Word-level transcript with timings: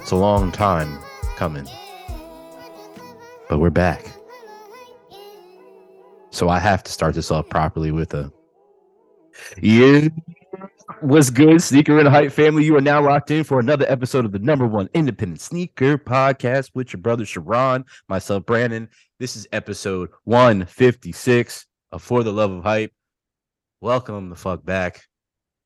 It's 0.00 0.10
a 0.10 0.16
long 0.16 0.52
time 0.52 0.98
coming, 1.36 1.66
but 3.48 3.58
we're 3.58 3.70
back. 3.70 4.04
So 6.30 6.50
I 6.50 6.58
have 6.58 6.82
to 6.82 6.92
start 6.92 7.14
this 7.14 7.30
off 7.30 7.48
properly 7.48 7.90
with 7.90 8.12
a 8.12 8.30
yeah. 9.62 10.08
What's 11.04 11.28
good, 11.28 11.62
sneaker 11.62 11.98
and 11.98 12.08
hype 12.08 12.32
family? 12.32 12.64
You 12.64 12.76
are 12.76 12.80
now 12.80 13.04
locked 13.04 13.30
in 13.30 13.44
for 13.44 13.60
another 13.60 13.84
episode 13.90 14.24
of 14.24 14.32
the 14.32 14.38
number 14.38 14.66
one 14.66 14.88
independent 14.94 15.38
sneaker 15.42 15.98
podcast 15.98 16.70
with 16.74 16.94
your 16.94 17.02
brother 17.02 17.26
Sharon, 17.26 17.84
myself, 18.08 18.46
Brandon. 18.46 18.88
This 19.18 19.36
is 19.36 19.46
episode 19.52 20.08
156 20.24 21.66
of 21.92 22.02
For 22.02 22.22
the 22.22 22.32
Love 22.32 22.52
of 22.52 22.62
Hype. 22.62 22.90
Welcome 23.82 24.30
the 24.30 24.34
fuck 24.34 24.64
back. 24.64 25.02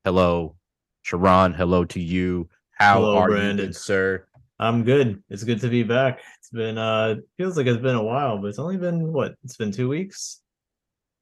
Hello, 0.03 0.57
Sharon. 1.03 1.53
Hello 1.53 1.85
to 1.85 2.01
you. 2.01 2.49
How 2.71 2.95
Hello, 2.99 3.15
are 3.17 3.29
Brandon. 3.29 3.67
you, 3.67 3.73
sir? 3.73 4.25
I'm 4.59 4.83
good. 4.83 5.23
It's 5.29 5.45
good 5.45 5.61
to 5.61 5.69
be 5.69 5.83
back. 5.83 6.19
It's 6.39 6.49
been 6.49 6.77
uh 6.77 7.15
feels 7.37 7.55
like 7.55 7.65
it's 7.65 7.81
been 7.81 7.95
a 7.95 8.03
while, 8.03 8.39
but 8.39 8.47
it's 8.47 8.59
only 8.59 8.75
been 8.75 9.13
what? 9.13 9.35
It's 9.45 9.55
been 9.55 9.71
two 9.71 9.87
weeks. 9.87 10.41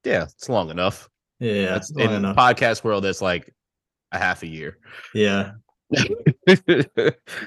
Yeah, 0.02 0.24
it's 0.24 0.48
long 0.48 0.70
enough. 0.70 1.08
Yeah, 1.38 1.66
That's 1.66 1.90
it's 1.92 2.00
in 2.00 2.10
enough. 2.10 2.36
podcast 2.36 2.82
world. 2.82 3.04
That's 3.04 3.22
like 3.22 3.54
a 4.12 4.18
half 4.18 4.42
a 4.42 4.46
year. 4.46 4.78
Yeah, 5.14 5.52
yeah, 5.90 6.02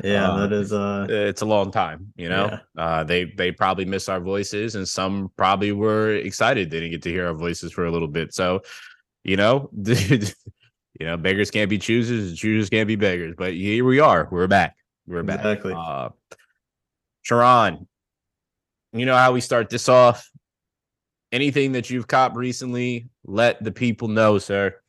Uh, 0.03 0.47
that 0.47 0.49
is 0.51 0.73
uh 0.73 1.05
it's 1.09 1.41
a 1.41 1.45
long 1.45 1.71
time 1.71 2.11
you 2.15 2.27
know? 2.27 2.57
Uh 2.77 3.03
they 3.03 3.25
they 3.25 3.51
probably 3.51 3.85
miss 3.85 4.09
our 4.09 4.19
voices 4.19 4.75
and 4.75 4.87
some 4.87 5.31
probably 5.37 5.71
were 5.71 6.15
excited 6.15 6.69
they 6.69 6.79
didn't 6.79 6.91
get 6.91 7.01
to 7.03 7.11
hear 7.11 7.27
our 7.27 7.33
voices 7.33 7.71
for 7.71 7.85
a 7.85 7.91
little 7.91 8.07
bit. 8.07 8.33
So 8.33 8.61
you 9.23 9.37
know 9.37 9.69
you 9.85 10.19
know 11.01 11.17
beggars 11.17 11.51
can't 11.51 11.69
be 11.69 11.77
choosers 11.77 12.37
choosers 12.37 12.69
can't 12.69 12.87
be 12.87 12.95
beggars 12.95 13.35
but 13.37 13.53
here 13.53 13.85
we 13.85 13.99
are. 13.99 14.27
We're 14.31 14.47
back. 14.47 14.75
We're 15.05 15.23
back. 15.23 15.39
Exactly. 15.39 15.73
uh 15.75 16.09
sharon 17.21 17.87
you 18.93 19.05
know 19.05 19.15
how 19.15 19.31
we 19.31 19.41
start 19.41 19.69
this 19.69 19.87
off? 19.87 20.27
Anything 21.31 21.73
that 21.73 21.89
you've 21.89 22.07
copped 22.07 22.35
recently 22.35 23.09
let 23.23 23.63
the 23.63 23.71
people 23.71 24.07
know 24.07 24.39
sir 24.39 24.80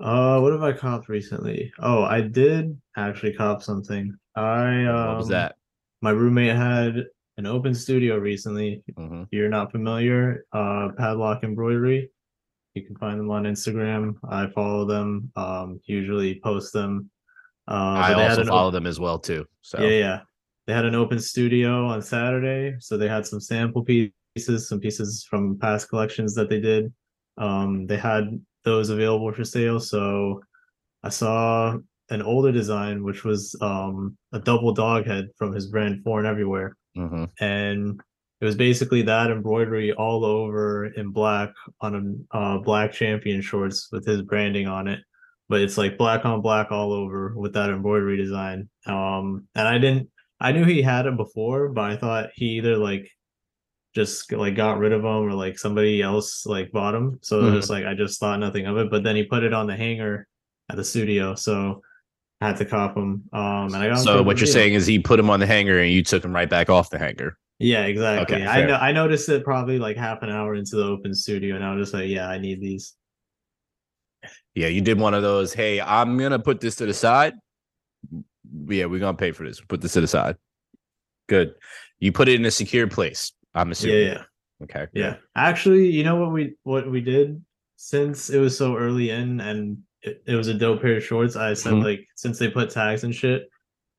uh 0.00 0.40
what 0.40 0.52
have 0.52 0.62
I 0.62 0.72
copped 0.72 1.08
recently? 1.08 1.72
Oh, 1.78 2.02
I 2.02 2.20
did 2.20 2.76
actually 2.96 3.32
cop 3.34 3.62
something. 3.62 4.16
I 4.36 4.84
um 4.84 5.08
what 5.08 5.16
was 5.18 5.28
that 5.28 5.56
my 6.02 6.10
roommate 6.10 6.56
had 6.56 7.04
an 7.36 7.46
open 7.46 7.74
studio 7.74 8.16
recently. 8.18 8.82
Mhm. 8.98 9.22
If 9.24 9.28
you're 9.32 9.48
not 9.48 9.72
familiar, 9.72 10.44
uh 10.52 10.90
padlock 10.96 11.44
embroidery. 11.44 12.10
You 12.74 12.82
can 12.82 12.96
find 12.96 13.20
them 13.20 13.30
on 13.30 13.44
Instagram. 13.44 14.16
I 14.28 14.48
follow 14.48 14.84
them, 14.84 15.30
um, 15.36 15.80
usually 15.84 16.40
post 16.40 16.72
them. 16.72 17.08
Uh, 17.68 17.72
i 17.72 18.08
but 18.12 18.16
they 18.16 18.22
had 18.24 18.38
also 18.40 18.50
follow 18.50 18.70
them 18.72 18.86
as 18.86 18.98
well 19.00 19.18
too 19.18 19.46
so 19.62 19.80
Yeah, 19.80 19.98
yeah. 19.98 20.20
They 20.66 20.72
had 20.74 20.84
an 20.84 20.94
open 20.94 21.18
studio 21.20 21.86
on 21.86 22.02
Saturday, 22.02 22.76
so 22.80 22.96
they 22.98 23.08
had 23.08 23.26
some 23.26 23.40
sample 23.40 23.82
pieces, 23.84 24.68
some 24.68 24.80
pieces 24.80 25.24
from 25.28 25.58
past 25.58 25.88
collections 25.88 26.34
that 26.34 26.48
they 26.48 26.60
did. 26.60 26.92
Um, 27.38 27.86
they 27.86 27.96
had 27.96 28.24
those 28.64 28.90
available 28.90 29.32
for 29.32 29.44
sale. 29.44 29.80
So 29.80 30.42
I 31.02 31.08
saw 31.10 31.76
an 32.10 32.22
older 32.22 32.52
design, 32.52 33.02
which 33.02 33.24
was 33.24 33.56
um 33.60 34.16
a 34.32 34.38
double 34.38 34.72
dog 34.72 35.06
head 35.06 35.28
from 35.36 35.52
his 35.54 35.66
brand 35.68 36.02
Foreign 36.04 36.26
Everywhere, 36.26 36.76
Mhm. 36.96 37.30
and 37.40 38.00
it 38.40 38.44
was 38.44 38.56
basically 38.56 39.02
that 39.02 39.30
embroidery 39.30 39.92
all 39.92 40.24
over 40.24 40.86
in 40.86 41.10
black 41.10 41.50
on 41.80 42.26
a 42.32 42.36
uh, 42.36 42.58
black 42.58 42.92
champion 42.92 43.40
shorts 43.40 43.88
with 43.92 44.04
his 44.06 44.22
branding 44.22 44.66
on 44.66 44.88
it 44.88 45.00
but 45.50 45.60
it's 45.60 45.76
like 45.76 45.98
black 45.98 46.24
on 46.24 46.40
black 46.40 46.72
all 46.72 46.90
over 46.92 47.34
with 47.36 47.52
that 47.52 47.68
embroidery 47.68 48.16
design. 48.16 48.66
Um, 48.86 49.46
and 49.54 49.68
I 49.68 49.76
didn't, 49.76 50.08
I 50.40 50.52
knew 50.52 50.64
he 50.64 50.80
had 50.80 51.04
it 51.04 51.18
before, 51.18 51.68
but 51.68 51.84
I 51.84 51.96
thought 51.98 52.30
he 52.34 52.46
either 52.56 52.78
like 52.78 53.06
just 53.94 54.30
like 54.32 54.56
got 54.56 54.78
rid 54.78 54.92
of 54.92 55.02
them 55.02 55.10
or 55.10 55.32
like 55.32 55.58
somebody 55.58 56.02
else 56.02 56.46
like 56.46 56.72
bought 56.72 56.92
them. 56.92 57.18
So 57.22 57.40
it 57.40 57.44
was 57.44 57.54
just 57.54 57.70
like 57.70 57.84
I 57.84 57.94
just 57.94 58.18
thought 58.18 58.40
nothing 58.40 58.66
of 58.66 58.76
it. 58.76 58.90
But 58.90 59.02
then 59.04 59.16
he 59.16 59.24
put 59.24 59.44
it 59.44 59.52
on 59.52 59.66
the 59.66 59.76
hanger 59.76 60.26
at 60.68 60.76
the 60.76 60.84
studio, 60.84 61.34
so 61.34 61.82
I 62.40 62.48
had 62.48 62.56
to 62.56 62.64
cop 62.64 62.94
them. 62.94 63.24
Um, 63.32 63.66
and 63.72 63.76
I 63.76 63.88
got 63.88 63.98
So 63.98 64.22
what 64.22 64.38
you're 64.38 64.46
deal. 64.46 64.52
saying 64.54 64.74
is 64.74 64.86
he 64.86 64.98
put 64.98 65.20
him 65.20 65.30
on 65.30 65.40
the 65.40 65.46
hanger 65.46 65.78
and 65.78 65.90
you 65.92 66.02
took 66.02 66.24
him 66.24 66.34
right 66.34 66.50
back 66.50 66.68
off 66.70 66.90
the 66.90 66.98
hanger. 66.98 67.38
Yeah, 67.60 67.84
exactly. 67.84 68.36
Okay, 68.36 68.46
I 68.46 68.66
know. 68.66 68.74
I 68.74 68.90
noticed 68.90 69.28
it 69.28 69.44
probably 69.44 69.78
like 69.78 69.96
half 69.96 70.22
an 70.22 70.30
hour 70.30 70.56
into 70.56 70.74
the 70.76 70.84
open 70.84 71.14
studio, 71.14 71.54
and 71.54 71.64
I 71.64 71.74
was 71.74 71.86
just 71.86 71.94
like, 71.94 72.08
yeah, 72.08 72.28
I 72.28 72.38
need 72.38 72.60
these. 72.60 72.94
Yeah, 74.54 74.68
you 74.68 74.80
did 74.80 74.98
one 74.98 75.14
of 75.14 75.22
those. 75.22 75.54
Hey, 75.54 75.80
I'm 75.80 76.18
gonna 76.18 76.38
put 76.38 76.60
this 76.60 76.74
to 76.76 76.86
the 76.86 76.94
side. 76.94 77.34
Yeah, 78.66 78.86
we're 78.86 79.00
gonna 79.00 79.16
pay 79.16 79.30
for 79.30 79.46
this. 79.46 79.60
Put 79.60 79.80
this 79.80 79.92
to 79.92 80.00
the 80.00 80.06
side. 80.08 80.36
Good. 81.28 81.54
You 82.00 82.12
put 82.12 82.28
it 82.28 82.34
in 82.34 82.44
a 82.44 82.50
secure 82.50 82.86
place. 82.88 83.32
I'm 83.54 83.70
assuming. 83.70 83.98
yeah. 84.06 84.12
yeah. 84.12 84.22
Okay. 84.62 84.86
Yeah. 84.92 85.16
Actually, 85.36 85.90
you 85.90 86.04
know 86.04 86.16
what 86.16 86.32
we 86.32 86.54
what 86.62 86.90
we 86.90 87.00
did 87.00 87.42
since 87.76 88.30
it 88.30 88.38
was 88.38 88.56
so 88.56 88.76
early 88.76 89.10
in 89.10 89.40
and 89.40 89.78
it, 90.02 90.22
it 90.26 90.34
was 90.36 90.48
a 90.48 90.54
dope 90.54 90.80
pair 90.82 90.96
of 90.96 91.04
shorts. 91.04 91.36
I 91.36 91.54
said 91.54 91.72
Mhm. 91.74 91.84
like 91.84 92.06
since 92.14 92.38
they 92.38 92.48
put 92.50 92.70
tags 92.70 93.04
and 93.04 93.14
shit, 93.14 93.48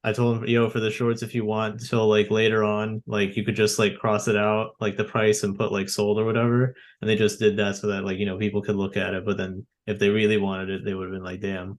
I 0.04 0.14
told 0.14 0.38
him, 0.38 0.46
yo, 0.48 0.70
for 0.70 0.80
the 0.80 0.92
shorts, 0.92 1.24
if 1.24 1.36
you 1.36 1.46
want 1.46 1.86
till 1.86 2.08
like 2.08 2.32
later 2.32 2.64
on, 2.64 3.04
like 3.08 3.36
you 3.36 3.44
could 3.44 3.56
just 3.56 3.80
like 3.80 3.98
cross 3.98 4.28
it 4.28 4.36
out 4.38 4.72
like 4.80 4.98
the 4.98 5.04
price 5.04 5.44
and 5.44 5.58
put 5.58 5.72
like 5.72 5.90
sold 5.90 6.20
or 6.20 6.26
whatever. 6.26 6.74
And 7.02 7.10
they 7.10 7.16
just 7.16 7.40
did 7.40 7.58
that 7.58 7.76
so 7.76 7.88
that 7.88 8.06
like 8.06 8.18
you 8.18 8.26
know 8.26 8.38
people 8.38 8.62
could 8.62 8.76
look 8.76 8.98
at 8.98 9.14
it. 9.14 9.26
But 9.26 9.38
then 9.38 9.66
if 9.88 10.00
they 10.00 10.10
really 10.10 10.38
wanted 10.38 10.70
it, 10.70 10.86
they 10.86 10.94
would 10.94 11.06
have 11.08 11.14
been 11.14 11.24
like, 11.24 11.42
damn. 11.42 11.78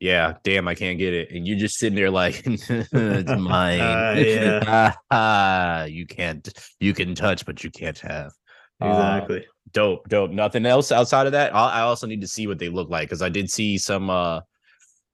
Yeah. 0.00 0.34
Damn, 0.44 0.68
I 0.68 0.74
can't 0.74 0.98
get 0.98 1.14
it. 1.14 1.30
And 1.30 1.46
you're 1.46 1.58
just 1.58 1.78
sitting 1.78 1.96
there 1.96 2.10
like 2.10 2.42
it's 2.46 2.68
mine. 2.92 3.80
Uh, 3.80 4.14
yeah. 4.18 4.92
Ah, 5.10 5.84
you 5.88 6.06
can't 6.06 6.46
you 6.80 6.92
can 6.94 7.14
touch, 7.14 7.46
but 7.46 7.64
you 7.64 7.70
can't 7.70 7.98
have. 8.00 8.32
Uh, 8.80 8.86
Exactly. 8.88 9.46
dope, 9.72 10.06
dope. 10.08 10.30
Nothing 10.30 10.66
else 10.66 10.92
outside 10.92 11.26
of 11.26 11.32
that. 11.32 11.54
I 11.54 11.78
I 11.78 11.80
also 11.80 12.06
need 12.06 12.20
to 12.20 12.28
see 12.28 12.46
what 12.46 12.58
they 12.58 12.68
look 12.68 12.90
like 12.90 13.08
because 13.08 13.22
I 13.22 13.30
did 13.30 13.50
see 13.50 13.78
some 13.78 14.10
uh 14.10 14.40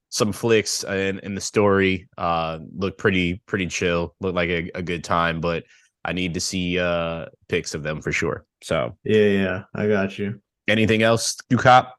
some 0.09 0.32
flicks 0.32 0.84
in, 0.84 1.21
in 1.21 1.34
the 1.34 1.41
story. 1.41 2.09
Uh, 2.19 2.59
look 2.76 2.98
pretty 2.98 3.41
pretty 3.47 3.66
chill. 3.69 4.15
Look 4.21 4.34
like 4.34 4.50
a, 4.50 4.71
a 4.75 4.82
good 4.82 5.04
time, 5.04 5.41
but 5.41 5.65
I 6.04 6.12
need 6.12 6.34
to 6.34 6.41
see 6.41 6.78
uh 6.81 7.26
pics 7.48 7.75
of 7.75 7.84
them 7.84 8.03
for 8.03 8.10
sure. 8.10 8.44
So 8.65 8.97
yeah, 9.04 9.26
yeah. 9.28 9.62
I 9.75 9.87
got 9.87 10.19
you. 10.19 10.41
anything 10.66 11.03
else 11.04 11.37
you 11.50 11.56
cop? 11.56 11.94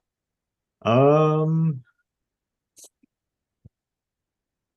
Um 0.81 1.81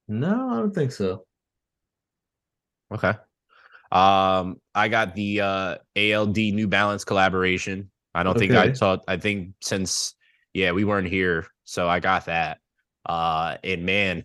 no, 0.09 0.51
I 0.51 0.57
don't 0.57 0.75
think 0.75 0.93
so. 0.93 1.25
Okay. 2.93 3.15
Um, 3.93 4.61
I 4.75 4.89
got 4.89 5.15
the 5.15 5.41
uh 5.41 5.77
ALD 5.97 6.37
New 6.37 6.69
Balance 6.69 7.05
collaboration. 7.05 7.91
I 8.15 8.23
don't 8.23 8.39
think 8.39 8.53
I 8.53 8.65
Okay. 8.67 8.75
saw. 8.75 8.99
I 9.07 9.17
think 9.17 9.55
since 9.61 10.15
yeah 10.55 10.73
we 10.73 10.85
weren't 10.85 11.09
here, 11.09 11.47
so 11.65 11.89
I 11.89 12.01
got 12.01 12.27
that. 12.27 12.59
Uh, 13.05 13.57
and 13.63 13.85
man, 13.85 14.25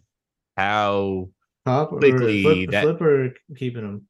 how 0.57 1.29
Top 1.65 1.89
Quickly, 1.89 2.41
flip, 2.41 2.69
that- 2.71 2.83
flip 2.83 3.01
or 3.01 3.33
keeping 3.55 3.83
them. 3.83 4.07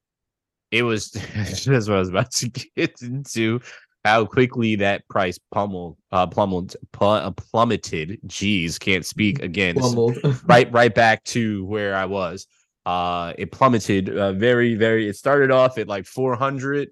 it 0.72 0.84
was 0.84 1.12
that's 1.36 1.68
what 1.68 1.96
I 1.96 2.00
was 2.00 2.10
about 2.10 2.32
to 2.32 2.48
get 2.50 3.02
into. 3.02 3.60
How 4.04 4.26
quickly 4.26 4.76
that 4.78 5.08
price 5.10 5.38
pummeled, 5.52 5.98
uh, 6.12 6.26
plummeled, 6.26 6.76
pl- 6.92 7.08
uh, 7.10 7.32
plummeted. 7.32 8.20
Jeez, 8.26 8.80
can't 8.80 9.06
speak 9.06 9.40
again. 9.44 9.76
This 9.76 9.86
is 9.86 9.94
Plumbled. 9.94 10.18
right, 10.46 10.72
right 10.72 10.94
back 10.94 11.24
to 11.26 11.64
where 11.66 11.96
I 11.96 12.06
was. 12.06 12.48
Uh, 12.84 13.34
it 13.38 13.52
plummeted 13.52 14.10
uh, 14.10 14.34
very, 14.34 14.74
very. 14.74 15.08
It 15.08 15.16
started 15.16 15.52
off 15.52 15.78
at 15.78 15.88
like 15.88 16.08
400 16.08 16.90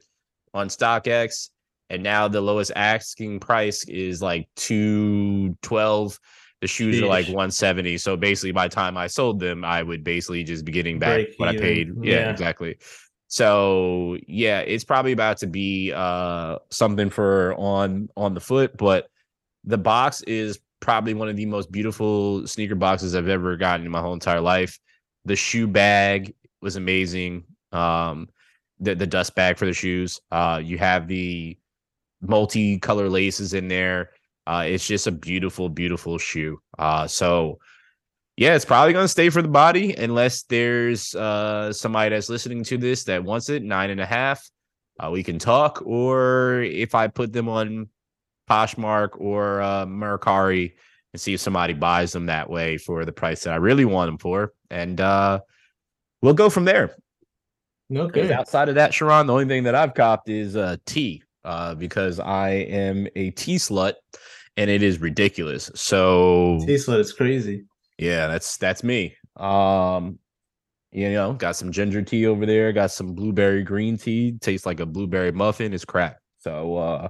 on 0.53 0.67
StockX, 0.67 1.49
and 1.89 2.03
now 2.03 2.27
the 2.27 2.41
lowest 2.41 2.71
asking 2.75 3.39
price 3.39 3.83
is 3.87 4.21
like 4.21 4.47
212. 4.55 6.19
The 6.61 6.67
shoes 6.67 7.01
are 7.01 7.07
like 7.07 7.25
170. 7.25 7.97
So 7.97 8.17
basically, 8.17 8.51
by 8.51 8.67
the 8.67 8.75
time 8.75 8.97
I 8.97 9.07
sold 9.07 9.39
them, 9.39 9.63
I 9.63 9.81
would 9.81 10.03
basically 10.03 10.43
just 10.43 10.65
be 10.65 10.71
getting 10.71 10.99
back 10.99 11.25
Break 11.25 11.33
what 11.37 11.49
I 11.49 11.57
paid. 11.57 11.93
Yeah, 12.03 12.19
Yeah. 12.19 12.31
exactly. 12.31 12.77
So 13.29 14.17
yeah, 14.27 14.59
it's 14.61 14.83
probably 14.83 15.11
about 15.11 15.37
to 15.39 15.47
be 15.47 15.93
uh 15.93 16.57
something 16.71 17.09
for 17.09 17.53
on 17.55 18.09
on 18.17 18.33
the 18.33 18.41
foot, 18.41 18.75
but 18.75 19.07
the 19.63 19.77
box 19.77 20.21
is 20.23 20.59
probably 20.79 21.13
one 21.13 21.29
of 21.29 21.37
the 21.37 21.45
most 21.45 21.71
beautiful 21.71 22.45
sneaker 22.47 22.75
boxes 22.75 23.15
I've 23.15 23.27
ever 23.27 23.55
gotten 23.55 23.85
in 23.85 23.91
my 23.91 24.01
whole 24.01 24.13
entire 24.13 24.41
life. 24.41 24.79
The 25.25 25.35
shoe 25.35 25.67
bag 25.67 26.33
was 26.61 26.75
amazing. 26.75 27.43
Um, 27.71 28.29
the 28.79 28.95
the 28.95 29.07
dust 29.07 29.35
bag 29.35 29.57
for 29.57 29.65
the 29.65 29.73
shoes. 29.73 30.19
Uh, 30.31 30.59
you 30.63 30.79
have 30.79 31.07
the 31.07 31.57
multicolor 32.25 33.11
laces 33.11 33.53
in 33.53 33.67
there. 33.67 34.11
Uh, 34.47 34.63
it's 34.65 34.87
just 34.87 35.05
a 35.05 35.11
beautiful, 35.11 35.69
beautiful 35.69 36.17
shoe. 36.17 36.59
Uh, 36.79 37.05
so 37.05 37.59
yeah, 38.39 38.55
it's 38.55 38.63
probably 38.63 38.93
gonna 38.93 39.09
stay 39.09 39.29
for 39.29 39.41
the 39.41 39.49
body 39.49 39.93
unless 39.95 40.43
there's 40.43 41.13
uh 41.13 41.73
somebody 41.73 42.09
that's 42.15 42.29
listening 42.29 42.63
to 42.63 42.77
this 42.77 43.03
that 43.03 43.21
wants 43.23 43.49
it 43.49 43.63
nine 43.63 43.89
and 43.89 43.99
a 43.99 44.05
half. 44.05 44.49
uh, 44.99 45.09
we 45.11 45.23
can 45.23 45.39
talk. 45.39 45.83
Or 45.85 46.61
if 46.61 46.95
I 46.95 47.07
put 47.07 47.33
them 47.33 47.49
on 47.49 47.89
Poshmark 48.49 49.09
or 49.19 49.61
uh, 49.61 49.85
Mercari 49.85 50.73
and 51.13 51.21
see 51.21 51.33
if 51.33 51.39
somebody 51.39 51.73
buys 51.73 52.11
them 52.11 52.27
that 52.27 52.49
way 52.49 52.77
for 52.77 53.05
the 53.05 53.11
price 53.11 53.43
that 53.43 53.53
I 53.53 53.57
really 53.57 53.85
want 53.85 54.07
them 54.07 54.17
for, 54.17 54.53
and 54.69 54.99
uh, 55.01 55.39
we'll 56.21 56.33
go 56.33 56.49
from 56.49 56.65
there. 56.65 56.95
Okay. 57.93 58.31
Outside 58.31 58.69
of 58.69 58.75
that, 58.75 58.93
Sharon, 58.93 59.27
the 59.27 59.33
only 59.33 59.45
thing 59.45 59.63
that 59.63 59.75
I've 59.75 59.95
copped 59.95 60.29
is 60.29 60.55
uh, 60.55 60.77
tea 60.85 61.23
uh, 61.43 61.75
because 61.75 62.19
I 62.19 62.49
am 62.49 63.07
a 63.15 63.31
tea 63.31 63.55
slut 63.55 63.93
and 64.57 64.69
it 64.69 64.83
is 64.83 65.01
ridiculous. 65.01 65.71
So 65.73 66.59
tea 66.65 66.75
slut 66.75 66.99
is 66.99 67.13
crazy. 67.13 67.65
Yeah, 67.99 68.27
that's 68.27 68.57
that's 68.57 68.83
me. 68.83 69.15
Um, 69.35 70.17
you 70.91 71.11
know, 71.11 71.33
got 71.33 71.55
some 71.55 71.71
ginger 71.71 72.01
tea 72.01 72.25
over 72.25 72.45
there, 72.45 72.71
got 72.73 72.91
some 72.91 73.13
blueberry 73.13 73.63
green 73.63 73.97
tea, 73.97 74.31
tastes 74.39 74.65
like 74.65 74.79
a 74.79 74.85
blueberry 74.85 75.31
muffin, 75.31 75.73
it's 75.73 75.85
crap. 75.85 76.17
So 76.39 76.77
uh 76.77 77.09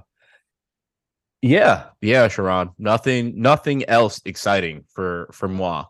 yeah, 1.42 1.86
yeah, 2.02 2.28
Sharon. 2.28 2.70
Nothing, 2.78 3.40
nothing 3.40 3.88
else 3.88 4.20
exciting 4.24 4.84
for 4.92 5.30
for 5.32 5.48
moi. 5.48 5.86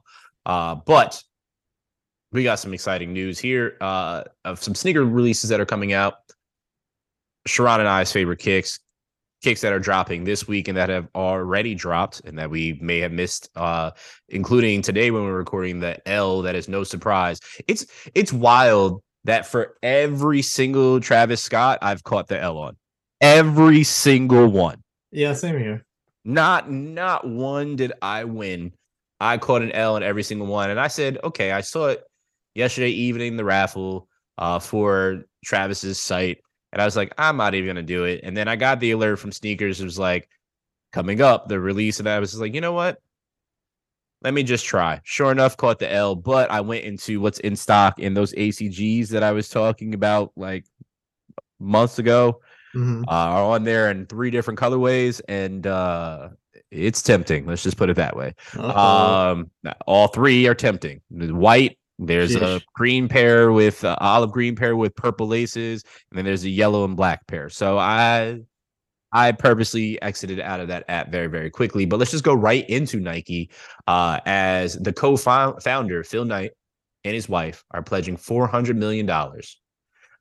Uh, 0.46 0.76
but 0.76 1.22
we 2.32 2.44
got 2.44 2.60
some 2.60 2.72
exciting 2.72 3.12
news 3.12 3.38
here 3.38 3.76
uh, 3.80 4.22
of 4.44 4.62
some 4.62 4.74
sneaker 4.74 5.04
releases 5.04 5.50
that 5.50 5.60
are 5.60 5.66
coming 5.66 5.92
out. 5.92 6.14
Sharon 7.46 7.80
and 7.80 7.88
I's 7.88 8.12
favorite 8.12 8.38
kicks, 8.38 8.78
kicks 9.42 9.60
that 9.62 9.72
are 9.72 9.78
dropping 9.78 10.24
this 10.24 10.46
week 10.46 10.68
and 10.68 10.76
that 10.76 10.88
have 10.88 11.08
already 11.14 11.74
dropped 11.74 12.20
and 12.24 12.38
that 12.38 12.50
we 12.50 12.78
may 12.80 12.98
have 12.98 13.12
missed, 13.12 13.48
uh, 13.56 13.90
including 14.28 14.82
today 14.82 15.10
when 15.10 15.24
we're 15.24 15.36
recording 15.36 15.80
the 15.80 15.96
L. 16.08 16.42
That 16.42 16.54
is 16.54 16.68
no 16.68 16.84
surprise. 16.84 17.40
It's 17.66 17.86
it's 18.14 18.32
wild 18.32 19.02
that 19.24 19.46
for 19.46 19.76
every 19.82 20.42
single 20.42 21.00
Travis 21.00 21.42
Scott, 21.42 21.78
I've 21.82 22.04
caught 22.04 22.28
the 22.28 22.40
L 22.40 22.58
on 22.58 22.76
every 23.20 23.84
single 23.84 24.46
one. 24.48 24.82
Yeah, 25.10 25.34
same 25.34 25.58
here. 25.58 25.84
Not 26.24 26.70
not 26.70 27.28
one 27.28 27.76
did 27.76 27.92
I 28.02 28.24
win. 28.24 28.72
I 29.20 29.38
caught 29.38 29.62
an 29.62 29.72
L 29.72 29.96
in 29.96 30.02
every 30.02 30.22
single 30.22 30.46
one, 30.46 30.70
and 30.70 30.80
I 30.80 30.88
said, 30.88 31.18
okay, 31.24 31.52
I 31.52 31.60
saw 31.60 31.88
it 31.88 32.02
yesterday 32.54 32.90
evening 32.90 33.36
the 33.36 33.44
raffle 33.44 34.08
uh, 34.38 34.58
for 34.58 35.24
Travis's 35.44 36.00
site. 36.00 36.40
And 36.72 36.80
I 36.80 36.84
was 36.84 36.96
like, 36.96 37.12
I'm 37.18 37.36
not 37.36 37.54
even 37.54 37.68
gonna 37.68 37.82
do 37.82 38.04
it. 38.04 38.20
And 38.22 38.36
then 38.36 38.48
I 38.48 38.56
got 38.56 38.80
the 38.80 38.92
alert 38.92 39.16
from 39.16 39.32
sneakers. 39.32 39.80
It 39.80 39.84
was 39.84 39.98
like 39.98 40.28
coming 40.92 41.20
up, 41.20 41.48
the 41.48 41.60
release, 41.60 41.98
and 41.98 42.08
I 42.08 42.18
was 42.18 42.30
just 42.30 42.40
like, 42.40 42.54
you 42.54 42.60
know 42.60 42.72
what? 42.72 43.00
Let 44.22 44.34
me 44.34 44.42
just 44.42 44.66
try. 44.66 45.00
Sure 45.02 45.32
enough, 45.32 45.56
caught 45.56 45.78
the 45.78 45.90
L, 45.90 46.14
but 46.14 46.50
I 46.50 46.60
went 46.60 46.84
into 46.84 47.20
what's 47.20 47.40
in 47.40 47.56
stock 47.56 47.98
in 47.98 48.12
those 48.12 48.34
ACGs 48.34 49.08
that 49.08 49.22
I 49.22 49.32
was 49.32 49.48
talking 49.48 49.94
about 49.94 50.32
like 50.36 50.66
months 51.58 51.98
ago. 51.98 52.40
Mm-hmm. 52.74 53.02
Uh, 53.08 53.12
are 53.12 53.44
on 53.54 53.64
there 53.64 53.90
in 53.90 54.06
three 54.06 54.30
different 54.30 54.60
colorways, 54.60 55.20
and 55.28 55.66
uh, 55.66 56.28
it's 56.70 57.02
tempting. 57.02 57.46
Let's 57.46 57.64
just 57.64 57.76
put 57.76 57.90
it 57.90 57.96
that 57.96 58.16
way. 58.16 58.34
Uh-oh. 58.56 59.32
Um, 59.32 59.50
all 59.86 60.06
three 60.06 60.46
are 60.46 60.54
tempting. 60.54 61.00
White, 61.10 61.78
there's 62.02 62.34
a 62.34 62.62
green 62.74 63.08
pair 63.08 63.52
with 63.52 63.84
uh, 63.84 63.94
olive 64.00 64.32
green 64.32 64.56
pair 64.56 64.74
with 64.74 64.96
purple 64.96 65.26
laces, 65.26 65.84
and 66.10 66.16
then 66.16 66.24
there's 66.24 66.44
a 66.44 66.48
yellow 66.48 66.84
and 66.84 66.96
black 66.96 67.26
pair. 67.26 67.50
So 67.50 67.78
I 67.78 68.40
I 69.12 69.32
purposely 69.32 70.00
exited 70.00 70.40
out 70.40 70.60
of 70.60 70.68
that 70.68 70.84
app 70.88 71.10
very, 71.10 71.26
very 71.26 71.50
quickly. 71.50 71.84
But 71.84 71.98
let's 71.98 72.10
just 72.10 72.24
go 72.24 72.32
right 72.32 72.68
into 72.70 73.00
Nike. 73.00 73.50
Uh, 73.86 74.18
as 74.24 74.76
the 74.78 74.92
co-founder 74.92 76.02
Phil 76.04 76.24
Knight 76.24 76.52
and 77.04 77.14
his 77.14 77.28
wife 77.28 77.64
are 77.72 77.82
pledging 77.82 78.16
four 78.16 78.46
hundred 78.46 78.76
million 78.76 79.04
dollars 79.04 79.60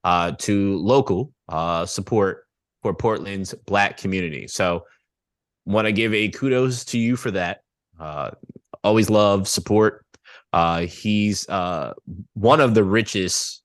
uh, 0.04 0.34
to 0.40 0.78
local 0.80 1.32
uh, 1.48 1.86
support 1.86 2.46
for 2.82 2.94
Portland's 2.94 3.54
Black 3.66 3.98
community. 3.98 4.48
So, 4.48 4.84
want 5.66 5.86
to 5.86 5.94
give 5.94 6.14
a 6.14 6.28
kudos 6.28 6.84
to 6.86 7.00
you 7.00 7.16
for 7.16 7.32
that. 7.32 7.62
Uh, 7.98 8.32
always 8.84 9.10
love 9.10 9.48
support 9.48 10.06
uh, 10.54 10.82
he's 10.82 11.48
uh, 11.50 11.94
one 12.34 12.62
of 12.62 12.74
the 12.74 12.84
richest, 12.84 13.64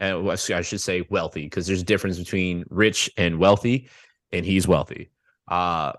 and 0.00 0.26
uh, 0.28 0.30
I 0.32 0.62
should 0.62 0.80
say 0.80 1.06
wealthy, 1.10 1.44
because 1.44 1.66
there's 1.66 1.82
a 1.82 1.84
difference 1.84 2.18
between 2.18 2.64
rich 2.70 3.10
and 3.16 3.38
wealthy, 3.38 3.88
and 4.32 4.44
he's 4.44 4.66
wealthy. 4.66 5.10
Uh, 5.48 5.92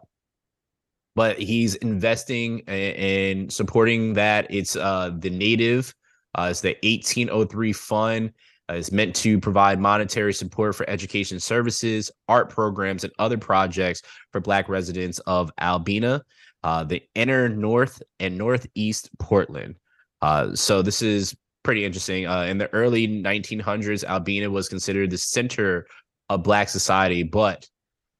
but 1.15 1.39
he's 1.39 1.75
investing 1.75 2.61
and 2.67 3.51
supporting 3.51 4.13
that. 4.13 4.47
It's 4.49 4.75
uh, 4.75 5.11
the 5.17 5.29
native. 5.29 5.95
Uh, 6.37 6.49
it's 6.51 6.61
the 6.61 6.77
1803 6.83 7.73
fund. 7.73 8.33
Uh, 8.67 8.73
is 8.73 8.91
meant 8.91 9.15
to 9.15 9.39
provide 9.39 9.79
monetary 9.79 10.33
support 10.33 10.75
for 10.75 10.89
education 10.89 11.39
services, 11.39 12.11
art 12.27 12.49
programs, 12.49 13.03
and 13.03 13.13
other 13.19 13.37
projects 13.37 14.01
for 14.31 14.41
Black 14.41 14.67
residents 14.67 15.19
of 15.19 15.51
Albina, 15.61 16.23
uh, 16.63 16.83
the 16.83 17.03
inner 17.13 17.47
north 17.47 18.01
and 18.19 18.35
northeast 18.35 19.11
Portland. 19.19 19.75
Uh, 20.25 20.55
so 20.55 20.81
this 20.81 21.03
is 21.03 21.37
pretty 21.61 21.85
interesting. 21.85 22.25
Uh, 22.25 22.41
in 22.41 22.57
the 22.57 22.67
early 22.73 23.07
1900s, 23.07 24.03
Albina 24.05 24.49
was 24.49 24.67
considered 24.67 25.11
the 25.11 25.19
center 25.19 25.85
of 26.29 26.41
Black 26.41 26.67
society, 26.67 27.21
but 27.21 27.69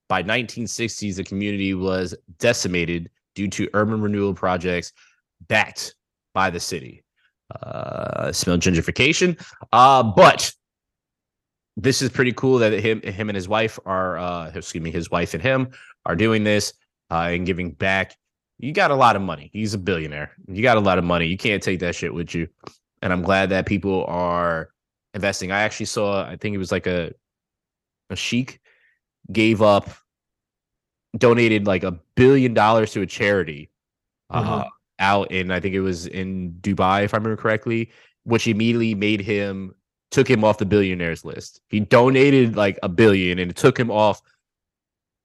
by 0.07 0.21
1960s, 0.21 1.15
the 1.15 1.23
community 1.23 1.73
was 1.73 2.13
decimated 2.37 3.09
due 3.33 3.47
to 3.47 3.67
urban 3.73 4.01
renewal 4.01 4.35
projects 4.35 4.93
backed 5.47 5.95
by 6.35 6.51
the 6.51 6.59
city. 6.59 7.03
Uh, 7.63 8.31
smell 8.31 8.57
gentrification. 8.57 9.43
Uh, 9.73 10.03
but 10.03 10.53
this 11.75 12.03
is 12.03 12.09
pretty 12.11 12.33
cool 12.33 12.59
that 12.59 12.71
him, 12.71 13.01
him 13.01 13.29
and 13.29 13.35
his 13.35 13.47
wife 13.47 13.79
are, 13.83 14.19
uh, 14.19 14.51
excuse 14.53 14.83
me, 14.83 14.91
his 14.91 15.09
wife 15.09 15.33
and 15.33 15.41
him 15.41 15.69
are 16.05 16.15
doing 16.15 16.43
this 16.43 16.71
uh, 17.09 17.29
and 17.31 17.47
giving 17.47 17.71
back 17.71 18.15
you 18.57 18.71
got 18.71 18.91
a 18.91 18.95
lot 18.95 19.15
of 19.15 19.21
money. 19.21 19.49
He's 19.53 19.73
a 19.73 19.77
billionaire. 19.77 20.31
You 20.47 20.63
got 20.63 20.77
a 20.77 20.81
lot 20.81 20.97
of 20.97 21.03
money. 21.03 21.27
You 21.27 21.37
can't 21.37 21.61
take 21.61 21.79
that 21.79 21.95
shit 21.95 22.13
with 22.13 22.33
you. 22.33 22.47
And 23.01 23.11
I'm 23.11 23.21
glad 23.21 23.49
that 23.49 23.65
people 23.65 24.05
are 24.07 24.69
investing. 25.13 25.51
I 25.51 25.61
actually 25.61 25.87
saw, 25.87 26.25
I 26.25 26.37
think 26.37 26.55
it 26.55 26.59
was 26.59 26.71
like 26.71 26.87
a 26.87 27.13
a 28.09 28.15
sheik 28.15 28.59
gave 29.31 29.61
up, 29.61 29.89
donated 31.17 31.65
like 31.65 31.83
a 31.83 31.99
billion 32.15 32.53
dollars 32.53 32.91
to 32.91 33.01
a 33.01 33.05
charity 33.05 33.71
uh-huh. 34.29 34.55
uh, 34.55 34.69
out 34.99 35.31
in, 35.31 35.51
I 35.51 35.59
think 35.59 35.75
it 35.75 35.81
was 35.81 36.07
in 36.07 36.53
Dubai, 36.61 37.03
if 37.03 37.13
I 37.13 37.17
remember 37.17 37.41
correctly, 37.41 37.91
which 38.23 38.47
immediately 38.47 38.95
made 38.95 39.21
him 39.21 39.73
took 40.11 40.29
him 40.29 40.43
off 40.43 40.59
the 40.59 40.65
billionaires 40.65 41.25
list. 41.25 41.61
He 41.69 41.79
donated 41.79 42.55
like 42.55 42.79
a 42.83 42.89
billion 42.89 43.39
and 43.39 43.51
it 43.51 43.57
took 43.57 43.77
him 43.77 43.91
off 43.91 44.21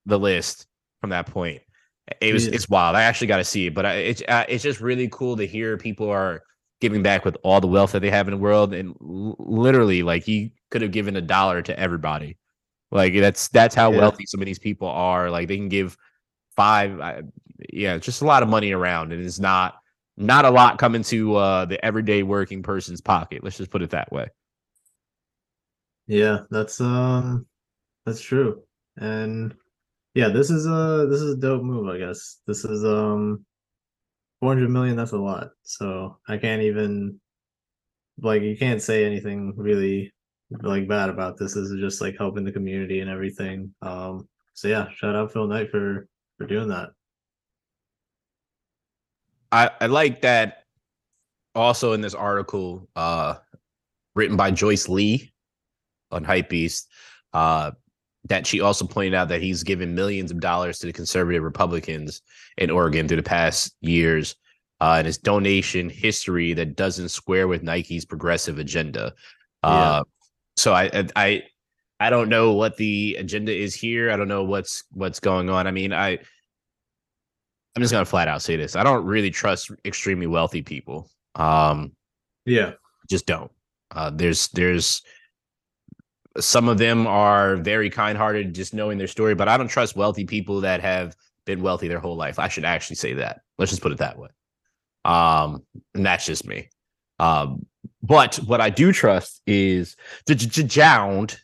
the 0.06 0.18
list 0.18 0.66
from 1.00 1.10
that 1.10 1.26
point. 1.26 1.60
It 2.20 2.32
was 2.32 2.46
yeah. 2.46 2.54
it's 2.54 2.68
wild. 2.68 2.96
I 2.96 3.02
actually 3.02 3.28
got 3.28 3.38
to 3.38 3.44
see 3.44 3.66
it, 3.66 3.74
but 3.74 3.86
I, 3.86 3.94
it's 3.94 4.22
uh, 4.28 4.44
it's 4.48 4.62
just 4.62 4.80
really 4.80 5.08
cool 5.10 5.36
to 5.36 5.46
hear 5.46 5.76
people 5.76 6.08
are 6.10 6.42
giving 6.80 7.02
back 7.02 7.24
with 7.24 7.36
all 7.42 7.60
the 7.60 7.66
wealth 7.66 7.92
that 7.92 8.00
they 8.00 8.10
have 8.10 8.26
in 8.26 8.32
the 8.32 8.38
world, 8.38 8.72
and 8.72 8.94
l- 9.00 9.36
literally, 9.38 10.02
like 10.02 10.24
he 10.24 10.52
could 10.70 10.82
have 10.82 10.92
given 10.92 11.16
a 11.16 11.20
dollar 11.20 11.62
to 11.62 11.78
everybody. 11.78 12.36
Like 12.90 13.14
that's 13.14 13.48
that's 13.48 13.74
how 13.74 13.92
yeah. 13.92 13.98
wealthy 13.98 14.26
some 14.26 14.40
of 14.40 14.46
these 14.46 14.58
people 14.58 14.88
are. 14.88 15.30
Like 15.30 15.48
they 15.48 15.56
can 15.56 15.68
give 15.68 15.96
five, 16.56 16.98
uh, 17.00 17.22
yeah, 17.72 17.98
just 17.98 18.22
a 18.22 18.26
lot 18.26 18.42
of 18.42 18.48
money 18.48 18.72
around, 18.72 19.12
and 19.12 19.24
it's 19.24 19.38
not 19.38 19.76
not 20.16 20.44
a 20.44 20.50
lot 20.50 20.78
coming 20.78 21.02
to 21.04 21.36
uh, 21.36 21.64
the 21.64 21.82
everyday 21.84 22.22
working 22.22 22.62
person's 22.62 23.00
pocket. 23.00 23.44
Let's 23.44 23.56
just 23.56 23.70
put 23.70 23.82
it 23.82 23.90
that 23.90 24.10
way. 24.12 24.28
Yeah, 26.06 26.40
that's 26.50 26.80
um, 26.80 27.46
that's 28.04 28.20
true, 28.20 28.62
and 28.96 29.54
yeah, 30.14 30.28
this 30.28 30.50
is 30.50 30.66
a 30.66 31.06
this 31.08 31.20
is 31.20 31.34
a 31.34 31.40
dope 31.40 31.62
move, 31.62 31.88
I 31.88 31.98
guess. 31.98 32.38
This 32.46 32.64
is 32.64 32.84
um 32.84 33.44
400 34.40 34.70
million, 34.70 34.96
that's 34.96 35.12
a 35.12 35.18
lot. 35.18 35.50
So 35.62 36.18
I 36.28 36.38
can't 36.38 36.62
even 36.62 37.20
like 38.20 38.42
you 38.42 38.56
can't 38.56 38.82
say 38.82 39.04
anything 39.04 39.54
really 39.56 40.12
like 40.62 40.88
bad 40.88 41.10
about 41.10 41.36
this. 41.38 41.54
This 41.54 41.70
is 41.70 41.80
just 41.80 42.00
like 42.00 42.16
helping 42.18 42.44
the 42.44 42.52
community 42.52 43.00
and 43.00 43.10
everything. 43.10 43.72
Um 43.82 44.28
so 44.54 44.68
yeah, 44.68 44.88
shout 44.96 45.14
out 45.14 45.32
Phil 45.32 45.46
Knight 45.46 45.70
for 45.70 46.08
for 46.38 46.46
doing 46.46 46.68
that. 46.68 46.90
I, 49.52 49.70
I 49.80 49.86
like 49.86 50.22
that 50.22 50.64
also 51.54 51.92
in 51.92 52.00
this 52.00 52.14
article 52.14 52.88
uh 52.96 53.36
written 54.16 54.36
by 54.36 54.50
Joyce 54.50 54.88
Lee 54.88 55.30
on 56.10 56.24
Hypebeast. 56.24 56.86
Uh 57.32 57.70
that 58.28 58.46
she 58.46 58.60
also 58.60 58.86
pointed 58.86 59.14
out 59.14 59.28
that 59.28 59.42
he's 59.42 59.62
given 59.62 59.94
millions 59.94 60.30
of 60.30 60.40
dollars 60.40 60.78
to 60.78 60.86
the 60.86 60.92
conservative 60.92 61.42
Republicans 61.42 62.22
in 62.58 62.70
Oregon 62.70 63.08
through 63.08 63.16
the 63.16 63.22
past 63.22 63.74
years, 63.80 64.36
uh, 64.80 64.96
and 64.98 65.06
his 65.06 65.18
donation 65.18 65.88
history 65.88 66.52
that 66.54 66.76
doesn't 66.76 67.08
square 67.08 67.48
with 67.48 67.62
Nike's 67.62 68.04
progressive 68.04 68.58
agenda. 68.58 69.14
Yeah. 69.64 69.70
Uh, 69.70 70.04
so 70.56 70.74
I, 70.74 71.06
I, 71.16 71.42
I 71.98 72.10
don't 72.10 72.28
know 72.28 72.52
what 72.52 72.76
the 72.76 73.16
agenda 73.18 73.54
is 73.54 73.74
here. 73.74 74.10
I 74.10 74.16
don't 74.16 74.28
know 74.28 74.44
what's 74.44 74.84
what's 74.92 75.20
going 75.20 75.50
on. 75.50 75.66
I 75.66 75.70
mean, 75.70 75.92
I, 75.92 76.18
I'm 77.76 77.82
just 77.82 77.92
gonna 77.92 78.04
flat 78.04 78.28
out 78.28 78.42
say 78.42 78.56
this. 78.56 78.74
I 78.74 78.82
don't 78.82 79.04
really 79.04 79.30
trust 79.30 79.70
extremely 79.84 80.26
wealthy 80.26 80.62
people. 80.62 81.10
Um, 81.34 81.92
yeah, 82.46 82.72
just 83.08 83.26
don't. 83.26 83.50
Uh, 83.90 84.10
there's 84.10 84.48
there's 84.48 85.02
some 86.38 86.68
of 86.68 86.78
them 86.78 87.06
are 87.06 87.56
very 87.56 87.90
kind-hearted 87.90 88.54
just 88.54 88.72
knowing 88.72 88.98
their 88.98 89.08
story 89.08 89.34
but 89.34 89.48
i 89.48 89.56
don't 89.56 89.68
trust 89.68 89.96
wealthy 89.96 90.24
people 90.24 90.60
that 90.60 90.80
have 90.80 91.16
been 91.50 91.62
wealthy 91.62 91.88
their 91.88 91.98
whole 91.98 92.16
life. 92.16 92.38
I 92.38 92.48
should 92.48 92.64
actually 92.64 92.96
say 92.96 93.14
that. 93.14 93.40
Let's 93.58 93.72
just 93.72 93.82
put 93.82 93.92
it 93.92 93.98
that 93.98 94.18
way. 94.18 94.28
Um 95.04 95.64
and 95.94 96.04
that's 96.06 96.26
just 96.26 96.46
me. 96.46 96.68
Um 97.18 97.66
but 98.02 98.36
what 98.36 98.60
i 98.60 98.70
do 98.70 98.92
trust 98.92 99.42
is 99.46 99.96
JJJJound 100.28 101.36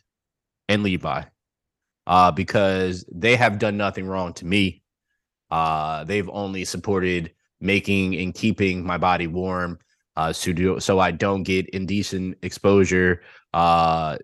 and 0.69 0.83
levi 0.83 1.23
uh 2.05 2.31
because 2.31 3.05
they 3.11 3.35
have 3.35 3.59
done 3.59 3.77
nothing 3.77 4.07
wrong 4.07 4.33
to 4.33 4.45
me. 4.45 4.83
Uh 5.51 6.03
they've 6.03 6.29
only 6.29 6.65
supported 6.65 7.33
making 7.59 8.15
and 8.15 8.33
keeping 8.33 8.85
my 8.85 8.97
body 8.97 9.27
warm 9.27 9.79
uh 10.15 10.31
so 10.31 10.53
do, 10.53 10.79
so 10.79 10.99
i 10.99 11.09
don't 11.09 11.43
get 11.43 11.67
indecent 11.69 12.37
exposure 12.43 13.21
uh 13.53 14.15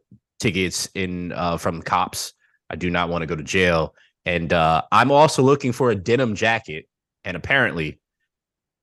tickets 0.43 0.89
in 0.93 1.31
uh, 1.31 1.57
from 1.57 1.81
cops. 1.81 2.33
I 2.69 2.75
do 2.75 2.89
not 2.89 3.09
want 3.09 3.21
to 3.21 3.25
go 3.25 3.35
to 3.35 3.43
jail. 3.43 3.95
And 4.25 4.51
uh, 4.53 4.83
I'm 4.91 5.11
also 5.11 5.41
looking 5.41 5.71
for 5.71 5.89
a 5.89 5.95
denim 5.95 6.35
jacket. 6.35 6.85
And 7.23 7.37
apparently, 7.37 7.99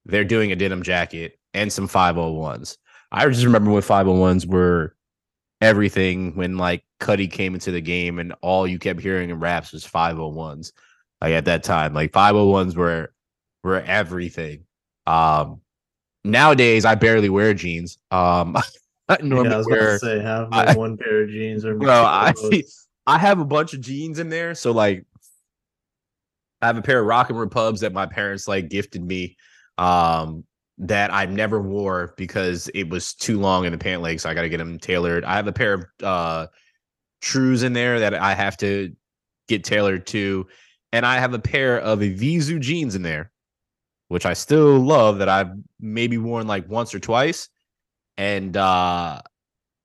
they're 0.07 0.25
doing 0.25 0.51
a 0.51 0.57
denim 0.57 0.83
jacket 0.83 1.39
and 1.53 1.73
some 1.73 1.87
501s. 1.87 2.79
I 3.13 3.29
just 3.29 3.45
remember 3.45 3.71
when 3.71 3.83
501s 3.83 4.47
were 4.47 4.97
everything 5.61 6.35
when 6.37 6.57
like 6.57 6.83
Cudi 7.01 7.31
came 7.31 7.53
into 7.53 7.71
the 7.71 7.83
game 7.83 8.19
and 8.19 8.33
all 8.41 8.67
you 8.67 8.79
kept 8.79 9.01
hearing 9.01 9.29
in 9.29 9.39
raps 9.39 9.73
was 9.73 9.87
501s. 9.87 10.73
Like 11.21 11.33
at 11.33 11.45
that 11.45 11.63
time, 11.63 11.93
like 11.93 12.13
501s 12.13 12.75
were 12.77 13.13
were 13.63 13.81
everything. 13.83 14.65
Um 15.07 15.61
nowadays 16.25 16.87
I 16.87 16.95
barely 16.95 17.29
wear 17.29 17.53
jeans. 17.53 17.99
Um 18.11 18.57
normally 19.23 19.51
yeah, 19.51 19.55
I 19.55 19.59
was 19.59 19.67
wear. 19.67 19.99
say 19.99 20.21
have 20.21 20.49
I, 20.53 20.75
one 20.75 20.97
pair 20.97 21.23
of 21.23 21.29
jeans 21.31 21.65
or 21.65 21.75
bro. 21.79 21.91
I 21.93 22.33
I 23.07 23.19
have 23.19 23.41
a 23.41 23.45
bunch 23.45 23.75
of 23.75 23.81
jeans 23.81 24.19
in 24.19 24.29
there, 24.29 24.55
so 24.55 24.73
like 24.73 25.05
I 26.63 26.67
have 26.67 26.77
a 26.77 26.83
pair 26.83 27.01
of 27.01 27.07
Rockin' 27.07 27.37
Repubs 27.37 27.81
that 27.81 27.93
my 27.93 28.07
parents 28.07 28.47
like 28.47 28.69
gifted 28.69 29.05
me. 29.05 29.37
Um, 29.79 30.45
that 30.83 31.13
I 31.13 31.27
never 31.27 31.61
wore 31.61 32.15
because 32.17 32.71
it 32.75 32.89
was 32.89 33.13
too 33.13 33.39
long 33.39 33.67
in 33.67 33.73
the 33.73 33.79
pant 33.79 34.01
leg, 34.01 34.19
so 34.19 34.31
I 34.31 34.35
got 34.35 34.43
to 34.43 34.49
get 34.49 34.57
them 34.57 34.79
tailored. 34.79 35.25
I 35.25 35.37
have 35.37 35.47
a 35.47 35.53
pair 35.53 35.75
of 35.75 35.85
uh 36.03 36.47
Trues 37.21 37.63
in 37.63 37.75
there 37.75 38.01
that 38.01 38.15
I 38.15 38.35
have 38.35 38.57
to 38.59 38.97
get 39.47 39.63
tailored 39.63 40.07
to, 40.07 40.47
and 40.91 41.05
I 41.05 41.19
have 41.19 41.35
a 41.35 41.39
pair 41.39 41.79
of 41.79 41.99
Evisu 41.99 42.59
jeans 42.61 42.95
in 42.95 43.03
there, 43.03 43.31
which 44.09 44.25
I 44.25 44.33
still 44.33 44.79
love 44.79 45.19
that 45.19 45.29
I've 45.29 45.51
maybe 45.79 46.17
worn 46.17 46.47
like 46.47 46.67
once 46.67 46.95
or 46.95 46.99
twice 46.99 47.51
and 48.21 48.55
uh 48.57 49.21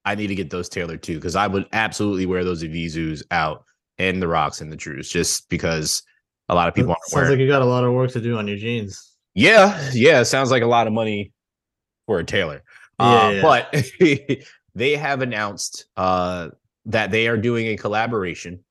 I 0.03 0.13
need 0.13 0.27
to 0.27 0.35
get 0.35 0.51
those 0.51 0.69
tailored 0.69 1.01
too 1.01 1.15
because 1.15 1.35
I 1.35 1.47
would 1.47 1.65
absolutely 1.71 2.27
wear 2.27 2.43
those 2.43 2.61
Evisus 2.63 3.23
out 3.31 3.63
and 3.97 4.21
the 4.21 4.27
rocks 4.27 4.61
and 4.61 4.71
the 4.71 4.75
Trues 4.75 5.09
just 5.09 5.49
because 5.49 6.03
a 6.49 6.53
lot 6.53 6.67
of 6.67 6.75
people 6.75 6.91
aren't 6.91 6.99
wearing 7.11 7.27
sounds 7.27 7.29
wearing. 7.29 7.31
like 7.31 7.39
you 7.39 7.47
got 7.47 7.63
a 7.63 7.65
lot 7.65 7.83
of 7.83 7.93
work 7.93 8.11
to 8.11 8.21
do 8.21 8.37
on 8.37 8.47
your 8.47 8.57
jeans. 8.57 9.13
Yeah, 9.33 9.89
yeah, 9.93 10.21
sounds 10.23 10.51
like 10.51 10.61
a 10.61 10.67
lot 10.67 10.85
of 10.85 10.93
money 10.93 11.33
for 12.05 12.19
a 12.19 12.23
tailor. 12.23 12.61
Yeah, 12.99 13.05
uh, 13.05 13.29
yeah. 13.29 13.41
but 13.41 13.85
they 14.75 14.95
have 14.95 15.21
announced 15.21 15.85
uh 15.95 16.49
that 16.85 17.09
they 17.09 17.27
are 17.27 17.37
doing 17.37 17.67
a 17.67 17.77
collaboration. 17.77 18.63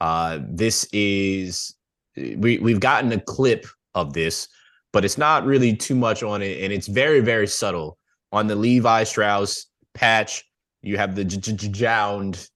Uh 0.00 0.40
this 0.46 0.86
is 0.92 1.74
we 2.16 2.58
we've 2.58 2.80
gotten 2.80 3.10
a 3.12 3.20
clip 3.20 3.66
of 3.94 4.12
this, 4.12 4.46
but 4.92 5.06
it's 5.06 5.18
not 5.18 5.46
really 5.46 5.74
too 5.74 5.94
much 5.94 6.22
on 6.22 6.42
it 6.42 6.62
and 6.62 6.70
it's 6.70 6.86
very 6.86 7.20
very 7.20 7.46
subtle 7.46 7.98
on 8.34 8.48
the 8.48 8.56
Levi 8.56 9.04
Strauss 9.04 9.66
patch, 9.94 10.44
you 10.82 10.98
have 10.98 11.14
the 11.14 11.24
JJJJound 11.24 12.50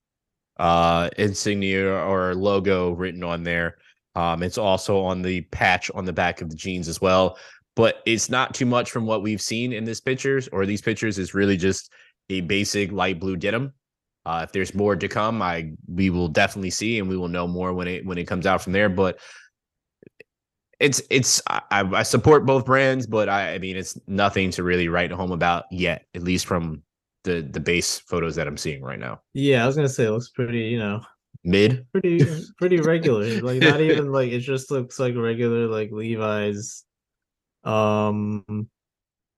uh, 0.58 1.08
insignia 1.16 1.88
or 1.88 2.34
logo 2.34 2.90
written 2.90 3.22
on 3.22 3.44
there. 3.44 3.78
Um, 4.16 4.42
it's 4.42 4.58
also 4.58 4.98
on 4.98 5.22
the 5.22 5.42
patch 5.42 5.88
on 5.94 6.04
the 6.04 6.12
back 6.12 6.40
of 6.40 6.50
the 6.50 6.56
jeans 6.56 6.88
as 6.88 7.00
well. 7.00 7.38
But 7.76 8.02
it's 8.06 8.28
not 8.28 8.54
too 8.54 8.66
much 8.66 8.90
from 8.90 9.06
what 9.06 9.22
we've 9.22 9.40
seen 9.40 9.72
in 9.72 9.84
this 9.84 10.00
pictures 10.00 10.48
or 10.48 10.66
these 10.66 10.82
pictures. 10.82 11.16
It's 11.16 11.32
really 11.32 11.56
just 11.56 11.92
a 12.28 12.40
basic 12.40 12.90
light 12.90 13.20
blue 13.20 13.36
denim. 13.36 13.72
Uh, 14.26 14.40
if 14.42 14.50
there's 14.50 14.74
more 14.74 14.96
to 14.96 15.06
come, 15.06 15.40
I 15.40 15.70
we 15.86 16.10
will 16.10 16.26
definitely 16.26 16.70
see 16.70 16.98
and 16.98 17.08
we 17.08 17.16
will 17.16 17.28
know 17.28 17.46
more 17.46 17.72
when 17.72 17.86
it 17.86 18.04
when 18.04 18.18
it 18.18 18.26
comes 18.26 18.46
out 18.46 18.62
from 18.62 18.72
there. 18.72 18.88
But 18.88 19.20
it's 20.80 21.02
it's 21.10 21.42
I, 21.48 21.62
I 21.70 22.02
support 22.02 22.46
both 22.46 22.64
brands, 22.64 23.06
but 23.06 23.28
I, 23.28 23.54
I 23.54 23.58
mean 23.58 23.76
it's 23.76 23.98
nothing 24.06 24.50
to 24.52 24.62
really 24.62 24.88
write 24.88 25.10
home 25.10 25.32
about 25.32 25.64
yet, 25.70 26.06
at 26.14 26.22
least 26.22 26.46
from 26.46 26.82
the 27.24 27.42
the 27.42 27.60
base 27.60 27.98
photos 27.98 28.36
that 28.36 28.46
I'm 28.46 28.56
seeing 28.56 28.82
right 28.82 28.98
now. 28.98 29.20
Yeah, 29.34 29.64
I 29.64 29.66
was 29.66 29.76
gonna 29.76 29.88
say 29.88 30.04
it 30.04 30.10
looks 30.10 30.30
pretty, 30.30 30.60
you 30.60 30.78
know, 30.78 31.00
mid, 31.44 31.86
pretty 31.92 32.24
pretty 32.58 32.80
regular. 32.80 33.40
like 33.40 33.60
not 33.60 33.80
even 33.80 34.12
like 34.12 34.30
it 34.30 34.40
just 34.40 34.70
looks 34.70 35.00
like 35.00 35.16
regular 35.16 35.66
like 35.66 35.90
Levi's, 35.90 36.84
um, 37.64 38.68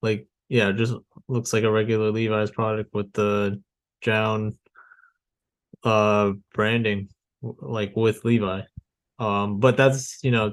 like 0.02 0.26
yeah, 0.48 0.72
just 0.72 0.94
looks 1.28 1.52
like 1.52 1.64
a 1.64 1.70
regular 1.70 2.10
Levi's 2.10 2.50
product 2.50 2.92
with 2.92 3.12
the 3.12 3.62
JJJJound 4.04 4.56
uh 5.82 6.32
branding 6.52 7.08
like 7.42 7.96
with 7.96 8.24
Levi. 8.24 8.62
Um, 9.18 9.60
but 9.60 9.76
that's 9.78 10.18
you 10.22 10.30
know 10.30 10.52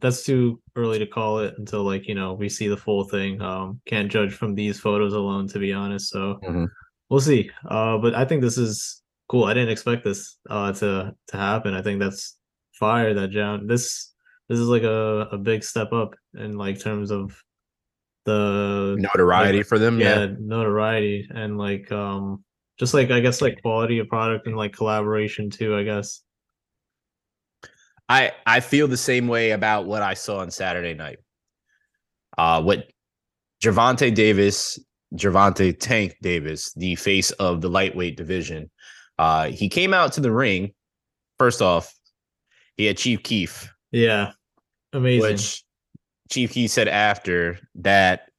that's 0.00 0.24
too 0.24 0.60
early 0.74 0.98
to 0.98 1.06
call 1.06 1.38
it 1.40 1.54
until 1.58 1.82
like 1.82 2.06
you 2.06 2.14
know 2.14 2.34
we 2.34 2.48
see 2.48 2.68
the 2.68 2.76
full 2.76 3.04
thing. 3.04 3.40
Um, 3.40 3.80
can't 3.86 4.10
judge 4.10 4.34
from 4.34 4.54
these 4.54 4.78
photos 4.78 5.14
alone, 5.14 5.48
to 5.48 5.58
be 5.58 5.72
honest. 5.72 6.10
So 6.10 6.38
mm-hmm. 6.42 6.64
we'll 7.08 7.20
see. 7.20 7.50
Uh, 7.68 7.98
but 7.98 8.14
I 8.14 8.24
think 8.24 8.42
this 8.42 8.58
is 8.58 9.02
cool. 9.28 9.44
I 9.44 9.54
didn't 9.54 9.70
expect 9.70 10.04
this 10.04 10.38
uh 10.50 10.72
to 10.74 11.14
to 11.28 11.36
happen. 11.36 11.74
I 11.74 11.82
think 11.82 12.00
that's 12.00 12.36
fire. 12.78 13.14
That 13.14 13.30
John 13.30 13.66
this 13.66 14.12
this 14.48 14.58
is 14.58 14.68
like 14.68 14.82
a 14.82 15.28
a 15.32 15.38
big 15.38 15.64
step 15.64 15.92
up 15.92 16.14
in 16.34 16.56
like 16.56 16.80
terms 16.80 17.10
of 17.10 17.42
the 18.24 18.96
notoriety 18.98 19.58
like, 19.58 19.66
for 19.66 19.78
them. 19.78 19.98
Yeah, 20.00 20.24
yeah, 20.24 20.34
notoriety 20.38 21.28
and 21.30 21.56
like 21.56 21.90
um 21.92 22.44
just 22.78 22.92
like 22.92 23.10
I 23.10 23.20
guess 23.20 23.40
like 23.40 23.62
quality 23.62 24.00
of 24.00 24.08
product 24.08 24.46
and 24.46 24.56
like 24.56 24.72
collaboration 24.72 25.50
too. 25.50 25.74
I 25.74 25.82
guess. 25.82 26.22
I 28.08 28.32
I 28.46 28.60
feel 28.60 28.88
the 28.88 28.96
same 28.96 29.28
way 29.28 29.50
about 29.50 29.86
what 29.86 30.02
I 30.02 30.14
saw 30.14 30.38
on 30.38 30.50
Saturday 30.50 30.94
night. 30.94 31.18
Uh, 32.38 32.62
what 32.62 32.88
Gervonta 33.62 34.14
Davis, 34.14 34.78
Gervonta 35.14 35.78
Tank 35.78 36.16
Davis, 36.22 36.72
the 36.74 36.94
face 36.96 37.30
of 37.32 37.60
the 37.60 37.68
lightweight 37.68 38.16
division, 38.16 38.70
uh, 39.18 39.46
he 39.48 39.68
came 39.68 39.92
out 39.92 40.12
to 40.14 40.20
the 40.20 40.30
ring. 40.30 40.72
First 41.38 41.62
off, 41.62 41.92
he 42.76 42.86
had 42.86 42.96
Chief 42.96 43.22
Keef. 43.22 43.72
Yeah, 43.90 44.32
amazing. 44.92 45.32
Which 45.32 45.64
Chief 46.30 46.52
Keef 46.52 46.70
said 46.70 46.88
after 46.88 47.58
that, 47.76 48.30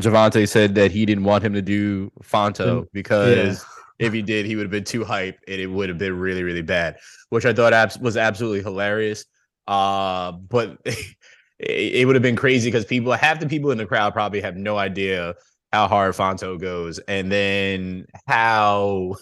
Gervonta 0.00 0.48
said 0.48 0.74
that 0.74 0.90
he 0.90 1.06
didn't 1.06 1.24
want 1.24 1.44
him 1.44 1.52
to 1.52 1.62
do 1.62 2.10
Faneto 2.22 2.86
because. 2.92 3.58
Yeah 3.58 3.74
if 3.98 4.12
he 4.12 4.22
did, 4.22 4.46
he 4.46 4.56
would 4.56 4.62
have 4.62 4.70
been 4.70 4.84
too 4.84 5.04
hype 5.04 5.38
and 5.48 5.60
it 5.60 5.66
would 5.66 5.88
have 5.88 5.98
been 5.98 6.18
really, 6.18 6.42
really 6.42 6.62
bad, 6.62 6.98
which 7.30 7.44
I 7.44 7.52
thought 7.52 7.72
abs- 7.72 7.98
was 7.98 8.16
absolutely 8.16 8.62
hilarious. 8.62 9.24
Uh, 9.66 10.32
but 10.32 10.78
it, 10.84 10.98
it 11.58 12.06
would 12.06 12.14
have 12.14 12.22
been 12.22 12.36
crazy 12.36 12.70
because 12.70 12.84
people, 12.84 13.12
half 13.12 13.40
the 13.40 13.48
people 13.48 13.70
in 13.70 13.78
the 13.78 13.86
crowd 13.86 14.12
probably 14.12 14.40
have 14.40 14.56
no 14.56 14.76
idea 14.78 15.34
how 15.72 15.88
hard 15.88 16.14
Faneto 16.14 16.58
goes 16.58 16.98
and 17.00 17.30
then 17.30 18.06
how 18.26 19.14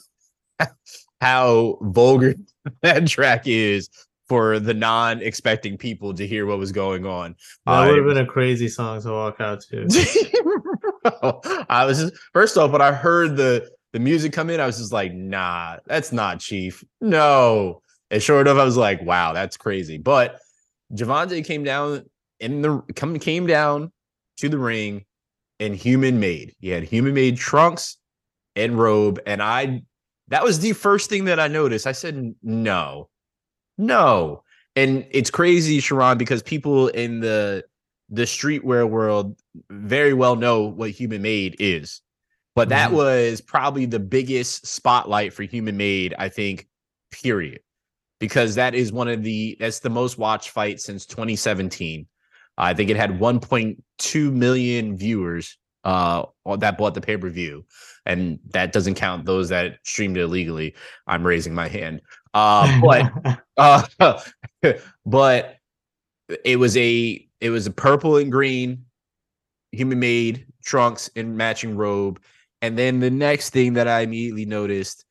how 1.20 1.78
vulgar 1.82 2.34
that 2.82 3.08
track 3.08 3.42
is 3.46 3.88
for 4.28 4.58
the 4.58 4.74
non-expecting 4.74 5.78
people 5.78 6.12
to 6.12 6.26
hear 6.26 6.46
what 6.46 6.58
was 6.58 6.72
going 6.72 7.06
on. 7.06 7.36
That 7.64 7.72
uh, 7.72 7.86
would 7.86 7.98
have 7.98 8.06
been 8.06 8.18
a 8.18 8.26
crazy 8.26 8.68
song 8.68 9.00
to 9.02 9.10
walk 9.10 9.40
out 9.40 9.60
to. 9.70 9.86
I 11.70 11.84
was 11.84 12.00
just 12.00 12.14
first 12.32 12.56
off 12.56 12.72
when 12.72 12.82
I 12.82 12.92
heard 12.92 13.36
the 13.36 13.70
the 13.96 14.00
music 14.00 14.34
come 14.34 14.50
in, 14.50 14.60
I 14.60 14.66
was 14.66 14.76
just 14.76 14.92
like, 14.92 15.14
nah, 15.14 15.78
that's 15.86 16.12
not 16.12 16.38
Chief. 16.38 16.84
No. 17.00 17.80
And 18.10 18.22
short 18.22 18.46
of, 18.46 18.58
I 18.58 18.64
was 18.64 18.76
like, 18.76 19.00
wow, 19.00 19.32
that's 19.32 19.56
crazy. 19.56 19.96
But 19.96 20.38
Gervonta 20.92 21.42
came 21.42 21.64
down 21.64 22.04
in 22.38 22.60
the 22.60 22.82
come 22.94 23.18
came 23.18 23.46
down 23.46 23.90
to 24.36 24.50
the 24.50 24.58
ring 24.58 25.06
in 25.60 25.72
human 25.72 26.20
made. 26.20 26.54
He 26.60 26.68
had 26.68 26.82
human 26.82 27.14
made 27.14 27.38
trunks 27.38 27.96
and 28.54 28.78
robe. 28.78 29.18
And 29.24 29.42
I 29.42 29.80
that 30.28 30.44
was 30.44 30.60
the 30.60 30.74
first 30.74 31.08
thing 31.08 31.24
that 31.24 31.40
I 31.40 31.48
noticed. 31.48 31.86
I 31.86 31.92
said, 31.92 32.34
no, 32.42 33.08
no. 33.78 34.42
And 34.76 35.06
it's 35.10 35.30
crazy, 35.30 35.80
Sharon, 35.80 36.18
because 36.18 36.42
people 36.42 36.88
in 36.88 37.20
the 37.20 37.64
the 38.10 38.24
streetwear 38.24 38.86
world 38.86 39.40
very 39.70 40.12
well 40.12 40.36
know 40.36 40.64
what 40.64 40.90
human 40.90 41.22
made 41.22 41.56
is. 41.58 42.02
But 42.56 42.70
that 42.70 42.88
mm-hmm. 42.88 42.96
was 42.96 43.42
probably 43.42 43.84
the 43.84 44.00
biggest 44.00 44.66
spotlight 44.66 45.34
for 45.34 45.42
human 45.42 45.76
made, 45.76 46.14
I 46.18 46.30
think, 46.30 46.66
period. 47.12 47.60
Because 48.18 48.54
that 48.54 48.74
is 48.74 48.92
one 48.92 49.08
of 49.08 49.22
the 49.22 49.58
that's 49.60 49.80
the 49.80 49.90
most 49.90 50.16
watched 50.16 50.48
fight 50.48 50.80
since 50.80 51.04
2017. 51.04 52.06
I 52.56 52.72
think 52.72 52.88
it 52.88 52.96
had 52.96 53.20
1.2 53.20 54.32
million 54.32 54.96
viewers 54.96 55.58
uh 55.84 56.24
that 56.58 56.76
bought 56.76 56.94
the 56.94 57.00
pay-per-view 57.00 57.64
and 58.06 58.40
that 58.48 58.72
doesn't 58.72 58.96
count 58.96 59.24
those 59.24 59.48
that 59.50 59.78
streamed 59.84 60.16
it 60.16 60.22
illegally 60.22 60.74
i'm 61.06 61.24
raising 61.24 61.54
my 61.54 61.68
hand 61.68 62.00
uh 62.34 62.80
but 62.80 63.38
uh 63.56 64.20
but 65.06 65.58
it 66.44 66.58
was 66.58 66.76
a 66.76 67.24
it 67.40 67.50
was 67.50 67.68
a 67.68 67.70
purple 67.70 68.16
and 68.16 68.32
green 68.32 68.84
human 69.70 70.00
made 70.00 70.44
trunks 70.64 71.08
and 71.14 71.36
matching 71.36 71.76
robe 71.76 72.18
and 72.62 72.78
then 72.78 73.00
the 73.00 73.10
next 73.10 73.50
thing 73.50 73.74
that 73.74 73.88
i 73.88 74.00
immediately 74.00 74.44
noticed 74.44 75.04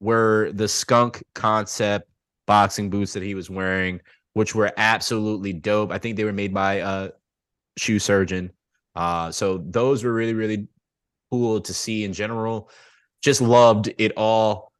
were 0.00 0.50
the 0.54 0.68
skunk 0.68 1.22
concept 1.34 2.08
boxing 2.46 2.90
boots 2.90 3.12
that 3.12 3.22
he 3.22 3.34
was 3.34 3.50
wearing 3.50 4.00
which 4.34 4.54
were 4.54 4.72
absolutely 4.76 5.52
dope 5.52 5.90
i 5.90 5.98
think 5.98 6.16
they 6.16 6.24
were 6.24 6.32
made 6.32 6.52
by 6.52 6.74
a 6.74 7.10
shoe 7.76 7.98
surgeon 7.98 8.50
uh, 8.96 9.30
so 9.30 9.58
those 9.58 10.02
were 10.02 10.12
really, 10.12 10.32
really 10.32 10.66
cool 11.30 11.60
to 11.60 11.74
see 11.74 12.04
in 12.04 12.12
general. 12.12 12.70
Just 13.22 13.40
loved 13.40 13.92
it 13.98 14.12
all. 14.16 14.72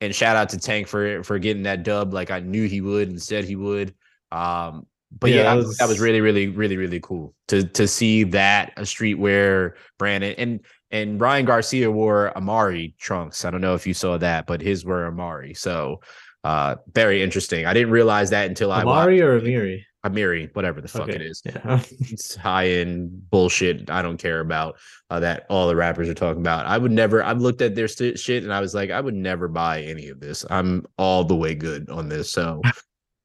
And 0.00 0.14
shout 0.14 0.36
out 0.36 0.48
to 0.50 0.58
Tank 0.58 0.88
for 0.88 1.22
for 1.22 1.38
getting 1.38 1.62
that 1.64 1.82
dub 1.82 2.12
like 2.12 2.30
I 2.30 2.40
knew 2.40 2.66
he 2.66 2.80
would 2.80 3.08
and 3.08 3.22
said 3.22 3.44
he 3.44 3.56
would. 3.56 3.94
Um, 4.32 4.86
but 5.12 5.30
yeah, 5.30 5.36
yeah 5.36 5.42
that, 5.42 5.56
was, 5.56 5.76
that 5.76 5.88
was 5.88 6.00
really, 6.00 6.20
really, 6.20 6.48
really, 6.48 6.76
really 6.76 7.00
cool 7.00 7.34
to 7.48 7.64
to 7.64 7.86
see 7.86 8.24
that 8.24 8.72
a 8.76 8.82
streetwear 8.82 9.74
brand 9.98 10.24
and 10.24 10.60
and 10.90 11.20
Ryan 11.20 11.44
Garcia 11.44 11.90
wore 11.90 12.36
Amari 12.36 12.94
trunks. 12.98 13.44
I 13.44 13.50
don't 13.50 13.60
know 13.60 13.74
if 13.74 13.86
you 13.86 13.94
saw 13.94 14.18
that, 14.18 14.46
but 14.46 14.60
his 14.60 14.84
were 14.84 15.06
Amari. 15.06 15.54
So 15.54 16.00
uh 16.42 16.76
very 16.92 17.22
interesting. 17.22 17.66
I 17.66 17.74
didn't 17.74 17.90
realize 17.90 18.30
that 18.30 18.48
until 18.48 18.72
Amari 18.72 19.20
I 19.20 19.22
Amari 19.22 19.22
or 19.22 19.40
Amiri. 19.40 19.84
Amiri, 20.04 20.54
whatever 20.54 20.80
the 20.80 20.88
fuck 20.88 21.02
okay. 21.02 21.16
it 21.16 21.22
is. 21.22 21.42
Yeah. 21.44 21.82
it's 21.90 22.34
high 22.34 22.68
end 22.68 23.30
bullshit. 23.30 23.90
I 23.90 24.00
don't 24.00 24.16
care 24.16 24.40
about 24.40 24.78
uh, 25.10 25.20
that 25.20 25.44
all 25.50 25.68
the 25.68 25.76
rappers 25.76 26.08
are 26.08 26.14
talking 26.14 26.40
about. 26.40 26.66
I 26.66 26.78
would 26.78 26.92
never, 26.92 27.22
I've 27.22 27.40
looked 27.40 27.60
at 27.60 27.74
their 27.74 27.88
st- 27.88 28.18
shit 28.18 28.42
and 28.42 28.52
I 28.52 28.60
was 28.60 28.74
like, 28.74 28.90
I 28.90 29.00
would 29.00 29.14
never 29.14 29.46
buy 29.46 29.82
any 29.82 30.08
of 30.08 30.18
this. 30.18 30.44
I'm 30.48 30.86
all 30.96 31.24
the 31.24 31.36
way 31.36 31.54
good 31.54 31.90
on 31.90 32.08
this. 32.08 32.30
So, 32.30 32.62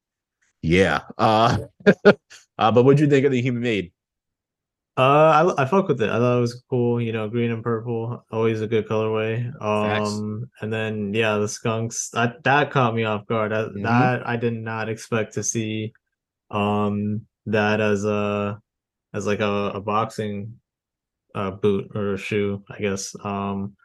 yeah. 0.61 1.01
Uh, 1.17 1.59
uh, 2.05 2.71
but 2.71 2.83
what'd 2.83 2.99
you 2.99 3.07
think 3.07 3.25
of 3.25 3.31
the 3.31 3.41
human 3.41 3.63
made? 3.63 3.91
Uh, 4.97 5.53
I 5.57 5.63
I 5.63 5.65
fuck 5.65 5.89
with 5.89 6.01
it. 6.01 6.09
I 6.09 6.17
thought 6.19 6.37
it 6.37 6.41
was 6.41 6.63
cool. 6.69 7.01
You 7.01 7.11
know, 7.11 7.27
green 7.27 7.51
and 7.51 7.61
purple, 7.61 8.23
always 8.31 8.61
a 8.61 8.67
good 8.67 8.87
colorway. 8.87 9.45
Um, 9.61 9.89
Facts. 9.89 10.61
and 10.61 10.71
then 10.71 11.13
yeah, 11.13 11.37
the 11.37 11.49
skunks 11.49 12.09
that 12.11 12.41
that 12.43 12.71
caught 12.71 12.95
me 12.95 13.03
off 13.03 13.25
guard. 13.27 13.51
That, 13.51 13.67
mm-hmm. 13.69 13.83
that 13.83 14.25
I 14.25 14.37
did 14.37 14.53
not 14.53 14.87
expect 14.87 15.33
to 15.33 15.43
see 15.43 15.93
um 16.49 17.25
that 17.47 17.81
as 17.81 18.05
a 18.05 18.61
as 19.13 19.25
like 19.27 19.41
a, 19.41 19.71
a 19.75 19.81
boxing 19.81 20.59
uh 21.33 21.51
boot 21.51 21.91
or 21.93 22.13
a 22.13 22.17
shoe, 22.17 22.63
I 22.69 22.79
guess. 22.79 23.15
Um 23.21 23.75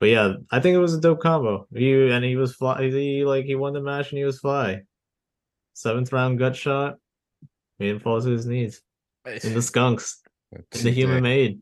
but 0.00 0.08
yeah, 0.08 0.34
I 0.50 0.60
think 0.60 0.74
it 0.74 0.78
was 0.78 0.94
a 0.94 1.00
dope 1.00 1.20
combo. 1.20 1.66
He 1.74 2.10
and 2.10 2.24
he 2.24 2.36
was 2.36 2.54
fly 2.54 2.82
he 2.82 3.24
like 3.26 3.44
he 3.44 3.56
won 3.56 3.74
the 3.74 3.80
match 3.82 4.10
and 4.10 4.18
he 4.18 4.24
was 4.24 4.38
fly. 4.38 4.82
Seventh 5.74 6.12
round 6.12 6.38
gut 6.38 6.56
shot, 6.56 6.96
made 7.78 7.90
him 7.90 8.00
fall 8.00 8.20
to 8.22 8.30
his 8.30 8.46
knees. 8.46 8.80
In 9.26 9.54
the 9.54 9.62
skunks. 9.62 10.20
In 10.52 10.82
the 10.82 10.90
human 10.90 11.22
made. 11.22 11.60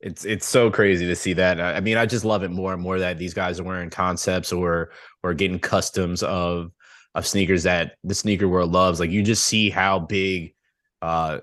It's 0.00 0.24
it's 0.24 0.46
so 0.46 0.70
crazy 0.70 1.06
to 1.06 1.16
see 1.16 1.32
that. 1.34 1.60
I 1.60 1.80
mean, 1.80 1.96
I 1.96 2.04
just 2.04 2.24
love 2.24 2.42
it 2.42 2.50
more 2.50 2.72
and 2.72 2.82
more 2.82 2.98
that 2.98 3.18
these 3.18 3.32
guys 3.32 3.58
are 3.58 3.64
wearing 3.64 3.90
concepts 3.90 4.52
or 4.52 4.90
or 5.22 5.32
getting 5.34 5.58
customs 5.58 6.22
of 6.22 6.70
of 7.14 7.26
sneakers 7.26 7.62
that 7.62 7.96
the 8.04 8.14
sneaker 8.14 8.46
world 8.46 8.72
loves. 8.72 9.00
Like 9.00 9.10
you 9.10 9.22
just 9.22 9.46
see 9.46 9.70
how 9.70 9.98
big 9.98 10.54
uh 11.00 11.38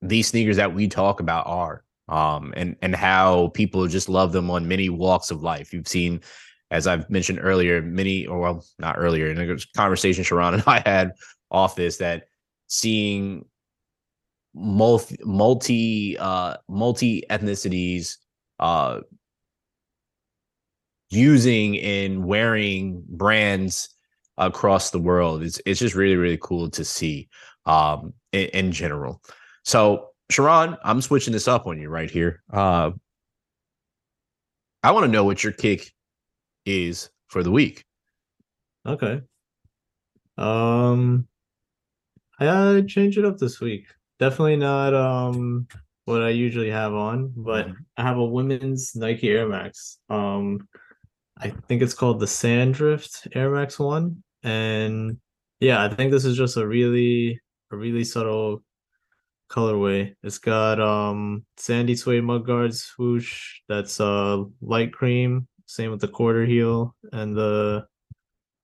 these 0.00 0.28
sneakers 0.28 0.56
that 0.56 0.72
we 0.72 0.86
talk 0.86 1.20
about 1.20 1.46
are. 1.46 1.84
Um 2.08 2.54
and 2.56 2.76
and 2.80 2.94
how 2.94 3.48
people 3.48 3.86
just 3.88 4.08
love 4.08 4.32
them 4.32 4.50
on 4.50 4.68
many 4.68 4.88
walks 4.88 5.32
of 5.32 5.42
life. 5.42 5.72
You've 5.72 5.88
seen 5.88 6.20
as 6.70 6.86
I've 6.86 7.10
mentioned 7.10 7.40
earlier, 7.42 7.82
many 7.82 8.26
or 8.26 8.38
well, 8.38 8.64
not 8.78 8.94
earlier 8.98 9.30
in 9.30 9.50
a 9.50 9.56
conversation 9.76 10.22
Sharon 10.22 10.54
and 10.54 10.64
I 10.66 10.80
had 10.86 11.12
off 11.50 11.74
this 11.74 11.96
that 11.96 12.28
seeing 12.68 13.44
multi 14.54 15.16
multi 15.24 16.16
uh 16.18 16.56
multi 16.68 17.22
ethnicities 17.30 18.16
uh 18.60 19.00
using 21.10 21.78
and 21.78 22.24
wearing 22.24 23.02
brands 23.08 23.90
across 24.38 24.90
the 24.90 24.98
world. 24.98 25.42
It's 25.42 25.60
it's 25.66 25.80
just 25.80 25.94
really 25.94 26.16
really 26.16 26.38
cool 26.40 26.70
to 26.70 26.84
see 26.84 27.28
um 27.66 28.12
in, 28.32 28.48
in 28.48 28.72
general. 28.72 29.22
So 29.64 30.08
Sharon, 30.30 30.76
I'm 30.84 31.00
switching 31.00 31.32
this 31.32 31.48
up 31.48 31.66
on 31.66 31.80
you 31.80 31.88
right 31.88 32.10
here. 32.10 32.42
Uh 32.52 32.92
I 34.82 34.90
want 34.90 35.04
to 35.04 35.12
know 35.12 35.24
what 35.24 35.44
your 35.44 35.52
kick 35.52 35.92
is 36.66 37.10
for 37.28 37.42
the 37.42 37.50
week. 37.50 37.84
Okay. 38.86 39.22
Um 40.36 41.26
I 42.38 42.82
change 42.88 43.18
it 43.18 43.24
up 43.24 43.38
this 43.38 43.60
week. 43.60 43.86
Definitely 44.22 44.54
not 44.54 44.94
um 44.94 45.66
what 46.04 46.22
I 46.22 46.28
usually 46.28 46.70
have 46.70 46.94
on, 46.94 47.32
but 47.36 47.66
mm-hmm. 47.66 47.82
I 47.96 48.02
have 48.02 48.18
a 48.18 48.24
women's 48.24 48.94
Nike 48.94 49.28
Air 49.28 49.48
Max. 49.48 49.98
Um 50.08 50.68
I 51.38 51.50
think 51.66 51.82
it's 51.82 51.92
called 51.92 52.20
the 52.20 52.28
Sandrift 52.28 53.26
Air 53.34 53.50
Max 53.50 53.80
One, 53.80 54.22
and 54.44 55.18
yeah, 55.58 55.82
I 55.82 55.92
think 55.92 56.12
this 56.12 56.24
is 56.24 56.36
just 56.36 56.56
a 56.56 56.64
really 56.64 57.40
a 57.72 57.76
really 57.76 58.04
subtle 58.04 58.62
colorway. 59.50 60.14
It's 60.22 60.38
got 60.38 60.78
um 60.78 61.44
sandy 61.56 61.96
suede 61.96 62.22
mudguard 62.22 62.76
swoosh 62.76 63.58
that's 63.68 63.98
uh 64.00 64.44
light 64.60 64.92
cream. 64.92 65.48
Same 65.66 65.90
with 65.90 66.00
the 66.00 66.06
quarter 66.06 66.46
heel 66.46 66.94
and 67.12 67.36
the 67.36 67.86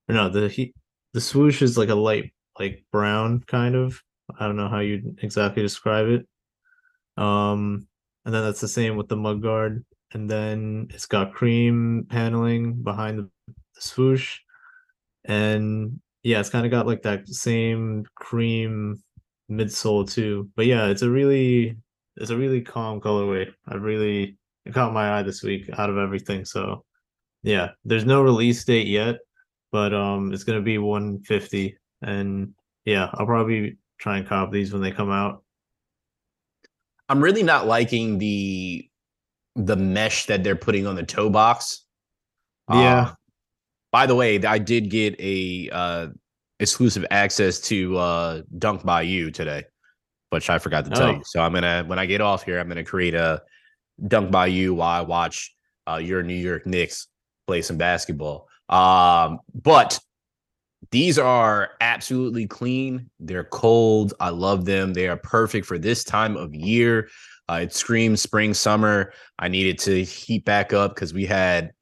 or 0.09 0.14
no 0.14 0.29
the 0.29 0.49
he, 0.49 0.73
the 1.14 1.21
swoosh 1.21 1.62
is 1.62 1.77
like 1.77 1.88
a 1.88 1.97
light 1.97 2.33
like 2.61 2.85
brown 2.92 3.40
kind 3.49 3.75
of. 3.75 4.01
I 4.38 4.47
don't 4.47 4.57
know 4.57 4.69
how 4.69 4.81
you 4.81 5.17
exactly 5.23 5.62
describe 5.62 6.09
it. 6.09 6.27
Um, 7.23 7.87
and 8.25 8.35
then 8.35 8.45
that's 8.45 8.61
the 8.61 8.69
same 8.69 8.97
with 8.97 9.09
the 9.09 9.17
mud 9.17 9.43
guard. 9.43 9.85
and 10.12 10.29
then 10.31 10.88
it's 10.91 11.07
got 11.07 11.35
cream 11.35 12.07
paneling 12.09 12.83
behind 12.83 13.19
the, 13.19 13.31
swoosh. 13.81 14.41
And 15.25 16.01
yeah 16.25 16.41
it's 16.41 16.51
kind 16.51 16.67
of 16.67 16.73
got 16.73 16.87
like 16.87 17.03
that 17.03 17.29
same 17.29 18.05
cream 18.17 19.03
midsole 19.51 20.11
too. 20.11 20.51
But 20.57 20.67
yeah 20.67 20.87
it's 20.88 21.03
a 21.03 21.11
really 21.11 21.77
it's 22.17 22.31
a 22.31 22.37
really 22.37 22.61
calm 22.62 23.01
colorway. 23.01 23.53
I 23.69 23.77
really 23.77 24.37
it 24.67 24.75
caught 24.75 24.93
my 24.93 25.19
eye 25.19 25.23
this 25.23 25.43
week 25.43 25.71
out 25.79 25.91
of 25.91 25.97
everything. 25.99 26.45
So 26.45 26.85
yeah 27.43 27.71
there's 27.85 28.05
no 28.05 28.23
release 28.23 28.64
date 28.64 28.87
yet 28.88 29.17
but 29.73 29.95
um 29.95 30.33
it's 30.33 30.45
gonna 30.45 30.61
be 30.61 30.79
150 30.79 31.77
and 32.03 32.53
yeah 32.85 33.11
i'll 33.14 33.27
probably 33.27 33.77
try 33.99 34.19
and 34.19 34.27
cop 34.27 34.51
these 34.51 34.73
when 34.73 34.83
they 34.83 34.91
come 34.91 35.11
out 35.11 35.43
i'm 37.09 37.23
really 37.23 37.43
not 37.43 37.67
liking 37.67 38.19
the 38.19 38.89
the 39.59 39.77
mesh 39.77 40.27
that 40.27 40.45
they're 40.45 40.57
putting 40.57 40.87
on 40.87 40.95
the 40.95 41.03
toe 41.03 41.29
box. 41.29 41.85
Yeah. 42.71 42.77
Uh, 42.77 43.15
by 43.91 44.07
the 44.07 44.15
way, 44.15 44.43
I 44.45 44.59
did 44.59 44.91
get 44.91 45.17
a 45.19 45.69
uh, 45.73 46.07
exclusive 46.61 47.05
access 47.11 47.61
to 47.63 47.97
uh, 47.97 48.43
Dunk 48.59 48.85
by 48.85 49.03
You 49.03 49.31
today, 49.31 49.65
which 50.31 50.49
I 50.49 50.59
forgot 50.59 50.85
to 50.85 50.91
tell 50.91 51.09
oh. 51.09 51.13
you. 51.13 51.23
So 51.25 51.41
I'm 51.41 51.53
gonna 51.53 51.85
when 51.87 51.99
I 51.99 52.07
get 52.07 52.21
off 52.21 52.45
here, 52.45 52.61
I'm 52.61 52.69
gonna 52.69 52.85
create 52.85 53.15
a 53.15 53.43
Dunk 54.07 54.31
by 54.31 54.47
You 54.47 54.75
while 54.75 55.01
I 55.01 55.01
watch 55.01 55.55
uh, 55.89 55.97
your 55.97 56.23
New 56.23 56.35
York 56.35 56.67
Knicks 56.67 57.09
play 57.47 57.63
some 57.63 57.79
basketball. 57.79 58.47
Um, 58.69 59.41
but 59.55 59.99
these 60.91 61.19
are 61.19 61.71
absolutely 61.81 62.47
clean. 62.47 63.11
They're 63.21 63.45
cold. 63.45 64.14
I 64.21 64.31
love 64.31 64.64
them. 64.64 64.95
They 64.95 65.09
are 65.09 65.17
perfect 65.17 65.67
for 65.67 65.79
this 65.79 66.05
time 66.05 66.37
of 66.37 66.55
year. 66.55 67.09
Uh, 67.49 67.61
it 67.62 67.75
screams 67.75 68.21
spring, 68.21 68.55
summer. 68.55 69.12
I 69.38 69.49
needed 69.49 69.79
to 69.81 70.05
heat 70.05 70.45
back 70.45 70.73
up 70.73 70.95
because 70.95 71.12
we 71.12 71.27
had 71.27 71.73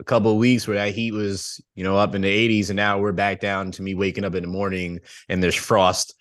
a 0.00 0.04
couple 0.04 0.30
of 0.30 0.38
weeks 0.38 0.66
where 0.66 0.76
that 0.76 0.94
heat 0.94 1.12
was, 1.12 1.60
you 1.74 1.84
know, 1.84 1.96
up 1.96 2.14
in 2.14 2.22
the 2.22 2.48
80s, 2.48 2.70
and 2.70 2.76
now 2.76 2.98
we're 2.98 3.12
back 3.12 3.40
down 3.40 3.70
to 3.72 3.82
me 3.82 3.94
waking 3.94 4.24
up 4.24 4.34
in 4.34 4.42
the 4.42 4.48
morning 4.48 5.00
and 5.28 5.42
there's 5.42 5.56
frost 5.56 6.14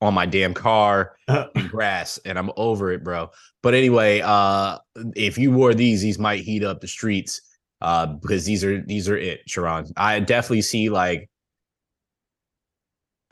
on 0.00 0.14
my 0.14 0.26
damn 0.26 0.54
car 0.54 1.16
and 1.28 1.68
grass, 1.68 2.18
and 2.24 2.38
I'm 2.38 2.50
over 2.56 2.92
it, 2.92 3.02
bro. 3.02 3.30
But 3.62 3.74
anyway, 3.74 4.20
uh, 4.22 4.78
if 5.16 5.38
you 5.38 5.50
wore 5.50 5.74
these, 5.74 6.02
these 6.02 6.18
might 6.18 6.44
heat 6.44 6.62
up 6.62 6.80
the 6.80 6.88
streets 6.88 7.40
uh, 7.80 8.06
because 8.06 8.44
these 8.44 8.62
are 8.64 8.80
these 8.82 9.08
are 9.08 9.16
it, 9.16 9.40
Sharon. 9.46 9.86
I 9.96 10.20
definitely 10.20 10.62
see 10.62 10.90
like 10.90 11.28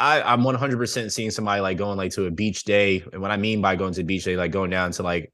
I, 0.02 0.32
I'm 0.32 0.40
100% 0.42 1.12
seeing 1.12 1.30
somebody 1.30 1.60
like 1.60 1.78
going 1.78 1.96
like 1.96 2.10
to 2.12 2.26
a 2.26 2.30
beach 2.30 2.64
day. 2.64 3.04
And 3.12 3.22
what 3.22 3.30
I 3.30 3.36
mean 3.36 3.62
by 3.62 3.76
going 3.76 3.92
to 3.94 4.00
the 4.00 4.04
beach 4.04 4.24
day, 4.24 4.36
like 4.36 4.50
going 4.50 4.70
down 4.70 4.90
to 4.92 5.04
like 5.04 5.32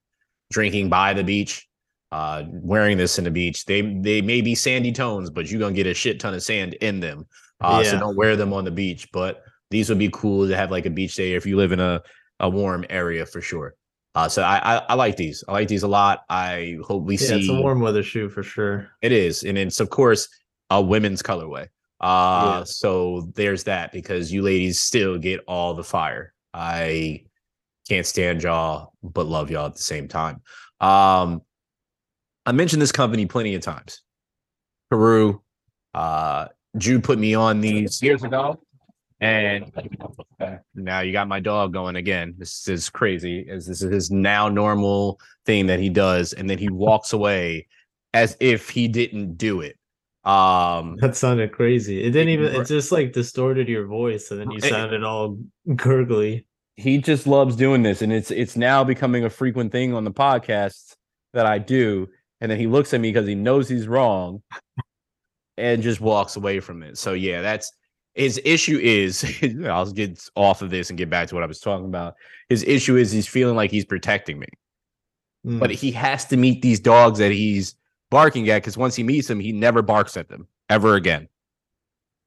drinking 0.52 0.90
by 0.90 1.14
the 1.14 1.24
beach, 1.24 1.66
uh, 2.12 2.44
wearing 2.48 2.98
this 2.98 3.18
in 3.18 3.24
the 3.24 3.30
beach. 3.30 3.64
They 3.64 3.80
they 3.80 4.20
may 4.20 4.42
be 4.42 4.54
sandy 4.54 4.92
tones, 4.92 5.30
but 5.30 5.50
you're 5.50 5.58
gonna 5.58 5.74
get 5.74 5.86
a 5.86 5.94
shit 5.94 6.20
ton 6.20 6.34
of 6.34 6.42
sand 6.42 6.74
in 6.74 7.00
them. 7.00 7.26
Uh, 7.62 7.80
yeah. 7.82 7.92
So 7.92 7.98
don't 7.98 8.16
wear 8.16 8.36
them 8.36 8.52
on 8.52 8.64
the 8.64 8.70
beach. 8.70 9.08
But 9.10 9.42
these 9.70 9.88
would 9.88 9.98
be 9.98 10.10
cool 10.12 10.46
to 10.46 10.54
have 10.54 10.70
like 10.70 10.84
a 10.84 10.90
beach 10.90 11.14
day 11.14 11.32
if 11.32 11.46
you 11.46 11.56
live 11.56 11.72
in 11.72 11.80
a 11.80 12.02
a 12.38 12.48
warm 12.48 12.84
area 12.90 13.24
for 13.24 13.40
sure. 13.40 13.74
Uh, 14.14 14.28
so 14.28 14.42
I, 14.42 14.76
I, 14.76 14.76
I 14.90 14.94
like 14.94 15.16
these. 15.16 15.44
I 15.48 15.52
like 15.52 15.68
these 15.68 15.82
a 15.82 15.88
lot. 15.88 16.24
I 16.28 16.76
hope 16.86 17.04
we 17.04 17.16
yeah, 17.16 17.26
see. 17.26 17.40
It's 17.40 17.48
a 17.48 17.54
warm 17.54 17.80
weather 17.80 18.02
shoe 18.02 18.28
for 18.28 18.42
sure. 18.42 18.90
It 19.00 19.12
is, 19.12 19.44
and 19.44 19.56
it's 19.56 19.80
of 19.80 19.88
course 19.88 20.28
a 20.68 20.82
women's 20.82 21.22
colorway. 21.22 21.68
Uh, 22.00 22.58
yeah. 22.58 22.64
so 22.64 23.28
there's 23.34 23.64
that 23.64 23.92
because 23.92 24.32
you 24.32 24.42
ladies 24.42 24.80
still 24.80 25.18
get 25.18 25.40
all 25.48 25.74
the 25.74 25.84
fire. 25.84 26.32
I 26.54 27.24
can't 27.88 28.06
stand 28.06 28.42
y'all, 28.42 28.92
but 29.02 29.26
love 29.26 29.50
y'all 29.50 29.66
at 29.66 29.74
the 29.74 29.82
same 29.82 30.08
time. 30.08 30.42
Um, 30.80 31.42
I 32.46 32.52
mentioned 32.52 32.80
this 32.80 32.92
company 32.92 33.26
plenty 33.26 33.54
of 33.54 33.62
times. 33.62 34.02
Peru, 34.90 35.42
uh, 35.94 36.46
Jude 36.76 37.04
put 37.04 37.18
me 37.18 37.34
on 37.34 37.60
these 37.60 38.02
years 38.02 38.22
ago. 38.22 38.60
And 39.20 39.72
now 40.74 41.00
you 41.00 41.12
got 41.12 41.26
my 41.26 41.40
dog 41.40 41.72
going 41.72 41.96
again. 41.96 42.34
This 42.38 42.68
is 42.68 42.88
crazy. 42.88 43.48
As 43.50 43.66
this 43.66 43.82
is 43.82 43.92
his 43.92 44.10
now 44.10 44.48
normal 44.48 45.18
thing 45.44 45.66
that 45.66 45.80
he 45.80 45.88
does, 45.88 46.32
and 46.32 46.48
then 46.48 46.58
he 46.58 46.68
walks 46.68 47.12
away 47.12 47.66
as 48.14 48.36
if 48.38 48.70
he 48.70 48.86
didn't 48.86 49.36
do 49.36 49.60
it. 49.60 49.77
Um 50.24 50.96
that 51.00 51.16
sounded 51.16 51.52
crazy. 51.52 52.02
It 52.02 52.10
didn't 52.10 52.30
even 52.30 52.54
it 52.54 52.66
just 52.66 52.92
like 52.92 53.12
distorted 53.12 53.68
your 53.68 53.86
voice, 53.86 54.30
and 54.30 54.40
then 54.40 54.50
you 54.50 54.60
sounded 54.60 55.04
all 55.04 55.38
gurgly. 55.74 56.46
He 56.76 56.98
just 56.98 57.26
loves 57.26 57.56
doing 57.56 57.82
this, 57.82 58.02
and 58.02 58.12
it's 58.12 58.30
it's 58.30 58.56
now 58.56 58.84
becoming 58.84 59.24
a 59.24 59.30
frequent 59.30 59.72
thing 59.72 59.94
on 59.94 60.04
the 60.04 60.12
podcast 60.12 60.96
that 61.34 61.46
I 61.46 61.58
do. 61.58 62.08
And 62.40 62.50
then 62.50 62.58
he 62.58 62.66
looks 62.66 62.94
at 62.94 63.00
me 63.00 63.10
because 63.10 63.26
he 63.26 63.34
knows 63.34 63.68
he's 63.68 63.88
wrong 63.88 64.42
and 65.56 65.82
just 65.82 66.00
walks 66.00 66.36
away 66.36 66.60
from 66.60 66.82
it. 66.82 66.98
So 66.98 67.12
yeah, 67.12 67.42
that's 67.42 67.72
his 68.14 68.40
issue 68.44 68.78
is 68.78 69.24
I'll 69.64 69.90
get 69.90 70.20
off 70.34 70.62
of 70.62 70.70
this 70.70 70.90
and 70.90 70.98
get 70.98 71.10
back 71.10 71.28
to 71.28 71.34
what 71.34 71.44
I 71.44 71.48
was 71.48 71.60
talking 71.60 71.86
about. 71.86 72.14
His 72.48 72.64
issue 72.64 72.96
is 72.96 73.12
he's 73.12 73.28
feeling 73.28 73.56
like 73.56 73.70
he's 73.70 73.84
protecting 73.84 74.38
me. 74.38 74.48
Mm. 75.46 75.60
But 75.60 75.70
he 75.70 75.92
has 75.92 76.24
to 76.26 76.36
meet 76.36 76.62
these 76.62 76.80
dogs 76.80 77.18
that 77.18 77.30
he's 77.30 77.76
barking 78.10 78.48
at 78.50 78.62
because 78.62 78.76
once 78.76 78.94
he 78.94 79.02
meets 79.02 79.28
them, 79.28 79.40
he 79.40 79.52
never 79.52 79.82
barks 79.82 80.16
at 80.16 80.28
them 80.28 80.48
ever 80.68 80.94
again. 80.94 81.28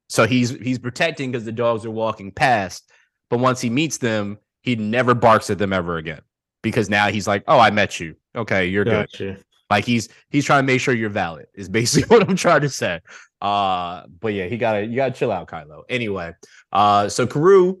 So 0.08 0.26
he's 0.26 0.50
he's 0.50 0.78
protecting 0.78 1.32
because 1.32 1.44
the 1.44 1.52
dogs 1.52 1.84
are 1.84 1.90
walking 1.90 2.30
past, 2.30 2.90
but 3.30 3.38
once 3.38 3.60
he 3.60 3.70
meets 3.70 3.98
them, 3.98 4.38
he 4.62 4.76
never 4.76 5.14
barks 5.14 5.50
at 5.50 5.58
them 5.58 5.72
ever 5.72 5.96
again. 5.96 6.20
Because 6.62 6.90
now 6.90 7.08
he's 7.08 7.26
like, 7.26 7.44
Oh, 7.48 7.58
I 7.58 7.70
met 7.70 7.98
you. 7.98 8.16
Okay, 8.36 8.66
you're 8.66 8.84
gotcha. 8.84 9.18
good. 9.18 9.44
Like 9.70 9.86
he's 9.86 10.10
he's 10.28 10.44
trying 10.44 10.64
to 10.64 10.66
make 10.66 10.80
sure 10.80 10.94
you're 10.94 11.08
valid, 11.08 11.46
is 11.54 11.68
basically 11.70 12.14
what 12.14 12.28
I'm 12.28 12.36
trying 12.36 12.60
to 12.60 12.68
say. 12.68 13.00
Uh, 13.40 14.02
but 14.20 14.34
yeah, 14.34 14.46
he 14.46 14.58
gotta 14.58 14.84
you 14.84 14.96
gotta 14.96 15.12
chill 15.14 15.32
out, 15.32 15.48
Kylo. 15.48 15.82
Anyway, 15.88 16.32
uh, 16.72 17.08
so 17.08 17.26
Karhu 17.26 17.78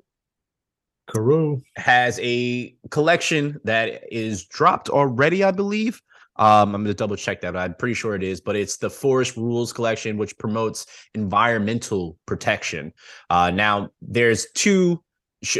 Karhu 1.10 1.60
has 1.76 2.18
a 2.22 2.74
collection 2.90 3.60
that 3.64 4.04
is 4.10 4.46
dropped 4.46 4.88
already, 4.88 5.44
I 5.44 5.50
believe. 5.50 6.00
Um, 6.36 6.74
I'm 6.74 6.82
gonna 6.82 6.94
double 6.94 7.16
check 7.16 7.40
that, 7.42 7.52
but 7.52 7.60
I'm 7.60 7.74
pretty 7.74 7.94
sure 7.94 8.14
it 8.14 8.22
is. 8.22 8.40
But 8.40 8.56
it's 8.56 8.76
the 8.76 8.90
Forest 8.90 9.36
Rules 9.36 9.72
collection, 9.72 10.16
which 10.16 10.36
promotes 10.38 10.86
environmental 11.14 12.18
protection. 12.26 12.92
Uh, 13.30 13.50
now 13.50 13.90
there's 14.00 14.46
two 14.54 15.02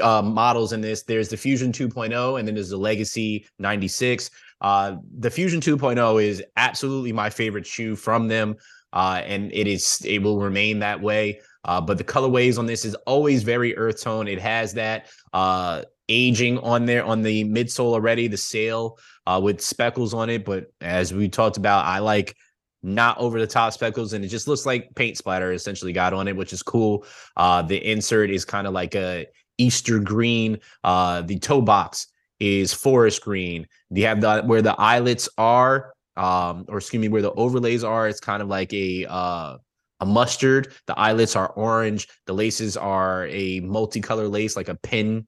uh, 0.03 0.23
models 0.23 0.73
in 0.73 0.81
this. 0.81 1.03
There's 1.03 1.29
the 1.29 1.37
Fusion 1.37 1.73
2.0, 1.73 2.39
and 2.39 2.47
then 2.47 2.55
there's 2.55 2.71
the 2.71 2.77
Legacy 2.77 3.47
96. 3.59 4.31
Uh, 4.61 4.97
the 5.19 5.31
Fusion 5.31 5.61
2.0 5.61 6.23
is 6.23 6.43
absolutely 6.57 7.13
my 7.13 7.29
favorite 7.29 7.67
shoe 7.67 7.97
from 7.97 8.29
them 8.29 8.57
uh, 8.93 9.23
and 9.25 9.53
it 9.53 9.67
is 9.67 10.03
it 10.05 10.23
will 10.23 10.39
remain 10.41 10.79
that 10.79 11.01
way. 11.01 11.41
Uh, 11.65 11.81
but 11.81 11.97
the 11.97 12.05
colorways 12.05 12.59
on 12.59 12.67
this 12.67 12.85
is 12.85 12.95
always 13.07 13.43
very 13.43 13.77
earth 13.77 14.03
tone. 14.03 14.27
It 14.29 14.41
has 14.41 14.75
that 14.75 15.07
uh, 15.33 15.83
aging 16.09 16.59
on 16.59 16.87
there 16.87 17.05
on 17.05 17.23
the 17.23 17.45
midsole 17.45 17.93
already, 17.93 18.29
the 18.29 18.37
sail 18.37 18.99
uh, 19.27 19.41
with 19.43 19.61
speckles 19.61 20.15
on 20.15 20.31
it. 20.31 20.45
But 20.45 20.73
as 20.81 21.13
we 21.13 21.29
talked 21.29 21.57
about, 21.57 21.85
I 21.85 21.99
like 21.99 22.37
not 22.83 23.19
over 23.19 23.39
the 23.39 23.47
top 23.47 23.73
speckles, 23.73 24.13
and 24.13 24.25
it 24.25 24.29
just 24.29 24.49
looks 24.49 24.67
like 24.67 24.95
paint 24.95 25.17
splatter 25.17 25.53
essentially 25.53 25.93
got 25.93 26.13
on 26.13 26.29
it, 26.29 26.37
which 26.37 26.53
is 26.53 26.63
cool. 26.63 27.05
Uh, 27.37 27.63
the 27.63 27.77
insert 27.77 28.31
is 28.31 28.45
kind 28.45 28.67
of 28.67 28.73
like 28.73 28.95
a 28.95 29.27
Easter 29.59 29.99
green. 30.01 30.59
Uh, 30.83 31.23
the 31.23 31.39
toe 31.39 31.61
box 31.61 32.09
is 32.41 32.73
forest 32.73 33.23
green. 33.23 33.67
You 33.91 34.07
have 34.07 34.21
the 34.21 34.43
where 34.43 34.63
the 34.63 34.75
eyelets 34.79 35.29
are 35.39 35.93
um, 36.17 36.65
or 36.69 36.79
excuse 36.79 37.01
me, 37.01 37.09
where 37.09 37.23
the 37.23 37.33
overlays 37.33 37.85
are, 37.85 38.09
it's 38.09 38.21
kind 38.21 38.43
of 38.43 38.49
like 38.49 38.73
a 38.73 39.07
uh, 39.07 39.57
a 40.01 40.07
mustard. 40.07 40.73
The 40.87 40.99
eyelets 40.99 41.37
are 41.37 41.49
orange. 41.51 42.09
The 42.27 42.35
laces 42.35 42.77
are 42.77 43.27
a 43.29 43.61
multicolor 43.63 44.31
lace, 44.31 44.57
like 44.57 44.69
a 44.69 44.75
pin 44.75 45.27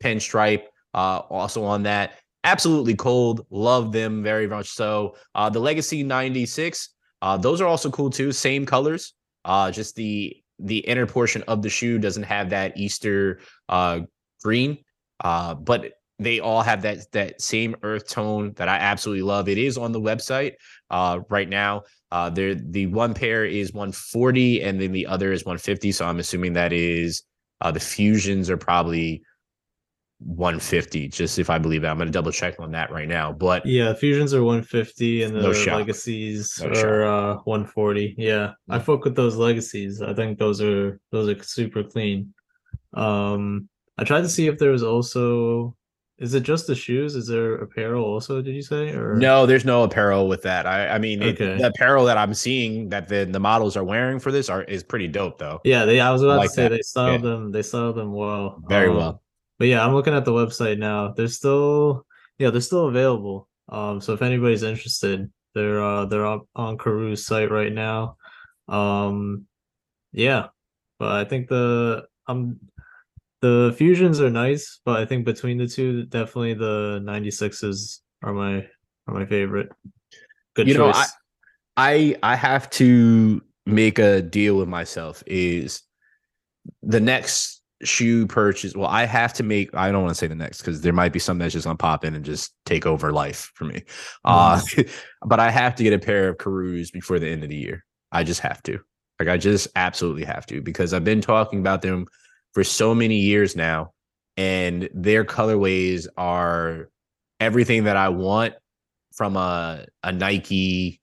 pin 0.00 0.20
stripe. 0.20 0.68
Uh, 0.92 1.20
also 1.30 1.62
on 1.64 1.84
that, 1.84 2.18
absolutely 2.44 2.94
cold. 2.94 3.46
Love 3.50 3.92
them 3.92 4.22
very 4.22 4.46
much 4.46 4.70
so. 4.70 5.14
Uh, 5.34 5.48
the 5.48 5.60
Legacy 5.60 6.02
96, 6.02 6.88
uh, 7.22 7.36
those 7.36 7.60
are 7.60 7.66
also 7.66 7.90
cool 7.90 8.10
too. 8.10 8.32
Same 8.32 8.66
colors. 8.66 9.14
Uh, 9.44 9.70
just 9.70 9.94
the 9.96 10.36
the 10.62 10.78
inner 10.78 11.06
portion 11.06 11.42
of 11.48 11.62
the 11.62 11.70
shoe 11.70 11.98
doesn't 11.98 12.24
have 12.24 12.50
that 12.50 12.76
Easter 12.76 13.40
uh 13.70 14.00
green. 14.42 14.78
Uh, 15.22 15.54
but 15.54 15.92
they 16.18 16.38
all 16.38 16.60
have 16.62 16.82
that 16.82 17.10
that 17.12 17.40
same 17.40 17.74
earth 17.82 18.08
tone 18.08 18.52
that 18.56 18.68
I 18.68 18.76
absolutely 18.76 19.22
love. 19.22 19.48
It 19.48 19.58
is 19.58 19.78
on 19.78 19.92
the 19.92 20.00
website 20.00 20.54
uh, 20.90 21.20
right 21.30 21.48
now. 21.48 21.82
Uh, 22.12 22.28
there, 22.28 22.54
the 22.54 22.86
one 22.86 23.14
pair 23.14 23.44
is 23.44 23.72
140, 23.72 24.62
and 24.62 24.80
then 24.80 24.92
the 24.92 25.06
other 25.06 25.32
is 25.32 25.44
150. 25.44 25.92
So 25.92 26.04
I'm 26.04 26.18
assuming 26.18 26.52
that 26.54 26.72
is 26.72 27.22
uh, 27.60 27.70
the 27.70 27.80
fusions 27.80 28.50
are 28.50 28.58
probably 28.58 29.22
150. 30.20 31.08
Just 31.08 31.38
if 31.38 31.50
I 31.50 31.58
believe 31.58 31.82
that, 31.82 31.90
I'm 31.90 31.96
going 31.96 32.08
to 32.08 32.12
double 32.12 32.32
check 32.32 32.60
on 32.60 32.70
that 32.72 32.90
right 32.90 33.08
now. 33.08 33.32
But 33.32 33.64
yeah, 33.66 33.92
fusions 33.94 34.34
are 34.34 34.44
150, 34.44 35.22
and 35.22 35.34
the 35.34 35.42
no 35.42 35.76
legacies 35.76 36.60
no 36.62 36.80
are 36.80 37.04
uh, 37.04 37.34
140. 37.44 38.14
Yeah, 38.18 38.52
I 38.68 38.78
mm. 38.78 38.82
fuck 38.82 39.04
with 39.04 39.16
those 39.16 39.36
legacies. 39.36 40.02
I 40.02 40.14
think 40.14 40.38
those 40.38 40.60
are 40.60 41.00
those 41.10 41.28
are 41.28 41.42
super 41.42 41.82
clean. 41.82 42.34
Um, 42.94 43.68
I 43.98 44.04
tried 44.04 44.22
to 44.22 44.28
see 44.28 44.46
if 44.46 44.58
there 44.58 44.72
was 44.72 44.82
also 44.82 45.76
is 46.20 46.34
it 46.34 46.42
just 46.42 46.66
the 46.66 46.74
shoes? 46.74 47.16
Is 47.16 47.26
there 47.26 47.54
apparel 47.54 48.04
also? 48.04 48.42
Did 48.42 48.54
you 48.54 48.60
say? 48.60 48.90
Or 48.90 49.16
no? 49.16 49.46
There's 49.46 49.64
no 49.64 49.84
apparel 49.84 50.28
with 50.28 50.42
that. 50.42 50.66
I, 50.66 50.88
I 50.88 50.98
mean, 50.98 51.22
okay. 51.22 51.44
it, 51.44 51.58
the 51.58 51.68
apparel 51.68 52.04
that 52.04 52.18
I'm 52.18 52.34
seeing 52.34 52.90
that 52.90 53.08
the, 53.08 53.24
the 53.24 53.40
models 53.40 53.74
are 53.74 53.84
wearing 53.84 54.20
for 54.20 54.30
this 54.30 54.50
are 54.50 54.62
is 54.64 54.82
pretty 54.82 55.08
dope, 55.08 55.38
though. 55.38 55.62
Yeah, 55.64 55.86
they. 55.86 55.98
I 55.98 56.10
was 56.10 56.22
about 56.22 56.36
like 56.36 56.50
to 56.50 56.54
say 56.54 56.62
that. 56.64 56.68
they 56.76 56.82
style 56.82 57.12
yeah. 57.12 57.18
them. 57.18 57.52
They 57.52 57.62
style 57.62 57.94
them 57.94 58.12
well. 58.12 58.62
Very 58.68 58.90
um, 58.90 58.96
well. 58.96 59.22
But 59.60 59.68
yeah, 59.68 59.84
I'm 59.84 59.92
looking 59.92 60.14
at 60.14 60.24
the 60.24 60.32
website 60.32 60.78
now. 60.78 61.12
They're 61.12 61.28
still, 61.28 62.06
yeah, 62.38 62.48
they're 62.48 62.62
still 62.62 62.88
available. 62.88 63.46
Um, 63.68 64.00
so 64.00 64.14
if 64.14 64.22
anybody's 64.22 64.62
interested, 64.62 65.30
they're 65.54 65.84
uh 65.84 66.06
they're 66.06 66.26
up 66.26 66.46
on 66.56 66.78
Karhu's 66.78 67.26
site 67.26 67.50
right 67.50 67.72
now. 67.72 68.16
Um, 68.68 69.44
yeah, 70.12 70.46
but 70.98 71.12
I 71.12 71.24
think 71.24 71.48
the 71.48 72.06
I'm 72.26 72.58
the 73.42 73.74
fusions 73.76 74.18
are 74.22 74.30
nice, 74.30 74.80
but 74.86 74.98
I 74.98 75.04
think 75.04 75.26
between 75.26 75.58
the 75.58 75.66
two, 75.66 76.06
definitely 76.06 76.54
the 76.54 77.00
96s 77.04 77.98
are 78.22 78.32
my 78.32 78.66
are 79.06 79.14
my 79.14 79.26
favorite. 79.26 79.68
Good 80.54 80.68
you 80.68 80.74
choice. 80.74 80.94
Know, 80.96 81.04
I, 81.76 82.16
I 82.22 82.32
I 82.32 82.34
have 82.34 82.70
to 82.70 83.42
make 83.66 83.98
a 83.98 84.22
deal 84.22 84.56
with 84.56 84.68
myself 84.68 85.22
is 85.26 85.82
the 86.82 87.00
next 87.00 87.59
shoe 87.82 88.26
purchase. 88.26 88.74
Well, 88.74 88.88
I 88.88 89.04
have 89.04 89.32
to 89.34 89.42
make. 89.42 89.74
I 89.74 89.90
don't 89.90 90.02
want 90.02 90.10
to 90.10 90.18
say 90.18 90.26
the 90.26 90.34
next 90.34 90.58
because 90.58 90.80
there 90.80 90.92
might 90.92 91.12
be 91.12 91.18
something 91.18 91.40
that's 91.40 91.52
just 91.52 91.64
gonna 91.64 91.76
pop 91.76 92.04
in 92.04 92.14
and 92.14 92.24
just 92.24 92.54
take 92.66 92.86
over 92.86 93.12
life 93.12 93.50
for 93.54 93.64
me. 93.64 93.82
Uh, 94.24 94.60
but 95.26 95.40
I 95.40 95.50
have 95.50 95.74
to 95.76 95.82
get 95.82 95.92
a 95.92 95.98
pair 95.98 96.28
of 96.28 96.36
Karhus 96.36 96.92
before 96.92 97.18
the 97.18 97.28
end 97.28 97.42
of 97.42 97.48
the 97.48 97.56
year. 97.56 97.84
I 98.12 98.24
just 98.24 98.40
have 98.40 98.62
to. 98.64 98.78
Like 99.18 99.28
I 99.28 99.36
just 99.36 99.68
absolutely 99.76 100.24
have 100.24 100.46
to 100.46 100.62
because 100.62 100.94
I've 100.94 101.04
been 101.04 101.20
talking 101.20 101.60
about 101.60 101.82
them 101.82 102.06
for 102.52 102.64
so 102.64 102.94
many 102.94 103.16
years 103.16 103.54
now, 103.56 103.92
and 104.36 104.88
their 104.94 105.24
colorways 105.24 106.06
are 106.16 106.88
everything 107.38 107.84
that 107.84 107.96
I 107.96 108.08
want 108.10 108.54
from 109.14 109.36
a 109.36 109.86
a 110.02 110.12
Nike. 110.12 111.00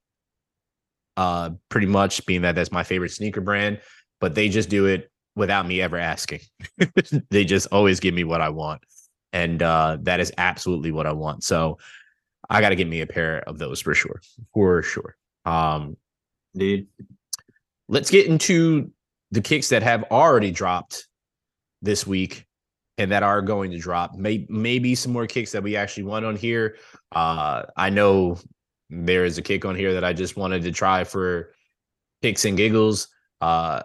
Uh, 1.15 1.49
pretty 1.69 1.87
much 1.87 2.23
being 2.27 2.43
that 2.43 2.53
that's 2.53 2.71
my 2.71 2.83
favorite 2.83 3.09
sneaker 3.09 3.41
brand, 3.41 3.81
but 4.21 4.35
they 4.35 4.49
just 4.49 4.69
do 4.69 4.85
it 4.85 5.09
without 5.37 5.67
me 5.67 5.81
ever 5.81 5.97
asking. 5.97 6.41
they 7.29 7.45
just 7.45 7.67
always 7.71 7.99
give 7.99 8.13
me 8.13 8.25
what 8.25 8.41
I 8.41 8.49
want, 8.49 8.81
and 9.31 9.63
uh, 9.63 9.97
that 10.01 10.19
is 10.19 10.33
absolutely 10.37 10.91
what 10.91 11.07
I 11.07 11.13
want. 11.13 11.43
So 11.43 11.77
I 12.49 12.59
got 12.59 12.69
to 12.69 12.75
get 12.75 12.87
me 12.87 13.01
a 13.01 13.07
pair 13.07 13.39
of 13.47 13.57
those 13.57 13.79
for 13.79 13.93
sure, 13.93 14.21
for 14.53 14.83
sure. 14.83 15.15
Um, 15.45 15.95
Dude, 16.55 16.87
let's 17.87 18.09
get 18.09 18.27
into 18.27 18.91
the 19.31 19.41
kicks 19.41 19.69
that 19.69 19.83
have 19.83 20.03
already 20.09 20.51
dropped 20.51 21.07
this 21.81 22.07
week 22.07 22.45
and 22.97 23.11
that 23.11 23.23
are 23.23 23.41
going 23.41 23.71
to 23.71 23.77
drop. 23.77 24.15
May, 24.15 24.45
maybe 24.49 24.95
some 24.95 25.13
more 25.13 25.27
kicks 25.27 25.51
that 25.51 25.61
we 25.61 25.75
actually 25.75 26.03
want 26.03 26.25
on 26.25 26.35
here. 26.35 26.77
Uh, 27.11 27.63
I 27.75 27.89
know 27.89 28.39
there 28.89 29.25
is 29.25 29.37
a 29.37 29.41
kick 29.41 29.65
on 29.65 29.75
here 29.75 29.93
that 29.93 30.03
I 30.03 30.13
just 30.13 30.35
wanted 30.35 30.63
to 30.63 30.71
try 30.71 31.03
for 31.03 31.53
kicks 32.21 32.45
and 32.45 32.57
giggles. 32.57 33.09
Uh, 33.39 33.83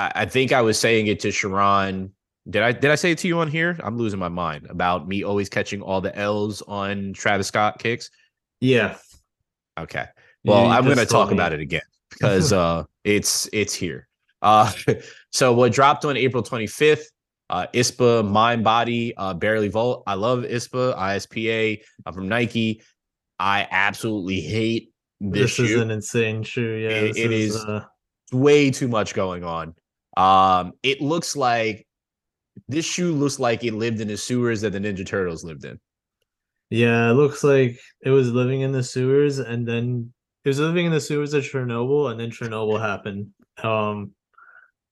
I, 0.00 0.22
I 0.22 0.26
think 0.26 0.52
I 0.52 0.62
was 0.62 0.78
saying 0.78 1.06
it 1.08 1.20
to 1.20 1.30
Sharon 1.30 2.12
Did 2.48 2.62
I 2.62 2.72
did 2.72 2.90
I 2.90 2.94
say 2.94 3.12
it 3.12 3.18
to 3.18 3.28
you 3.28 3.38
on 3.40 3.48
here? 3.48 3.78
I'm 3.82 3.96
losing 3.98 4.18
my 4.18 4.28
mind 4.28 4.66
about 4.70 5.06
me 5.06 5.22
always 5.22 5.48
catching 5.48 5.82
all 5.82 6.00
the 6.00 6.16
L's 6.16 6.62
on 6.62 7.12
Travis 7.12 7.48
Scott 7.48 7.78
kicks. 7.78 8.10
Yeah. 8.60 8.96
Okay. 9.78 10.06
Well, 10.44 10.66
I'm 10.70 10.84
going 10.84 10.96
to 10.96 11.06
talk 11.06 11.28
me. 11.28 11.34
about 11.34 11.52
it 11.52 11.60
again 11.60 11.82
because 12.10 12.52
uh 12.64 12.84
it's 13.04 13.48
it's 13.52 13.74
here. 13.74 14.08
Uh 14.42 14.72
so 15.32 15.52
what 15.52 15.72
dropped 15.72 16.04
on 16.04 16.16
April 16.16 16.42
25th, 16.42 17.04
uh 17.50 17.66
ISPA 17.74 18.26
Mind 18.28 18.64
Body 18.64 19.14
uh 19.16 19.34
Barely 19.34 19.68
Volt. 19.68 20.02
I 20.06 20.14
love 20.14 20.40
ISPA, 20.44 20.96
ISPA. 20.96 21.82
I'm 22.06 22.14
from 22.14 22.28
Nike. 22.28 22.82
I 23.38 23.66
absolutely 23.70 24.40
hate 24.40 24.92
this, 25.20 25.56
This, 25.56 25.70
is 25.70 25.80
an 25.80 25.90
insane 25.90 26.42
shoe. 26.42 26.72
Yeah. 26.74 26.88
It- 26.90 27.16
it 27.18 27.32
is- 27.32 27.56
uh, 27.56 27.84
way 28.32 28.70
too 28.70 28.88
much 28.88 29.12
going 29.14 29.44
on. 29.44 29.74
Um, 30.20 30.72
it 30.82 31.00
looks 31.00 31.34
like 31.34 31.86
this 32.68 32.84
shoe 32.84 33.14
looks 33.14 33.38
like 33.38 33.64
it 33.64 33.72
lived 33.72 34.02
in 34.02 34.08
the 34.08 34.18
sewers 34.18 34.60
that 34.60 34.72
the 34.72 34.78
Ninja 34.78 35.06
Turtles 35.06 35.44
lived 35.44 35.64
in. 35.64 35.80
Yeah, 36.68 37.10
it 37.10 37.14
looks 37.14 37.42
like 37.42 37.78
it 38.02 38.10
was 38.10 38.30
living 38.30 38.60
in 38.60 38.70
the 38.70 38.82
sewers 38.82 39.38
and 39.38 39.66
then 39.66 40.12
it 40.44 40.48
was 40.50 40.60
living 40.60 40.84
in 40.84 40.92
the 40.92 41.00
sewers 41.00 41.32
of 41.32 41.44
Chernobyl 41.44 42.10
and 42.10 42.20
then 42.20 42.30
Chernobyl 42.30 42.78
happened. 42.78 43.28
Um 43.62 44.12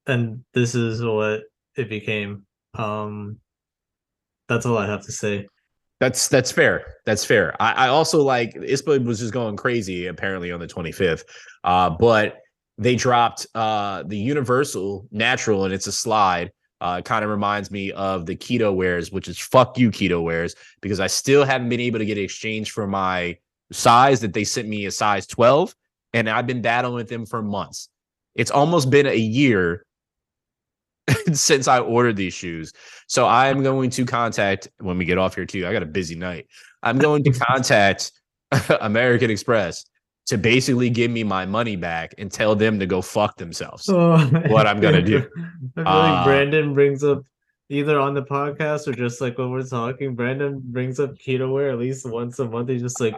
and 0.06 0.44
this 0.54 0.74
is 0.74 1.04
what 1.04 1.42
it 1.76 1.90
became. 1.90 2.46
Um 2.74 3.38
that's 4.48 4.64
all 4.64 4.78
I 4.78 4.86
have 4.86 5.04
to 5.04 5.12
say. 5.12 5.46
That's 6.00 6.28
that's 6.28 6.50
fair. 6.50 6.94
That's 7.04 7.24
fair. 7.26 7.54
I, 7.60 7.72
I 7.72 7.88
also 7.88 8.22
like 8.22 8.54
ISPA 8.54 9.04
was 9.04 9.18
just 9.18 9.34
going 9.34 9.56
crazy 9.56 10.06
apparently 10.06 10.52
on 10.52 10.60
the 10.60 10.66
25th. 10.66 11.24
Uh, 11.64 11.90
but 11.90 12.38
they 12.78 12.94
dropped 12.94 13.46
uh 13.54 14.02
the 14.04 14.16
universal 14.16 15.06
natural 15.10 15.64
and 15.64 15.74
it's 15.74 15.86
a 15.86 15.92
slide. 15.92 16.52
Uh 16.80 17.02
kind 17.02 17.24
of 17.24 17.30
reminds 17.30 17.70
me 17.70 17.92
of 17.92 18.24
the 18.26 18.36
keto 18.36 18.74
wears, 18.74 19.10
which 19.10 19.28
is 19.28 19.38
fuck 19.38 19.76
you 19.76 19.90
keto 19.90 20.22
wears, 20.22 20.54
because 20.80 21.00
I 21.00 21.08
still 21.08 21.44
haven't 21.44 21.68
been 21.68 21.80
able 21.80 21.98
to 21.98 22.06
get 22.06 22.18
an 22.18 22.24
exchange 22.24 22.70
for 22.70 22.86
my 22.86 23.36
size 23.72 24.20
that 24.20 24.32
they 24.32 24.44
sent 24.44 24.68
me 24.68 24.86
a 24.86 24.90
size 24.90 25.26
12, 25.26 25.74
and 26.14 26.28
I've 26.28 26.46
been 26.46 26.62
battling 26.62 26.94
with 26.94 27.08
them 27.08 27.26
for 27.26 27.42
months. 27.42 27.88
It's 28.34 28.50
almost 28.50 28.90
been 28.90 29.06
a 29.06 29.16
year 29.16 29.84
since 31.32 31.68
I 31.68 31.80
ordered 31.80 32.16
these 32.16 32.34
shoes. 32.34 32.72
So 33.06 33.26
I'm 33.26 33.62
going 33.62 33.90
to 33.90 34.04
contact 34.04 34.68
when 34.78 34.98
we 34.98 35.04
get 35.04 35.18
off 35.18 35.34
here 35.34 35.46
too. 35.46 35.66
I 35.66 35.72
got 35.72 35.82
a 35.82 35.86
busy 35.86 36.14
night. 36.14 36.46
I'm 36.82 36.98
going 36.98 37.24
to 37.24 37.30
contact 37.46 38.12
American 38.80 39.30
Express 39.30 39.84
to 40.28 40.38
basically 40.38 40.88
give 40.90 41.10
me 41.10 41.24
my 41.24 41.44
money 41.44 41.76
back 41.76 42.14
and 42.18 42.30
tell 42.30 42.54
them 42.54 42.78
to 42.78 42.86
go 42.86 43.02
fuck 43.02 43.36
themselves. 43.36 43.88
What 43.88 44.66
I'm 44.66 44.80
gonna 44.80 45.02
do. 45.02 45.18
I 45.76 45.80
feel 45.82 45.88
Uh, 45.88 45.98
like 45.98 46.24
Brandon 46.24 46.74
brings 46.74 47.02
up 47.04 47.22
either 47.70 47.98
on 48.00 48.14
the 48.14 48.22
podcast 48.22 48.86
or 48.88 48.92
just 48.92 49.20
like 49.20 49.36
when 49.38 49.50
we're 49.50 49.62
talking, 49.66 50.14
Brandon 50.14 50.60
brings 50.62 51.00
up 51.00 51.14
keto 51.16 51.52
wear 51.52 51.70
at 51.70 51.78
least 51.78 52.08
once 52.08 52.38
a 52.38 52.44
month. 52.46 52.68
He's 52.68 52.82
just 52.82 53.00
like 53.00 53.14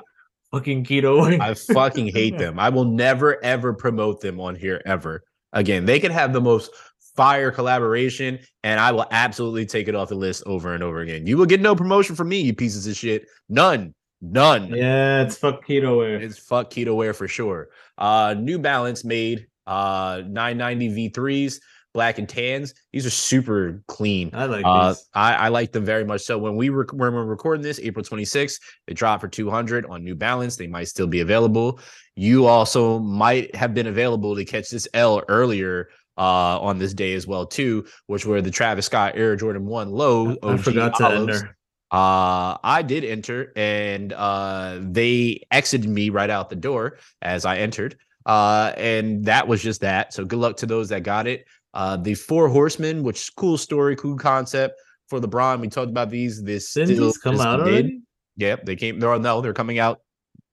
fucking 0.53 0.85
keto 0.85 1.21
wear. 1.21 1.41
I 1.41 1.55
fucking 1.55 2.09
hate 2.09 2.39
them. 2.43 2.59
I 2.59 2.69
will 2.69 2.85
never 2.87 3.43
ever 3.45 3.73
promote 3.75 4.21
them 4.21 4.41
on 4.41 4.55
here 4.57 4.81
ever 4.87 5.23
again. 5.53 5.85
They 5.85 6.01
could 6.01 6.11
have 6.13 6.33
the 6.33 6.41
most 6.41 6.71
fire 7.17 7.51
collaboration, 7.51 8.39
and 8.63 8.79
I 8.81 8.93
will 8.93 9.07
absolutely 9.11 9.67
take 9.67 9.89
it 9.89 9.95
off 9.97 10.09
the 10.09 10.15
list 10.15 10.43
over 10.47 10.75
and 10.75 10.83
over 10.83 11.01
again. 11.01 11.27
You 11.27 11.37
will 11.37 11.47
get 11.47 11.61
no 11.61 11.75
promotion 11.75 12.15
from 12.17 12.29
me, 12.29 12.41
you 12.41 12.55
pieces 12.55 12.87
of 12.87 12.97
shit. 12.97 13.27
None. 13.49 13.95
None. 14.21 14.69
Yeah, 14.75 15.23
it's 15.23 15.37
fuck 15.39 15.65
keto 15.67 15.97
wear. 15.99 16.17
It's 16.21 16.39
fuck 16.39 16.71
keto 16.71 16.95
wear 16.95 17.15
for 17.15 17.27
sure. 17.29 17.69
Uh 17.97 18.35
New 18.39 18.59
Balance 18.59 19.05
made 19.05 19.47
uh 19.67 20.23
990 20.27 21.11
V3s, 21.11 21.61
black 21.95 22.19
and 22.19 22.29
tans. 22.29 22.75
These 22.93 23.07
are 23.07 23.11
super 23.11 23.83
clean. 23.89 24.31
I 24.35 24.45
like 24.47 24.65
Uh, 24.65 24.89
these. 24.89 25.09
I, 25.15 25.35
I 25.35 25.49
like 25.49 25.73
them 25.73 25.85
very 25.85 26.05
much. 26.05 26.21
So 26.23 26.37
when 26.39 26.57
we 26.57 26.69
rec- 26.69 26.93
when 26.93 27.15
we're 27.15 27.25
recording 27.25 27.63
this, 27.63 27.79
April 27.81 28.05
26th, 28.05 28.61
they 28.87 28.95
dropped 28.95 29.23
for 29.23 29.29
200 29.29 29.87
on 29.87 30.05
New 30.05 30.15
Balance. 30.15 30.57
They 30.57 30.67
might 30.67 30.89
still 30.89 31.07
be 31.07 31.21
available. 31.21 31.81
You 32.17 32.47
also 32.47 32.99
might 32.99 33.55
have 33.57 33.73
been 33.75 33.87
available 33.87 34.37
to 34.37 34.45
catch 34.45 34.69
this 34.71 34.87
L 34.95 35.23
earlier 35.29 35.89
uh 36.19 36.59
on 36.61 36.79
this 36.79 36.93
day 36.93 37.15
as 37.15 37.27
well 37.27 37.47
too, 37.47 37.87
which 38.07 38.27
were 38.27 38.43
the 38.43 38.51
Travis 38.51 38.85
Scott 38.87 39.13
Air 39.17 39.37
Jordan 39.37 39.65
1 39.65 39.91
low. 39.91 40.33
OG 40.33 40.39
I 40.43 40.57
forgot 40.59 40.97
to 40.99 41.05
olives. 41.07 41.41
enter. 41.41 41.57
Uh, 41.91 42.57
I 42.63 42.83
did 42.83 43.05
enter, 43.05 43.53
and 43.57 44.13
uh, 44.13 44.79
they 44.81 45.47
exited 45.51 45.91
me 45.91 46.11
right 46.11 46.31
out 46.31 46.49
the 46.49 46.57
door 46.57 46.99
as 47.21 47.45
I 47.45 47.59
entered. 47.59 47.97
Uh, 48.27 48.73
and 48.77 49.25
that 49.25 49.49
was 49.49 49.63
just 49.63 49.81
that. 49.81 50.13
So 50.13 50.25
good 50.25 50.39
luck 50.39 50.57
to 50.59 50.67
those 50.67 50.89
that 50.91 51.03
got 51.03 51.27
it. 51.27 51.47
Uh, 51.75 51.97
the 51.97 52.15
Four 52.15 52.49
Horsemen, 52.49 53.03
which 53.03 53.19
is 53.19 53.31
cool 53.31 53.59
story, 53.59 53.97
cool 53.97 54.17
concept 54.17 54.81
for 55.09 55.21
LeBron. 55.21 55.61
We 55.61 55.69
talked 55.69 55.91
about 55.91 56.11
these. 56.11 56.43
This 56.43 56.73
Didn't 56.75 56.97
still 56.97 57.13
come 57.23 57.41
out 57.41 57.61
already? 57.61 58.03
Yep, 58.37 58.67
they 58.67 58.77
came. 58.77 58.99
No, 58.99 59.41
they're 59.41 59.53
coming 59.53 59.79
out 59.79 60.01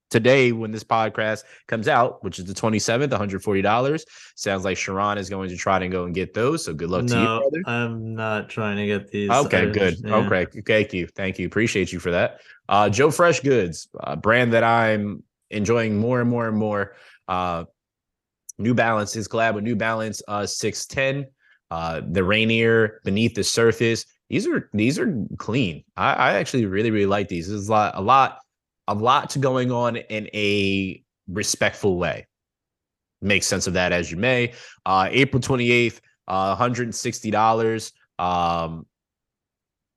today 0.10 0.52
when 0.52 0.72
this 0.72 0.84
podcast 0.84 1.44
comes 1.68 1.88
out, 1.88 2.24
which 2.24 2.40
is 2.40 2.46
the 2.46 2.54
27th, 2.54 3.10
$140. 3.10 4.04
Sounds 4.36 4.64
like 4.66 4.78
Sharon 4.78 5.18
is 5.18 5.30
going 5.30 5.50
to 5.50 5.58
try 5.58 5.80
to 5.80 5.88
go 5.88 6.06
and 6.06 6.14
get 6.16 6.34
those. 6.34 6.66
So 6.66 6.74
good 6.74 6.90
luck 6.90 7.08
to 7.08 7.14
you, 7.16 7.24
No, 7.24 7.40
brother. 7.40 7.64
I'm 7.66 8.16
not 8.16 8.50
trying 8.50 8.78
to 8.78 8.86
get 8.86 9.10
these. 9.12 9.30
Okay, 9.30 9.64
I- 9.68 9.72
good. 9.72 9.96
yeah. 10.04 10.16
Okay, 10.16 10.46
thank 10.66 10.94
you, 10.94 11.08
thank 11.08 11.40
you. 11.40 11.48
Appreciate 11.48 11.92
you 11.92 12.00
for 12.00 12.12
that. 12.12 12.40
Uh, 12.70 12.90
Joe 12.90 13.12
Fresh 13.12 13.42
Goods, 13.42 13.90
a 14.00 14.16
brand 14.16 14.54
that 14.54 14.64
I'm 14.64 15.24
enjoying 15.50 15.98
more 15.98 16.20
and 16.22 16.30
more 16.30 16.48
and 16.48 16.58
more. 16.58 16.96
Uh, 17.28 17.66
New 18.60 18.74
Balance 18.74 19.16
is 19.16 19.28
collab 19.28 19.54
with 19.56 19.64
New 19.64 19.76
Balance 19.76 20.22
uh 20.28 20.46
610. 20.46 21.32
Uh, 21.70 22.02
the 22.10 22.24
Rainier 22.24 23.02
beneath 23.04 23.36
the 23.36 23.44
surface. 23.44 24.06
These 24.30 24.48
are 24.48 24.70
these 24.74 24.98
are 25.00 25.14
clean. 25.38 25.84
I, 25.96 26.14
I 26.14 26.34
actually 26.34 26.66
really 26.66 26.92
really 26.92 27.06
like 27.06 27.28
these. 27.28 27.48
There's 27.50 27.68
a 27.68 27.72
lot 27.72 27.94
a 27.96 28.02
lot 28.02 28.40
a 28.88 28.94
lot 28.94 29.30
to 29.32 29.40
going 29.40 29.72
on 29.72 29.98
in 29.98 30.30
a 30.34 31.04
respectful 31.28 31.98
way. 31.98 32.28
Make 33.22 33.44
sense 33.44 33.68
of 33.68 33.74
that 33.74 33.92
as 33.92 34.12
you 34.12 34.18
may. 34.18 34.54
Uh, 34.86 35.10
April 35.12 35.42
28th, 35.42 36.00
uh, 36.28 36.56
$160. 36.56 37.92
Um, 38.20 38.86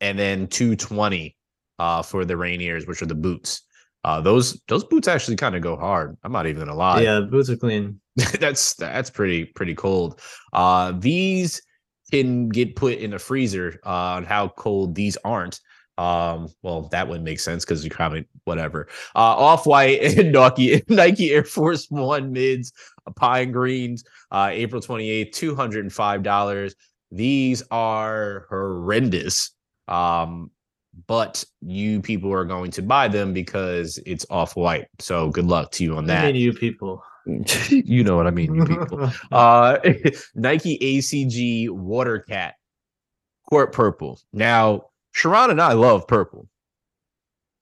and 0.00 0.18
then 0.18 0.46
220 0.46 1.36
uh 1.78 2.02
for 2.02 2.24
the 2.24 2.34
Rainiers, 2.34 2.86
which 2.86 3.02
are 3.02 3.06
the 3.06 3.14
boots. 3.14 3.62
Uh 4.04 4.20
those 4.20 4.60
those 4.68 4.84
boots 4.84 5.08
actually 5.08 5.36
kind 5.36 5.54
of 5.54 5.62
go 5.62 5.76
hard. 5.76 6.16
I'm 6.22 6.32
not 6.32 6.46
even 6.46 6.60
gonna 6.60 6.76
lie. 6.76 7.02
Yeah, 7.02 7.20
boots 7.20 7.50
are 7.50 7.56
clean. 7.56 8.00
that's 8.40 8.74
that's 8.74 9.10
pretty 9.10 9.44
pretty 9.44 9.74
cold. 9.74 10.20
Uh 10.52 10.92
these 10.92 11.60
can 12.10 12.48
get 12.48 12.76
put 12.76 12.98
in 12.98 13.14
a 13.14 13.18
freezer 13.18 13.78
uh, 13.86 14.16
on 14.16 14.24
how 14.24 14.48
cold 14.48 14.94
these 14.94 15.16
aren't. 15.24 15.60
Um, 16.00 16.48
well, 16.62 16.88
that 16.92 17.08
would 17.08 17.22
make 17.22 17.40
sense 17.40 17.62
because 17.62 17.84
you 17.84 17.90
probably 17.90 18.26
whatever. 18.44 18.88
Uh, 19.14 19.36
off 19.36 19.66
white 19.66 20.00
and 20.18 20.32
Nike 20.32 20.82
Nike 20.88 21.30
Air 21.30 21.44
Force 21.44 21.90
One 21.90 22.32
mids, 22.32 22.72
uh, 23.06 23.10
pine 23.10 23.52
greens, 23.52 24.02
uh, 24.30 24.48
April 24.50 24.80
28th, 24.80 25.32
$205. 25.32 26.74
These 27.12 27.62
are 27.70 28.46
horrendous. 28.48 29.50
Um, 29.88 30.50
but 31.06 31.44
you 31.60 32.00
people 32.00 32.32
are 32.32 32.46
going 32.46 32.70
to 32.72 32.82
buy 32.82 33.06
them 33.06 33.34
because 33.34 33.98
it's 34.06 34.24
off 34.30 34.56
white. 34.56 34.86
So 35.00 35.28
good 35.28 35.46
luck 35.46 35.70
to 35.72 35.84
you 35.84 35.96
on 35.96 36.06
that. 36.06 36.24
I 36.24 36.32
mean, 36.32 36.36
you 36.36 36.54
people. 36.54 37.04
you 37.68 38.02
know 38.02 38.16
what 38.16 38.26
I 38.26 38.30
mean, 38.30 38.54
you 38.54 38.64
people. 38.64 39.10
Uh 39.32 39.78
Nike 40.34 40.78
ACG 40.78 41.68
Water 41.68 42.20
Cat 42.20 42.54
Court 43.50 43.72
Purple. 43.72 44.18
Now, 44.32 44.89
Sharon 45.12 45.50
and 45.50 45.60
I 45.60 45.72
love 45.72 46.06
purple. 46.06 46.48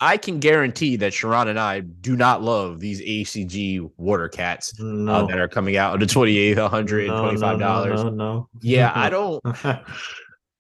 I 0.01 0.17
can 0.17 0.39
guarantee 0.39 0.97
that 0.97 1.13
Sharon 1.13 1.49
and 1.49 1.59
I 1.59 1.81
do 1.81 2.17
not 2.17 2.41
love 2.41 2.79
these 2.79 3.01
ACG 3.01 3.91
Water 3.97 4.29
Cats 4.29 4.73
uh, 4.81 5.27
that 5.27 5.39
are 5.39 5.49
coming 5.49 5.77
out 5.77 5.95
at 5.95 6.01
the 6.01 6.07
28th, 6.07 6.55
No, 6.55 6.69
$125. 6.69 7.59
No, 7.59 7.85
no, 7.85 7.95
no, 7.95 8.11
no. 8.11 8.49
Yeah, 8.61 8.93
I 8.95 9.11
don't 9.11 9.43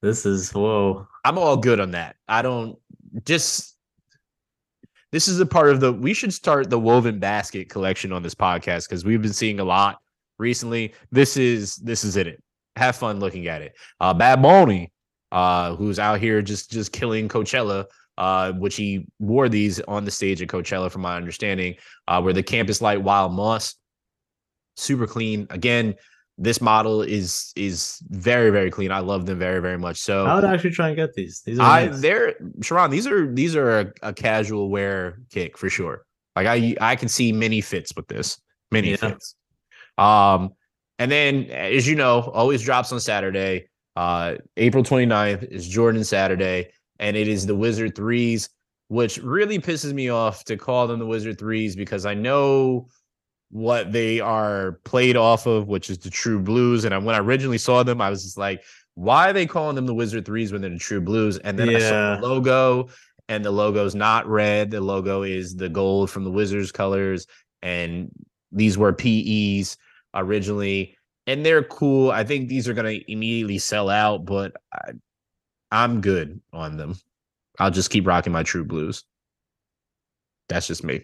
this 0.03 0.27
is 0.27 0.53
whoa. 0.53 1.07
I'm 1.24 1.38
all 1.38 1.57
good 1.57 1.81
on 1.81 1.92
that. 1.92 2.16
I 2.29 2.42
don't 2.42 2.79
just 3.24 3.77
this 5.12 5.29
is 5.29 5.40
a 5.40 5.46
part 5.46 5.70
of 5.70 5.81
the 5.81 5.92
we 5.92 6.14
should 6.14 6.33
start 6.33 6.70
the 6.70 6.79
woven 6.79 7.18
basket 7.18 7.68
collection 7.68 8.12
on 8.12 8.22
this 8.22 8.35
podcast 8.35 8.88
because 8.88 9.05
we've 9.05 9.22
been 9.22 9.33
seeing 9.33 9.61
a 9.61 9.64
lot 9.64 9.98
recently. 10.38 10.94
This 11.11 11.37
is 11.37 11.77
this 11.77 12.05
is 12.05 12.16
in 12.16 12.27
it. 12.27 12.42
Have 12.77 12.96
fun 12.96 13.18
looking 13.18 13.48
at 13.48 13.62
it. 13.62 13.74
Uh 14.01 14.14
Bad 14.14 14.42
Bunny, 14.42 14.92
uh, 15.32 15.76
who's 15.76 15.98
out 15.98 16.20
here 16.20 16.42
just 16.42 16.70
just 16.70 16.92
killing 16.92 17.28
Coachella, 17.28 17.86
uh, 18.16 18.52
which 18.52 18.76
he 18.76 19.06
wore 19.18 19.48
these 19.48 19.80
on 19.80 20.04
the 20.04 20.10
stage 20.10 20.40
at 20.42 20.48
Coachella, 20.48 20.90
from 20.90 21.02
my 21.02 21.16
understanding, 21.16 21.76
uh, 22.06 22.20
where 22.20 22.32
the 22.32 22.42
campus 22.42 22.80
light 22.80 23.02
wild 23.02 23.32
moss, 23.32 23.74
super 24.76 25.06
clean. 25.06 25.46
Again, 25.50 25.94
this 26.38 26.60
model 26.60 27.02
is 27.02 27.52
is 27.56 27.98
very 28.08 28.50
very 28.50 28.70
clean. 28.70 28.92
I 28.92 29.00
love 29.00 29.26
them 29.26 29.38
very 29.38 29.60
very 29.60 29.78
much. 29.78 29.98
So 29.98 30.24
I 30.26 30.34
would 30.34 30.44
actually 30.44 30.70
try 30.70 30.88
and 30.88 30.96
get 30.96 31.12
these. 31.14 31.42
These 31.44 31.58
are 31.58 31.62
I 31.62 31.86
nice. 31.86 32.00
they're 32.00 32.34
Sharon, 32.62 32.90
these 32.90 33.06
are 33.06 33.32
these 33.32 33.56
are 33.56 33.80
a, 33.80 33.92
a 34.02 34.12
casual 34.12 34.70
wear 34.70 35.20
kick 35.30 35.58
for 35.58 35.68
sure. 35.68 36.04
Like 36.36 36.46
I 36.46 36.76
I 36.80 36.94
can 36.96 37.08
see 37.08 37.32
many 37.32 37.60
fits 37.60 37.92
with 37.96 38.06
this. 38.06 38.40
Many 38.70 38.90
Yeah. 38.90 38.96
fits. 38.96 39.34
Um 39.98 40.52
and 41.00 41.10
then 41.10 41.44
as 41.50 41.86
you 41.88 41.96
know, 41.96 42.20
always 42.20 42.62
drops 42.62 42.92
on 42.92 43.00
Saturday. 43.00 43.68
Uh, 43.96 44.37
April 44.57 44.85
29th 44.85 45.44
is 45.51 45.68
Jordan 45.68 46.05
Saturday, 46.05 46.70
and 46.98 47.16
it 47.16 47.29
is 47.29 47.46
the 47.46 47.55
Wizard 47.55 47.94
threes, 47.94 48.48
which 48.88 49.18
really 49.18 49.59
pisses 49.59 49.92
me 49.92 50.09
off 50.09 50.44
to 50.44 50.57
call 50.57 50.87
them 50.87 50.98
the 50.98 51.07
Wizard 51.07 51.38
threes 51.38 51.74
because 51.74 52.07
I 52.07 52.14
know 52.14 52.88
what 53.51 53.92
they 53.92 54.20
are 54.20 54.81
played 54.85 55.16
off 55.16 55.46
of, 55.46 55.68
which 55.68 55.90
is 55.90 55.98
the 55.98 56.11
True 56.11 56.38
Blues. 56.38 56.85
And 56.85 57.05
when 57.05 57.14
I 57.14 57.20
originally 57.20 57.59
saw 57.59 57.83
them, 57.83 58.01
I 58.01 58.11
was 58.11 58.22
just 58.22 58.38
like, 58.38 58.62
why 58.94 59.31
are 59.31 59.33
they 59.33 59.46
calling 59.46 59.77
them 59.77 59.87
the 59.87 59.94
Wizard 59.94 60.24
threes 60.24 60.53
when 60.53 60.61
they're 60.61 60.70
the 60.70 60.79
True 60.79 61.01
Blues? 61.01 61.38
And 61.38 61.59
then 61.59 61.70
yeah. 61.70 61.77
I 61.77 61.81
saw 61.81 62.16
the 62.16 62.27
logo, 62.27 62.88
and 63.29 63.44
the 63.44 63.51
logo's 63.51 63.94
not 63.94 64.27
red. 64.27 64.70
The 64.70 64.81
logo 64.81 65.22
is 65.22 65.55
the 65.55 65.68
gold 65.68 66.11
from 66.11 66.24
the 66.24 66.31
Wizards 66.31 66.72
colors, 66.72 67.27
and 67.62 68.11
these 68.53 68.77
were 68.77 68.92
PEs 68.92 69.77
originally 70.14 70.97
and 71.28 71.44
they're 71.44 71.62
cool. 71.62 72.10
I 72.10 72.24
think 72.24 72.48
these 72.48 72.66
are 72.68 72.74
going 72.74 73.00
to 73.00 73.12
immediately 73.12 73.58
sell 73.58 73.90
out, 73.90 74.24
but 74.24 74.54
I, 74.72 74.92
I'm 75.70 76.00
good 76.00 76.40
on 76.54 76.78
them. 76.78 76.96
I'll 77.58 77.70
just 77.70 77.90
keep 77.90 78.06
rocking 78.06 78.32
my 78.32 78.42
True 78.42 78.64
Blues. 78.64 79.04
That's 80.48 80.66
just 80.66 80.82
me. 80.82 81.02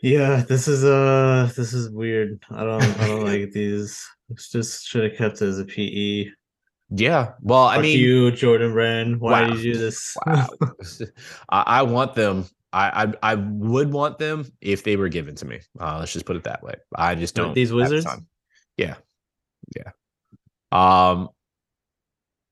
Yeah, 0.00 0.44
this 0.48 0.68
is 0.68 0.84
uh 0.84 1.50
this 1.56 1.72
is 1.72 1.90
weird. 1.90 2.40
I 2.52 2.62
don't 2.62 2.82
I 3.00 3.08
don't 3.08 3.24
like 3.24 3.50
these. 3.50 4.06
It's 4.30 4.50
just 4.50 4.86
should 4.86 5.10
have 5.10 5.18
kept 5.18 5.42
it 5.42 5.48
as 5.48 5.58
a 5.58 5.64
PE. 5.64 6.26
Yeah. 6.90 7.32
Well, 7.42 7.64
I 7.64 7.80
mean 7.80 7.98
you, 7.98 8.30
Jordan 8.30 8.72
Brand. 8.72 9.20
Why 9.20 9.42
wow. 9.42 9.48
did 9.48 9.58
you 9.58 9.72
do 9.72 9.78
this? 9.80 10.16
wow. 10.24 10.48
I, 11.48 11.62
I, 11.66 11.82
want 11.82 12.14
them. 12.14 12.46
I, 12.72 13.06
I 13.22 13.32
I 13.32 13.34
would 13.34 13.92
want 13.92 14.18
them 14.18 14.46
if 14.60 14.84
they 14.84 14.94
were 14.94 15.08
given 15.08 15.34
to 15.36 15.44
me. 15.44 15.60
Uh, 15.80 15.98
let's 15.98 16.12
just 16.12 16.26
put 16.26 16.36
it 16.36 16.44
that 16.44 16.62
way. 16.62 16.74
I 16.94 17.16
just 17.16 17.34
don't. 17.34 17.54
these 17.54 17.72
wizards. 17.72 18.06
Yeah. 18.76 18.94
Yeah. 19.76 19.90
Um, 20.72 21.28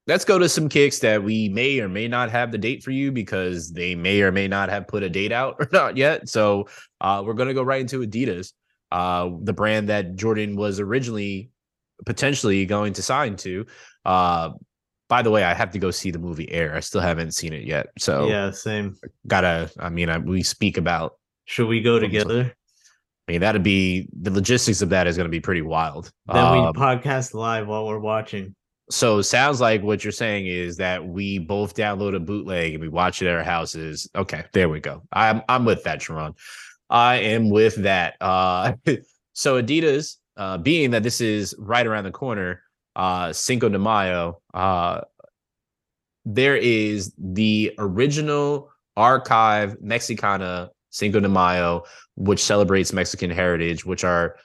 let's 0.07 0.25
go 0.25 0.39
to 0.39 0.49
some 0.49 0.69
kicks 0.69 1.01
that 1.01 1.23
we 1.23 1.49
may 1.49 1.81
or 1.81 1.89
may 1.89 2.09
not 2.09 2.31
have 2.31 2.53
the 2.53 2.59
date 2.59 2.83
for 2.83 2.91
you 2.91 3.11
because 3.13 3.73
they 3.73 3.95
may 3.95 4.23
or 4.23 4.31
may 4.33 4.49
not 4.49 4.69
have 4.69 4.87
put 4.87 5.03
a 5.03 5.11
date 5.11 5.33
out 5.33 5.57
or 5.61 5.69
not 5.73 5.97
yet. 5.97 6.29
So 6.29 6.69
uh, 7.01 7.23
we're 7.25 7.35
going 7.35 7.49
to 7.49 7.55
go 7.55 7.63
right 7.63 7.81
into 7.81 8.01
Adidas, 8.01 8.53
uh, 8.93 9.31
the 9.43 9.53
brand 9.53 9.89
that 9.89 10.17
Jordan 10.17 10.57
was 10.57 10.81
originally 10.81 11.51
potentially 12.05 12.67
going 12.67 12.93
to 12.95 13.03
sign 13.03 13.37
to. 13.37 13.67
Uh, 14.05 14.51
by 15.09 15.23
the 15.23 15.31
way, 15.31 15.45
I 15.45 15.55
have 15.55 15.71
to 15.71 15.79
go 15.79 15.91
see 15.91 16.11
the 16.11 16.19
movie 16.19 16.51
Air. 16.51 16.75
I 16.75 16.81
still 16.81 17.01
haven't 17.01 17.33
seen 17.33 17.53
it 17.53 17.65
yet. 17.65 17.89
So 17.99 18.29
yeah, 18.29 18.51
same. 18.51 18.97
Gotta. 19.27 19.71
I 19.79 19.89
mean, 19.89 20.09
I, 20.09 20.19
we 20.19 20.43
speak 20.43 20.79
about. 20.79 21.19
Should 21.45 21.69
we 21.69 21.81
go 21.81 22.01
together? 22.01 22.56
I 23.27 23.33
mean, 23.33 23.41
that'd 23.41 23.63
be 23.63 24.09
the 24.13 24.31
logistics 24.31 24.83
of 24.83 24.89
that 24.91 25.07
is 25.07 25.17
going 25.17 25.27
to 25.27 25.31
be 25.31 25.41
pretty 25.41 25.63
wild. 25.63 26.13
Then 26.27 26.45
um, 26.45 26.55
we 26.55 26.73
podcast 26.73 27.35
live 27.35 27.67
while 27.67 27.87
we're 27.87 27.99
watching. 27.99 28.55
So 28.89 29.21
sounds 29.21 29.61
like 29.61 29.83
what 29.83 30.05
you're 30.05 30.13
saying 30.13 30.47
is 30.47 30.77
that 30.77 31.05
we 31.05 31.41
both 31.41 31.75
download 31.75 32.15
a 32.15 32.21
bootleg 32.21 32.75
and 32.75 32.81
we 32.81 32.89
watch 32.89 33.21
it 33.21 33.27
at 33.27 33.35
our 33.35 33.43
houses. 33.43 34.09
Okay, 34.15 34.45
there 34.53 34.69
we 34.69 34.79
go. 34.79 35.03
I'm 35.13 35.43
I'm 35.49 35.65
with 35.65 35.83
that, 35.85 36.03
Sharon. 36.03 36.35
I 36.89 37.17
am 37.17 37.51
with 37.51 37.75
that. 37.83 38.15
Uh, 38.21 38.75
so 39.33 39.61
Adidas, 39.61 40.17
uh, 40.37 40.59
being 40.59 40.93
that 40.93 41.03
this 41.03 41.21
is 41.21 41.53
right 41.59 41.85
around 41.85 42.05
the 42.05 42.13
corner, 42.13 42.63
uh, 42.95 43.33
Cinco 43.33 43.69
de 43.69 43.79
Mayo, 43.79 44.41
uh, 44.55 45.01
there 46.25 46.57
is 46.57 47.13
the 47.19 47.75
original 47.79 48.71
archive 48.97 49.81
Mexicana 49.81 50.71
Cinco 50.97 51.21
de 51.21 51.29
Mayo, 51.29 51.85
which 52.17 52.43
celebrates 52.43 52.93
Mexican 52.93 53.31
heritage, 53.31 53.85
which 53.85 54.03
are 54.03 54.37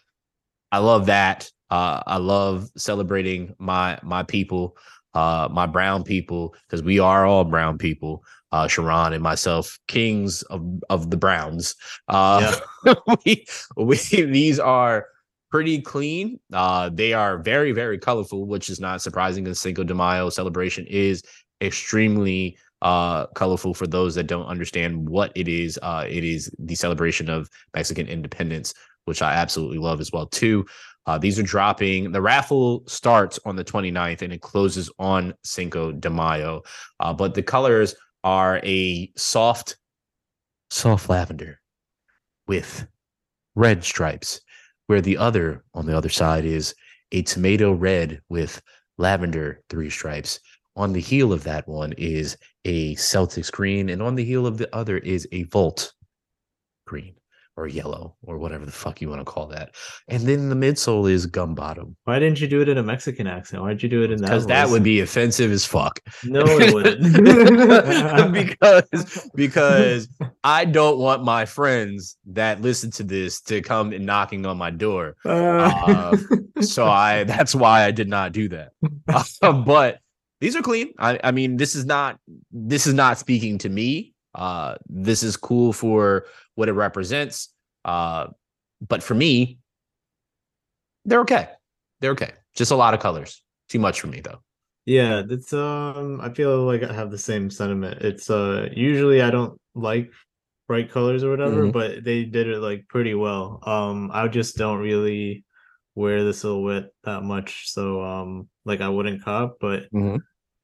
I 0.72 0.80
love 0.80 1.06
that. 1.06 1.50
Uh, 1.70 2.04
I 2.06 2.18
love 2.18 2.70
celebrating 2.76 3.56
my 3.58 3.98
my 4.04 4.24
people, 4.24 4.76
uh, 5.14 5.48
my 5.52 5.66
brown 5.66 6.04
people, 6.04 6.54
because 6.68 6.84
we 6.84 7.00
are 7.00 7.26
all 7.26 7.46
brown 7.46 7.78
people. 7.78 8.24
Uh, 8.52 8.68
Sharon 8.68 9.14
and 9.14 9.24
myself, 9.24 9.80
kings 9.88 10.42
of 10.44 10.62
of 10.90 11.10
the 11.10 11.18
Browns. 11.18 11.76
Uh, 12.10 12.60
yeah. 12.86 12.94
we 13.26 13.46
we 13.78 13.96
these 13.96 14.60
are 14.60 15.08
pretty 15.50 15.82
clean. 15.82 16.38
Uh, 16.52 16.90
they 16.90 17.14
are 17.14 17.38
very 17.38 17.72
very 17.72 17.98
colorful, 17.98 18.46
which 18.46 18.70
is 18.70 18.82
not 18.82 19.02
surprising. 19.02 19.46
The 19.46 19.56
Cinco 19.56 19.86
de 19.86 19.96
Mayo 19.96 20.30
celebration 20.30 20.86
is 20.88 21.24
extremely 21.62 22.58
uh, 22.82 23.28
colorful 23.28 23.74
for 23.74 23.88
those 23.88 24.16
that 24.16 24.28
don't 24.28 24.46
understand 24.46 25.08
what 25.08 25.32
it 25.36 25.48
is. 25.48 25.80
Uh, 25.82 26.06
it 26.10 26.24
is 26.24 26.54
the 26.60 26.76
celebration 26.76 27.30
of 27.30 27.50
Mexican 27.76 28.08
independence, 28.08 28.74
which 29.06 29.22
I 29.22 29.34
absolutely 29.34 29.78
love 29.78 30.00
as 30.00 30.12
well 30.12 30.28
too. 30.28 30.66
Uh, 31.06 31.18
these 31.18 31.40
are 31.40 31.44
dropping. 31.44 32.12
The 32.12 32.22
raffle 32.22 32.84
starts 32.88 33.40
on 33.46 33.56
the 33.56 33.64
29th 33.64 34.22
and 34.22 34.34
it 34.34 34.42
closes 34.42 34.90
on 35.00 35.34
Cinco 35.44 35.92
de 35.92 36.10
Mayo. 36.10 36.62
Uh, 37.00 37.14
but 37.14 37.34
the 37.34 37.44
colors 37.44 37.96
are 38.24 38.60
a 38.64 39.12
soft, 39.16 39.78
soft 40.70 41.10
lavender 41.10 41.60
with 42.48 42.86
red 43.56 43.84
stripes, 43.84 44.42
where 44.88 45.02
the 45.02 45.18
other 45.18 45.64
on 45.74 45.86
the 45.86 45.98
other 45.98 46.10
side 46.10 46.46
is 46.46 46.76
a 47.12 47.22
tomato 47.24 47.74
red 47.74 48.22
with 48.30 48.62
lavender 48.98 49.62
three 49.70 49.90
stripes. 49.90 50.40
On 50.76 50.94
the 50.94 51.02
heel 51.02 51.34
of 51.34 51.44
that 51.44 51.68
one 51.68 51.94
is 51.98 52.38
a 52.66 52.96
Celtics 52.96 53.52
green, 53.52 53.90
and 53.90 54.02
on 54.02 54.16
the 54.16 54.26
heel 54.26 54.46
of 54.46 54.58
the 54.58 54.74
other 54.76 54.98
is 54.98 55.28
a 55.32 55.44
Volt 55.44 55.94
green 56.86 57.16
or 57.58 57.68
yellow 57.68 58.16
or 58.24 58.38
whatever 58.38 58.66
the 58.66 58.72
fuck 58.72 59.02
you 59.02 59.10
want 59.10 59.20
to 59.20 59.26
call 59.26 59.46
that. 59.48 59.76
And 60.08 60.24
then 60.24 60.50
the 60.50 60.56
midsole 60.56 61.10
is 61.10 61.26
gum 61.26 61.54
bottom. 61.54 61.96
Why 62.06 62.20
didn't 62.20 62.40
you 62.40 62.48
do 62.48 62.62
it 62.62 62.70
in 62.70 62.78
a 62.78 62.84
Mexican 62.84 63.28
accent? 63.28 63.62
Why'd 63.62 63.84
you 63.84 63.90
do 63.90 64.04
it 64.04 64.12
in 64.12 64.20
that? 64.22 64.28
Because 64.28 64.48
that 64.48 64.70
would 64.70 64.84
be 64.84 65.02
offensive 65.02 65.52
as 65.52 65.66
fuck. 65.66 66.00
No, 66.24 66.44
it 66.46 66.74
wouldn't. 66.74 68.34
because 68.34 69.30
because 69.36 70.08
I 70.44 70.66
don't 70.66 70.98
want 70.98 71.24
my 71.24 71.46
friends 71.46 72.18
that 72.28 72.62
listen 72.62 72.90
to 72.92 73.04
this 73.04 73.42
to 73.42 73.62
come 73.62 73.92
and 73.94 74.06
knocking 74.06 74.46
on 74.46 74.58
my 74.58 74.72
door. 74.72 75.16
Uh, 75.26 75.30
uh, 75.30 76.18
so 76.62 76.88
I 76.88 77.26
that's 77.26 77.54
why 77.54 77.84
I 77.84 77.92
did 77.92 78.08
not 78.08 78.32
do 78.32 78.50
that. 78.50 78.72
Uh, 79.08 79.52
but 79.66 80.00
these 80.42 80.56
are 80.56 80.62
clean. 80.64 80.94
I, 80.98 81.20
I 81.24 81.32
mean, 81.32 81.56
this 81.56 81.76
is 81.76 81.86
not 81.86 82.20
this 82.52 82.88
is 82.88 82.96
not 82.96 83.20
speaking 83.20 83.60
to 83.60 83.70
me. 83.70 84.14
Uh, 84.34 84.76
this 84.88 85.22
is 85.22 85.38
cool 85.38 85.72
for 85.72 86.26
what 86.56 86.68
it 86.68 86.74
represents. 86.74 87.54
Uh, 87.86 88.28
but 88.86 89.04
for 89.04 89.14
me, 89.14 89.60
they're 91.06 91.22
okay. 91.22 91.50
They're 92.02 92.12
okay. 92.12 92.32
Just 92.56 92.72
a 92.72 92.76
lot 92.76 92.96
of 92.96 93.00
colors. 93.00 93.44
Too 93.70 93.80
much 93.80 94.02
for 94.02 94.08
me 94.08 94.20
though. 94.20 94.42
Yeah, 94.86 95.22
it's 95.30 95.54
um 95.54 96.20
I 96.20 96.34
feel 96.34 96.64
like 96.64 96.82
I 96.82 96.92
have 96.92 97.12
the 97.12 97.20
same 97.20 97.52
sentiment. 97.52 98.02
It's 98.02 98.30
uh 98.30 98.68
usually 98.74 99.22
I 99.22 99.30
don't 99.30 99.60
like 99.76 100.12
bright 100.68 100.90
colors 100.90 101.24
or 101.24 101.30
whatever, 101.30 101.64
mm-hmm. 101.64 101.72
but 101.72 102.04
they 102.04 102.24
did 102.24 102.48
it 102.48 102.60
like 102.60 102.88
pretty 102.90 103.14
well. 103.14 103.60
Um 103.64 104.10
I 104.12 104.28
just 104.28 104.58
don't 104.58 104.80
really 104.80 105.46
wear 105.94 106.24
the 106.24 106.34
silhouette 106.34 106.90
that 107.04 107.22
much. 107.22 107.72
So 107.72 108.02
um 108.02 108.50
like 108.66 108.82
I 108.82 108.90
wouldn't 108.90 109.24
cop, 109.24 109.58
but 109.62 109.84
mm-hmm 109.94 110.18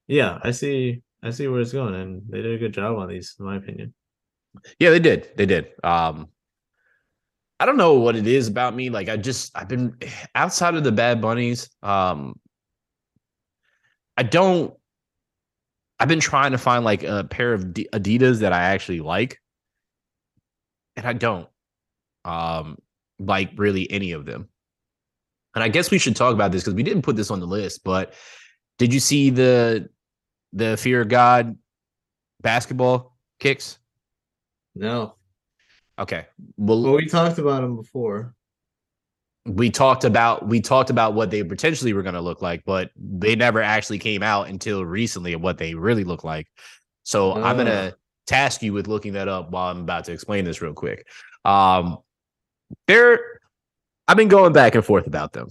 yeah, 0.08 0.38
I 0.42 0.50
see. 0.50 1.02
I 1.22 1.30
see 1.30 1.46
where 1.48 1.60
it's 1.60 1.72
going, 1.72 1.94
and 1.94 2.22
they 2.28 2.42
did 2.42 2.54
a 2.54 2.58
good 2.58 2.72
job 2.72 2.96
on 2.96 3.08
these, 3.08 3.36
in 3.38 3.44
my 3.44 3.56
opinion. 3.56 3.94
Yeah, 4.78 4.90
they 4.90 5.00
did. 5.00 5.30
They 5.36 5.46
did. 5.46 5.68
Um, 5.84 6.28
I 7.60 7.66
don't 7.66 7.76
know 7.76 7.94
what 7.94 8.16
it 8.16 8.26
is 8.26 8.48
about 8.48 8.74
me. 8.74 8.88
Like, 8.88 9.08
I 9.08 9.16
just 9.16 9.56
I've 9.56 9.68
been 9.68 9.96
outside 10.34 10.74
of 10.74 10.84
the 10.84 10.92
Bad 10.92 11.20
Bunnies. 11.20 11.68
Um, 11.82 12.38
I 14.16 14.22
don't. 14.22 14.74
I've 16.00 16.08
been 16.08 16.20
trying 16.20 16.52
to 16.52 16.58
find 16.58 16.84
like 16.84 17.02
a 17.02 17.24
pair 17.24 17.52
of 17.52 17.64
Adidas 17.64 18.40
that 18.40 18.52
I 18.52 18.62
actually 18.62 19.00
like, 19.00 19.40
and 20.96 21.06
I 21.06 21.12
don't. 21.12 21.48
Um, 22.24 22.78
like 23.18 23.50
really 23.56 23.90
any 23.90 24.12
of 24.12 24.24
them. 24.24 24.48
And 25.54 25.64
I 25.64 25.68
guess 25.68 25.90
we 25.90 25.98
should 25.98 26.16
talk 26.16 26.34
about 26.34 26.52
this 26.52 26.62
because 26.62 26.74
we 26.74 26.82
didn't 26.82 27.02
put 27.02 27.16
this 27.16 27.30
on 27.30 27.40
the 27.40 27.46
list, 27.46 27.82
but 27.84 28.14
did 28.78 28.94
you 28.94 29.00
see 29.00 29.30
the 29.30 29.88
the 30.52 30.76
fear 30.76 31.00
of 31.02 31.08
God 31.08 31.56
basketball 32.40 33.16
kicks? 33.38 33.78
No. 34.74 35.14
Okay. 35.98 36.26
Well, 36.56 36.82
well, 36.82 36.94
we 36.94 37.06
talked 37.06 37.38
about 37.38 37.62
them 37.62 37.76
before. 37.76 38.34
We 39.46 39.70
talked 39.70 40.04
about 40.04 40.46
we 40.46 40.60
talked 40.60 40.90
about 40.90 41.14
what 41.14 41.30
they 41.30 41.42
potentially 41.42 41.92
were 41.92 42.02
going 42.02 42.14
to 42.14 42.20
look 42.20 42.42
like, 42.42 42.62
but 42.64 42.90
they 42.96 43.34
never 43.34 43.62
actually 43.62 43.98
came 43.98 44.22
out 44.22 44.48
until 44.48 44.84
recently 44.84 45.32
of 45.32 45.40
what 45.40 45.58
they 45.58 45.74
really 45.74 46.04
look 46.04 46.22
like. 46.22 46.46
So 47.04 47.32
uh. 47.32 47.40
I'm 47.40 47.56
going 47.56 47.66
to 47.66 47.96
task 48.26 48.62
you 48.62 48.72
with 48.72 48.86
looking 48.86 49.14
that 49.14 49.26
up 49.26 49.50
while 49.50 49.70
I'm 49.70 49.80
about 49.80 50.04
to 50.04 50.12
explain 50.12 50.44
this 50.44 50.60
real 50.60 50.74
quick. 50.74 51.06
Um, 51.44 51.98
they're 52.86 53.40
I've 54.06 54.16
been 54.16 54.28
going 54.28 54.52
back 54.52 54.74
and 54.74 54.84
forth 54.84 55.06
about 55.06 55.32
them. 55.32 55.48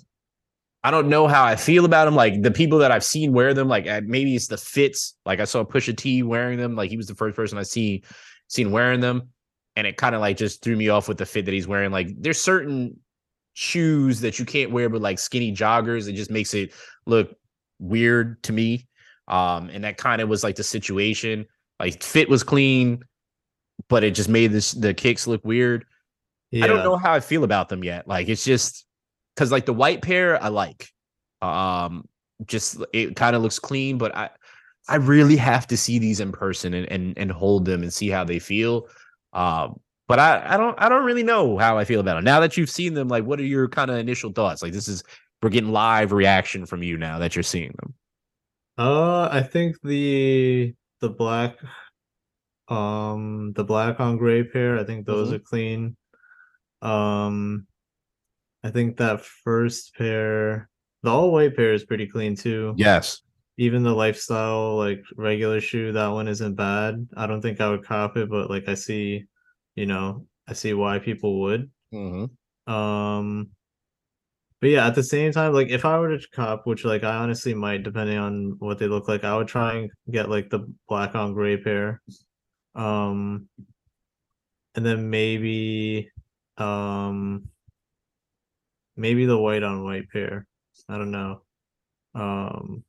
I 0.88 0.92
don't 0.92 1.10
know 1.10 1.28
how 1.28 1.44
I 1.44 1.58
feel 1.58 1.84
about 1.84 2.06
them. 2.06 2.16
Like 2.16 2.42
the 2.42 2.50
people 2.50 2.78
that 2.78 2.94
I've 2.94 3.04
seen 3.04 3.34
wear 3.34 3.54
them, 3.54 3.68
like 3.68 3.86
maybe 4.06 4.38
it's 4.38 4.48
the 4.48 4.56
fits. 4.56 5.16
Like 5.26 5.42
I 5.42 5.44
saw 5.44 5.66
Pusha 5.66 5.98
T 5.98 6.24
wearing 6.24 6.58
them. 6.58 6.78
Like 6.78 6.90
he 6.90 6.96
was 6.96 7.08
the 7.08 7.16
first 7.16 7.36
person 7.36 7.58
I 7.58 7.64
see 7.64 8.06
seen 8.48 8.72
wearing 8.72 9.02
them, 9.02 9.28
and 9.76 9.86
it 9.86 9.98
kind 9.98 10.16
of 10.16 10.22
like 10.22 10.38
just 10.38 10.64
threw 10.64 10.78
me 10.78 10.88
off 10.88 11.10
with 11.10 11.18
the 11.18 11.26
fit 11.26 11.44
that 11.44 11.54
he's 11.54 11.68
wearing. 11.68 11.92
Like 11.92 12.08
there's 12.18 12.40
certain 12.40 13.02
shoes 13.54 14.22
that 14.22 14.40
you 14.40 14.46
can't 14.46 14.72
wear, 14.72 14.88
but 14.88 15.02
like 15.02 15.20
skinny 15.20 15.52
joggers, 15.54 16.08
it 16.08 16.14
just 16.14 16.32
makes 16.32 16.54
it 16.54 16.74
look 17.06 17.36
weird 17.80 18.42
to 18.44 18.54
me. 18.54 18.88
Um, 19.28 19.70
and 19.70 19.84
that 19.84 19.98
kind 19.98 20.22
of 20.22 20.30
was 20.30 20.42
like 20.42 20.56
the 20.56 20.64
situation. 20.64 21.48
Like 21.82 22.02
fit 22.02 22.30
was 22.30 22.44
clean, 22.44 23.04
but 23.90 24.06
it 24.06 24.12
just 24.12 24.30
made 24.30 24.54
this 24.54 24.72
the 24.72 24.94
kicks 24.94 25.28
look 25.28 25.44
weird. 25.44 25.84
Yeah. 26.50 26.64
I 26.64 26.68
don't 26.68 26.86
know 26.86 26.96
how 26.96 27.12
I 27.12 27.20
feel 27.20 27.44
about 27.44 27.68
them 27.68 27.84
yet. 27.84 28.08
Like 28.08 28.30
it's 28.30 28.46
just 28.46 28.86
because 29.38 29.52
like 29.54 29.68
the 29.68 29.74
white 29.74 30.02
pair 30.04 30.42
I 30.44 30.50
like. 30.50 30.90
Um, 31.42 32.06
just 32.48 32.84
it 32.94 33.16
kind 33.16 33.36
of 33.36 33.44
looks 33.44 33.60
clean, 33.60 34.00
but 34.00 34.16
I 34.18 34.32
I 34.90 34.98
really 34.98 35.38
have 35.38 35.68
to 35.68 35.78
see 35.78 36.00
these 36.00 36.20
in 36.20 36.32
person 36.34 36.74
and 36.74 36.92
and 36.92 37.18
and 37.18 37.32
hold 37.32 37.66
them 37.66 37.84
and 37.84 37.94
see 37.94 38.10
how 38.10 38.26
they 38.26 38.40
feel. 38.40 38.88
Um, 39.34 39.80
but 40.08 40.20
I 40.20 40.56
I 40.56 40.58
don't 40.58 40.76
I 40.82 40.90
don't 40.90 41.06
really 41.06 41.24
know 41.24 41.58
how 41.58 41.78
I 41.78 41.86
feel 41.86 42.00
about 42.02 42.16
them 42.16 42.26
now 42.26 42.40
that 42.42 42.58
you've 42.58 42.70
seen 42.70 42.94
them. 42.96 43.10
Like, 43.10 43.26
what 43.26 43.40
are 43.40 43.46
your 43.46 43.70
kind 43.70 43.92
of 43.92 43.98
initial 43.98 44.32
thoughts? 44.34 44.64
Like, 44.64 44.74
this 44.74 44.88
is 44.88 45.04
we're 45.44 45.50
getting 45.50 45.72
live 45.72 46.12
reaction 46.14 46.66
from 46.66 46.84
you 46.84 46.98
now 46.98 47.20
that 47.20 47.36
you're 47.36 47.44
seeing 47.44 47.74
them. 47.82 47.94
Uh, 48.78 49.28
I 49.32 49.42
think 49.44 49.78
the 49.84 50.74
the 51.02 51.10
black, 51.10 51.58
um, 52.70 53.54
the 53.54 53.64
black 53.64 54.00
on 54.00 54.18
gray 54.18 54.44
pair. 54.44 54.78
I 54.80 54.84
think 54.84 55.06
those 55.06 55.32
Mhm. 55.32 55.34
are 55.34 55.40
clean. 55.40 55.98
Um, 56.82 57.68
I 58.68 58.70
think 58.70 58.97
that 58.97 59.24
first 59.24 59.95
pair, 59.95 60.68
the 61.01 61.09
all 61.09 61.32
white 61.32 61.55
pair, 61.55 61.72
is 61.72 61.86
pretty 61.86 62.05
clean 62.05 62.36
too. 62.36 62.74
Yes. 62.76 63.22
Even 63.57 63.82
the 63.82 63.93
lifestyle 63.93 64.76
like 64.76 65.01
regular 65.15 65.61
shoe, 65.61 65.93
that 65.93 66.09
one 66.09 66.28
isn't 66.28 66.55
bad. 66.55 67.07
I 67.15 67.28
don't 67.28 67.41
think 67.41 67.61
I 67.61 67.70
would 67.70 67.86
cop 67.86 68.18
it, 68.18 68.30
but 68.30 68.49
like 68.49 68.68
I 68.68 68.74
see, 68.74 69.24
you 69.76 69.86
know, 69.86 70.26
I 70.49 70.53
see 70.53 70.74
why 70.74 70.99
people 70.99 71.39
would. 71.43 71.72
Mm-hmm. 71.93 72.74
Um, 72.74 73.51
but 74.59 74.70
yeah, 74.70 74.86
at 74.86 74.95
the 74.95 75.03
same 75.03 75.32
time, 75.32 75.53
like 75.53 75.70
if 75.70 75.86
I 75.86 75.97
were 75.97 76.18
to 76.18 76.28
cop, 76.34 76.68
which 76.68 76.84
like 76.84 77.05
I 77.05 77.15
honestly 77.15 77.53
might, 77.53 77.84
depending 77.84 78.18
on 78.18 78.57
what 78.59 78.80
they 78.80 78.88
look 78.88 79.07
like, 79.07 79.24
I 79.24 79.38
would 79.38 79.47
try 79.47 79.76
and 79.76 79.91
get 80.11 80.30
like 80.30 80.49
the 80.49 80.70
black 80.89 81.15
on 81.15 81.34
gray 81.34 81.55
pair. 81.55 82.01
Um, 82.76 83.47
and 84.76 84.86
then 84.86 85.09
maybe, 85.09 86.11
um, 86.57 87.47
maybe 88.98 89.26
the 89.26 89.38
white 89.38 89.64
on 89.64 89.84
white 89.84 90.10
pair. 90.12 90.45
I 90.89 90.98
don't 90.98 91.12
know. 91.12 91.41
Um, 92.16 92.84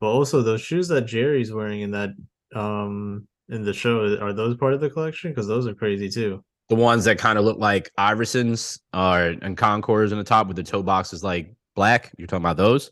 but 0.00 0.08
also 0.08 0.42
those 0.42 0.60
shoes 0.60 0.88
that 0.88 1.02
Jerry's 1.02 1.52
wearing 1.52 1.82
in 1.82 1.90
that 1.92 2.10
um 2.54 3.26
in 3.48 3.62
the 3.62 3.72
show 3.72 4.16
are 4.20 4.32
those 4.32 4.56
part 4.56 4.74
of 4.74 4.80
the 4.80 4.90
collection? 4.90 5.30
Because 5.30 5.46
those 5.46 5.66
are 5.66 5.74
crazy 5.74 6.08
too. 6.08 6.42
The 6.68 6.74
ones 6.74 7.04
that 7.04 7.18
kind 7.18 7.38
of 7.38 7.44
look 7.44 7.58
like 7.58 7.90
Iversons 7.98 8.80
or 8.92 9.34
and 9.42 9.56
Concords 9.56 10.12
on 10.12 10.18
the 10.18 10.24
top 10.24 10.48
with 10.48 10.56
the 10.56 10.62
toe 10.62 10.82
boxes 10.82 11.22
like 11.22 11.54
black. 11.74 12.12
You're 12.18 12.26
talking 12.26 12.44
about 12.44 12.56
those? 12.56 12.90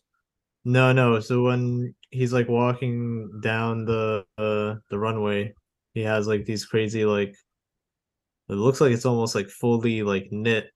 No, 0.64 0.92
no. 0.92 1.18
So 1.20 1.42
when 1.42 1.94
he's 2.10 2.32
like 2.32 2.48
walking 2.48 3.40
down 3.42 3.84
the 3.84 4.24
uh 4.38 4.76
the 4.90 4.98
runway, 4.98 5.54
he 5.92 6.02
has 6.02 6.26
like 6.26 6.44
these 6.44 6.64
crazy 6.64 7.04
like 7.04 7.34
it 8.48 8.54
looks 8.54 8.80
like 8.80 8.92
it's 8.92 9.06
almost 9.06 9.34
like 9.34 9.48
fully 9.48 10.02
like 10.02 10.28
knit. 10.30 10.70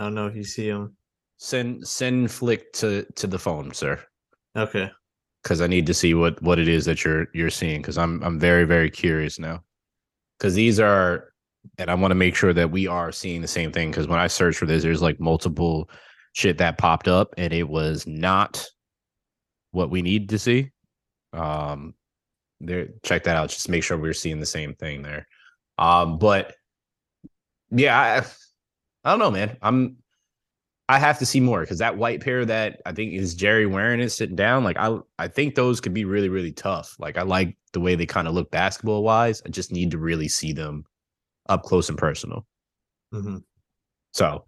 I 0.00 0.04
don't 0.04 0.14
know 0.14 0.26
if 0.26 0.36
you 0.36 0.44
see 0.44 0.68
him. 0.68 0.96
Send 1.38 1.86
send 1.86 2.30
flick 2.32 2.72
to 2.74 3.04
to 3.16 3.26
the 3.28 3.38
phone, 3.38 3.72
sir. 3.74 4.00
Okay. 4.56 4.90
because 5.42 5.60
I 5.60 5.66
need 5.66 5.86
to 5.86 5.94
see 5.94 6.14
what 6.14 6.40
what 6.42 6.58
it 6.58 6.68
is 6.68 6.84
that 6.86 7.04
you're 7.04 7.28
you're 7.34 7.50
seeing 7.50 7.80
because 7.80 7.98
I'm 7.98 8.22
I'm 8.22 8.38
very 8.38 8.64
very 8.64 8.90
curious 8.90 9.38
now 9.38 9.62
because 10.38 10.54
these 10.54 10.80
are 10.80 11.32
and 11.78 11.90
I 11.90 11.94
want 11.94 12.10
to 12.10 12.16
make 12.16 12.36
sure 12.36 12.52
that 12.52 12.70
we 12.70 12.86
are 12.86 13.12
seeing 13.12 13.40
the 13.42 13.48
same 13.48 13.72
thing 13.72 13.90
because 13.90 14.08
when 14.08 14.18
I 14.18 14.26
searched 14.26 14.58
for 14.58 14.66
this 14.66 14.82
there's 14.82 15.02
like 15.02 15.20
multiple 15.20 15.90
shit 16.32 16.58
that 16.58 16.78
popped 16.78 17.08
up 17.08 17.34
and 17.38 17.52
it 17.52 17.68
was 17.68 18.06
not 18.06 18.66
what 19.72 19.90
we 19.90 20.02
need 20.02 20.28
to 20.30 20.38
see 20.38 20.70
um 21.32 21.94
there 22.60 22.88
check 23.04 23.24
that 23.24 23.36
out 23.36 23.50
just 23.50 23.68
make 23.68 23.84
sure 23.84 23.96
we're 23.96 24.12
seeing 24.12 24.40
the 24.40 24.46
same 24.46 24.74
thing 24.74 25.02
there 25.02 25.26
um 25.78 26.18
but 26.18 26.54
yeah 27.70 28.22
I, 28.22 28.26
I 29.04 29.10
don't 29.10 29.18
know 29.18 29.30
man 29.30 29.56
I'm 29.62 29.96
I 30.90 30.98
have 30.98 31.20
to 31.20 31.26
see 31.26 31.38
more 31.38 31.60
because 31.60 31.78
that 31.78 31.96
white 31.96 32.20
pair 32.20 32.44
that 32.44 32.80
I 32.84 32.90
think 32.90 33.12
is 33.12 33.36
Jerry 33.36 33.64
wearing 33.64 34.00
it 34.00 34.10
sitting 34.10 34.34
down. 34.34 34.64
Like 34.64 34.76
I, 34.76 34.98
I 35.20 35.28
think 35.28 35.54
those 35.54 35.80
could 35.80 35.94
be 35.94 36.04
really, 36.04 36.28
really 36.28 36.50
tough. 36.50 36.96
Like 36.98 37.16
I 37.16 37.22
like 37.22 37.56
the 37.72 37.78
way 37.78 37.94
they 37.94 38.06
kind 38.06 38.26
of 38.26 38.34
look 38.34 38.50
basketball 38.50 39.04
wise. 39.04 39.40
I 39.46 39.50
just 39.50 39.70
need 39.70 39.92
to 39.92 39.98
really 39.98 40.26
see 40.26 40.52
them 40.52 40.84
up 41.48 41.62
close 41.62 41.90
and 41.90 41.96
personal. 41.96 42.44
hmm 43.12 43.36
So 44.10 44.46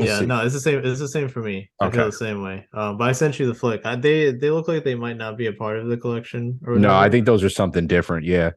we'll 0.00 0.08
Yeah, 0.08 0.18
see. 0.18 0.26
no, 0.26 0.44
it's 0.44 0.54
the 0.54 0.60
same. 0.60 0.84
It's 0.84 0.98
the 0.98 1.06
same 1.06 1.28
for 1.28 1.40
me. 1.40 1.70
I 1.78 1.88
feel 1.88 2.06
the 2.06 2.10
same 2.10 2.42
way. 2.42 2.66
Um, 2.72 2.98
but 2.98 3.08
I 3.08 3.12
sent 3.12 3.38
you 3.38 3.46
the 3.46 3.54
flick. 3.54 3.82
I, 3.86 3.94
they 3.94 4.32
they 4.32 4.50
look 4.50 4.66
like 4.66 4.82
they 4.82 4.96
might 4.96 5.16
not 5.16 5.36
be 5.38 5.46
a 5.46 5.52
part 5.52 5.78
of 5.78 5.86
the 5.86 5.96
collection. 5.96 6.58
Or 6.66 6.80
no, 6.80 6.92
I 6.92 7.08
think 7.08 7.26
those 7.26 7.44
are 7.44 7.48
something 7.48 7.86
different. 7.86 8.26
Yeah. 8.26 8.50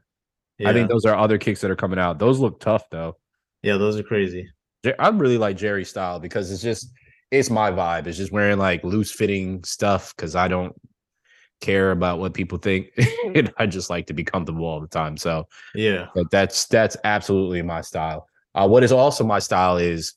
I 0.66 0.74
think 0.74 0.90
those 0.90 1.06
are 1.06 1.16
other 1.16 1.38
kicks 1.38 1.62
that 1.62 1.70
are 1.70 1.76
coming 1.76 2.00
out. 2.00 2.18
Those 2.18 2.40
look 2.40 2.60
tough 2.60 2.90
though. 2.90 3.18
Yeah, 3.64 3.78
those 3.78 3.98
are 4.00 4.04
crazy. 4.04 4.48
I 4.98 5.10
really 5.10 5.38
like 5.38 5.58
Jerry 5.58 5.84
style 5.84 6.20
because 6.20 6.52
it's 6.52 6.62
just 6.62 6.92
it's 7.32 7.50
my 7.50 7.72
vibe. 7.72 8.08
It's 8.08 8.18
just 8.18 8.32
wearing 8.32 8.58
like 8.58 8.84
loose 8.84 9.12
fitting 9.12 9.64
stuff 9.64 10.16
because 10.16 10.36
I 10.36 10.48
don't 10.48 10.74
care 11.62 11.92
about 11.92 12.20
what 12.20 12.34
people 12.34 12.58
think. 12.58 12.88
and 13.36 13.54
I 13.58 13.66
just 13.66 13.90
like 13.90 14.08
to 14.08 14.14
be 14.14 14.24
comfortable 14.24 14.66
all 14.66 14.80
the 14.80 14.88
time. 14.88 15.18
So 15.18 15.46
Yeah. 15.76 16.08
but 16.16 16.32
that's 16.32 16.66
that's 16.68 16.98
absolutely 17.04 17.62
my 17.62 17.82
style. 17.82 18.28
Uh, 18.56 18.68
what 18.68 18.84
is 18.84 18.92
also 18.92 19.24
my 19.24 19.40
style 19.40 19.78
is, 19.78 20.14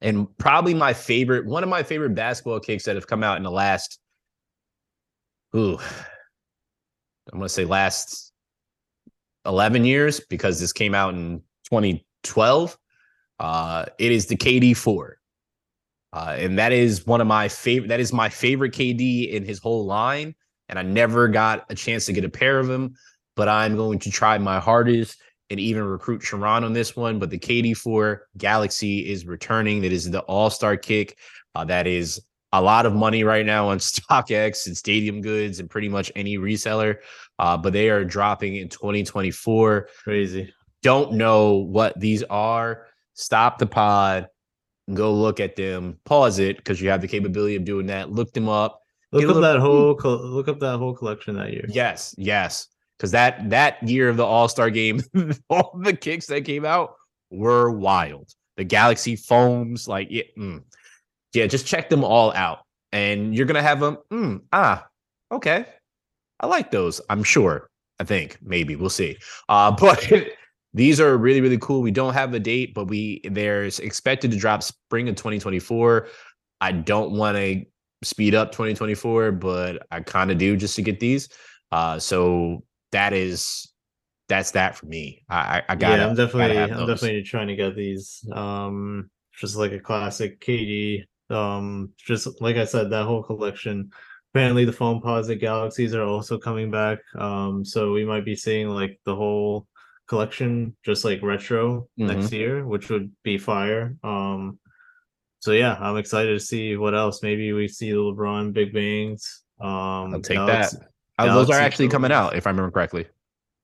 and 0.00 0.26
probably 0.38 0.74
my 0.74 0.92
favorite, 0.92 1.46
one 1.46 1.62
of 1.62 1.68
my 1.68 1.82
favorite 1.82 2.14
basketball 2.14 2.60
kicks 2.60 2.84
that 2.84 2.94
have 2.94 3.06
come 3.06 3.24
out 3.24 3.38
in 3.38 3.42
the 3.42 3.50
last, 3.50 3.98
ooh, 5.56 5.78
I'm 7.32 7.38
gonna 7.38 7.48
say 7.48 7.64
last 7.64 8.32
eleven 9.46 9.84
years 9.84 10.20
because 10.20 10.60
this 10.60 10.72
came 10.72 10.94
out 10.94 11.14
in 11.14 11.42
2012. 12.24 12.78
Uh, 13.38 13.84
it 13.98 14.12
is 14.12 14.26
the 14.26 14.36
KD 14.36 14.76
four. 14.76 15.18
Uh, 16.12 16.36
and 16.38 16.58
that 16.58 16.72
is 16.72 17.06
one 17.06 17.20
of 17.20 17.26
my 17.26 17.48
favorite. 17.48 17.88
That 17.88 18.00
is 18.00 18.12
my 18.12 18.28
favorite 18.28 18.72
KD 18.72 19.30
in 19.32 19.44
his 19.44 19.58
whole 19.58 19.84
line. 19.84 20.34
And 20.68 20.78
I 20.78 20.82
never 20.82 21.28
got 21.28 21.66
a 21.70 21.74
chance 21.74 22.06
to 22.06 22.12
get 22.12 22.24
a 22.24 22.28
pair 22.28 22.58
of 22.58 22.68
them, 22.68 22.94
but 23.36 23.48
I'm 23.48 23.76
going 23.76 23.98
to 24.00 24.10
try 24.10 24.38
my 24.38 24.60
hardest 24.60 25.20
and 25.50 25.60
even 25.60 25.82
recruit 25.82 26.22
Sharon 26.22 26.64
on 26.64 26.72
this 26.72 26.96
one. 26.96 27.18
But 27.18 27.30
the 27.30 27.38
KD4 27.38 28.20
Galaxy 28.38 29.10
is 29.10 29.26
returning. 29.26 29.82
That 29.82 29.92
is 29.92 30.10
the 30.10 30.20
all 30.20 30.50
star 30.50 30.76
kick. 30.76 31.18
Uh, 31.54 31.64
that 31.64 31.86
is 31.86 32.20
a 32.52 32.62
lot 32.62 32.86
of 32.86 32.94
money 32.94 33.24
right 33.24 33.44
now 33.44 33.68
on 33.68 33.78
StockX 33.80 34.66
and 34.66 34.76
Stadium 34.76 35.20
Goods 35.20 35.58
and 35.58 35.68
pretty 35.68 35.88
much 35.88 36.12
any 36.14 36.38
reseller. 36.38 36.98
Uh, 37.40 37.56
but 37.56 37.72
they 37.72 37.90
are 37.90 38.04
dropping 38.04 38.56
in 38.56 38.68
2024 38.68 39.88
Crazy. 40.04 40.54
Don't 40.84 41.14
know 41.14 41.54
what 41.54 41.98
these 41.98 42.22
are, 42.24 42.86
stop 43.14 43.58
the 43.58 43.66
pod, 43.66 44.28
go 44.92 45.12
look 45.12 45.40
at 45.40 45.56
them, 45.56 45.98
pause 46.04 46.38
it 46.38 46.58
because 46.58 46.80
you 46.80 46.90
have 46.90 47.00
the 47.00 47.08
capability 47.08 47.56
of 47.56 47.64
doing 47.64 47.86
that. 47.86 48.12
Look 48.12 48.32
them 48.32 48.48
up. 48.48 48.82
Look 49.10 49.22
up 49.22 49.28
little- 49.28 49.42
that 49.42 49.60
whole 49.60 49.94
col- 49.94 50.24
look 50.24 50.46
up 50.46 50.60
that 50.60 50.78
whole 50.78 50.94
collection 50.94 51.36
that 51.36 51.52
year. 51.52 51.64
Yes, 51.68 52.14
yes, 52.18 52.68
because 52.98 53.10
that 53.12 53.48
that 53.50 53.82
year 53.82 54.08
of 54.08 54.16
the 54.16 54.24
All 54.24 54.46
Star 54.46 54.70
game, 54.70 55.00
all 55.48 55.78
the 55.82 55.96
kicks 55.96 56.26
that 56.26 56.44
came 56.44 56.64
out 56.64 56.94
were 57.30 57.70
wild. 57.70 58.30
The 58.56 58.64
Galaxy 58.64 59.16
foams, 59.16 59.88
like 59.88 60.08
yeah, 60.10 60.24
mm. 60.38 60.62
yeah, 61.32 61.46
just 61.46 61.66
check 61.66 61.88
them 61.88 62.04
all 62.04 62.32
out, 62.34 62.60
and 62.92 63.34
you're 63.34 63.46
gonna 63.46 63.62
have 63.62 63.80
them. 63.80 63.98
Mm, 64.12 64.42
ah, 64.52 64.86
okay, 65.32 65.66
I 66.40 66.46
like 66.46 66.70
those. 66.70 67.00
I'm 67.08 67.22
sure. 67.22 67.70
I 68.00 68.04
think 68.04 68.38
maybe 68.42 68.74
we'll 68.74 68.90
see. 68.90 69.16
Uh, 69.48 69.70
but 69.80 70.12
these 70.74 71.00
are 71.00 71.16
really 71.16 71.40
really 71.40 71.58
cool. 71.58 71.80
We 71.80 71.92
don't 71.92 72.12
have 72.12 72.34
a 72.34 72.40
date, 72.40 72.74
but 72.74 72.88
we 72.88 73.22
there's 73.24 73.78
expected 73.78 74.30
to 74.32 74.36
drop 74.36 74.62
spring 74.62 75.08
of 75.08 75.14
2024. 75.14 76.08
I 76.60 76.72
don't 76.72 77.12
want 77.12 77.36
to 77.36 77.64
speed 78.02 78.34
up 78.34 78.52
2024, 78.52 79.32
but 79.32 79.86
I 79.90 80.00
kind 80.00 80.30
of 80.30 80.38
do 80.38 80.56
just 80.56 80.76
to 80.76 80.82
get 80.82 81.00
these. 81.00 81.28
Uh, 81.72 81.98
so 81.98 82.64
that 82.92 83.12
is 83.12 83.72
that's 84.28 84.52
that 84.52 84.76
for 84.76 84.86
me. 84.86 85.22
I 85.28 85.62
I, 85.68 85.76
got 85.76 85.98
yeah, 85.98 86.06
I'm 86.06 86.14
definitely 86.14 86.58
I'm 86.58 86.70
those. 86.70 86.88
definitely 86.88 87.22
trying 87.22 87.48
to 87.48 87.56
get 87.56 87.76
these. 87.76 88.24
Um, 88.32 89.10
just 89.38 89.56
like 89.56 89.72
a 89.72 89.80
classic 89.80 90.40
KD. 90.40 91.04
Um, 91.30 91.90
just 91.96 92.40
like 92.40 92.56
I 92.56 92.64
said, 92.64 92.90
that 92.90 93.04
whole 93.04 93.22
collection. 93.22 93.90
Apparently, 94.32 94.64
the 94.64 94.72
Foamposite 94.72 95.40
galaxies 95.40 95.94
are 95.94 96.02
also 96.02 96.38
coming 96.38 96.70
back. 96.70 96.98
Um, 97.16 97.64
so 97.64 97.92
we 97.92 98.04
might 98.04 98.24
be 98.24 98.34
seeing 98.34 98.68
like 98.68 98.98
the 99.04 99.14
whole 99.14 99.68
collection, 100.06 100.76
just 100.84 101.04
like 101.04 101.22
retro 101.22 101.88
next 101.96 102.26
Mm-hmm. 102.26 102.34
year, 102.34 102.66
which 102.66 102.90
would 102.90 103.10
be 103.22 103.38
fire. 103.38 103.96
Um, 104.04 104.58
so 105.40 105.52
yeah, 105.52 105.76
I'm 105.80 105.96
excited 105.96 106.32
to 106.32 106.40
see 106.44 106.76
what 106.76 106.94
else. 106.94 107.22
Maybe 107.22 107.52
we 107.52 107.68
see 107.68 107.90
the 107.90 107.98
LeBron 107.98 108.52
Big 108.52 108.72
Bangs. 108.72 109.42
Um, 109.60 110.14
I'll 110.14 110.20
take 110.20 110.36
Galaxy- 110.36 110.78
that. 110.78 110.88
Uh, 111.18 111.26
those 111.34 111.48
are 111.48 111.52
Galaxy 111.52 111.64
actually 111.66 111.88
coming 111.88 112.10
out, 112.12 112.34
if 112.36 112.46
I 112.46 112.50
remember 112.50 112.70
correctly. 112.70 113.06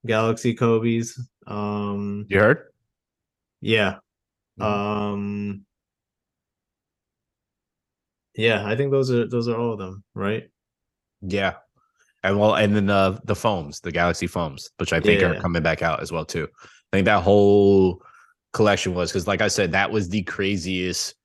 Galaxy 0.05 0.53
Kobe's. 0.53 1.19
Um, 1.47 2.25
You 2.29 2.39
heard? 2.39 2.71
yeah. 3.61 3.97
Mhm. 4.59 4.63
Um 4.65 5.65
Yeah, 8.35 8.65
I 8.65 8.75
think 8.75 8.91
those 8.91 9.11
are 9.11 9.27
those 9.27 9.47
are 9.47 9.57
all 9.57 9.73
of 9.73 9.79
them, 9.79 10.03
right? 10.13 10.49
Yeah. 11.21 11.55
And 12.23 12.39
well, 12.39 12.55
and 12.55 12.75
then 12.75 12.85
the 12.85 13.19
the 13.23 13.35
foams, 13.35 13.79
the 13.79 13.91
Galaxy 13.91 14.27
foams, 14.27 14.69
which 14.77 14.93
I 14.93 14.99
think 14.99 15.21
Yeah. 15.21 15.29
are 15.29 15.39
coming 15.41 15.63
back 15.63 15.81
out 15.81 16.01
as 16.01 16.11
well 16.11 16.25
too. 16.25 16.47
I 16.63 16.97
think 16.97 17.05
that 17.05 17.23
whole 17.23 18.03
collection 18.53 18.93
was 18.93 19.11
because, 19.11 19.27
like 19.27 19.41
I 19.41 19.47
said, 19.47 19.71
that 19.71 19.91
was 19.91 20.09
the 20.09 20.23
craziest 20.23 21.15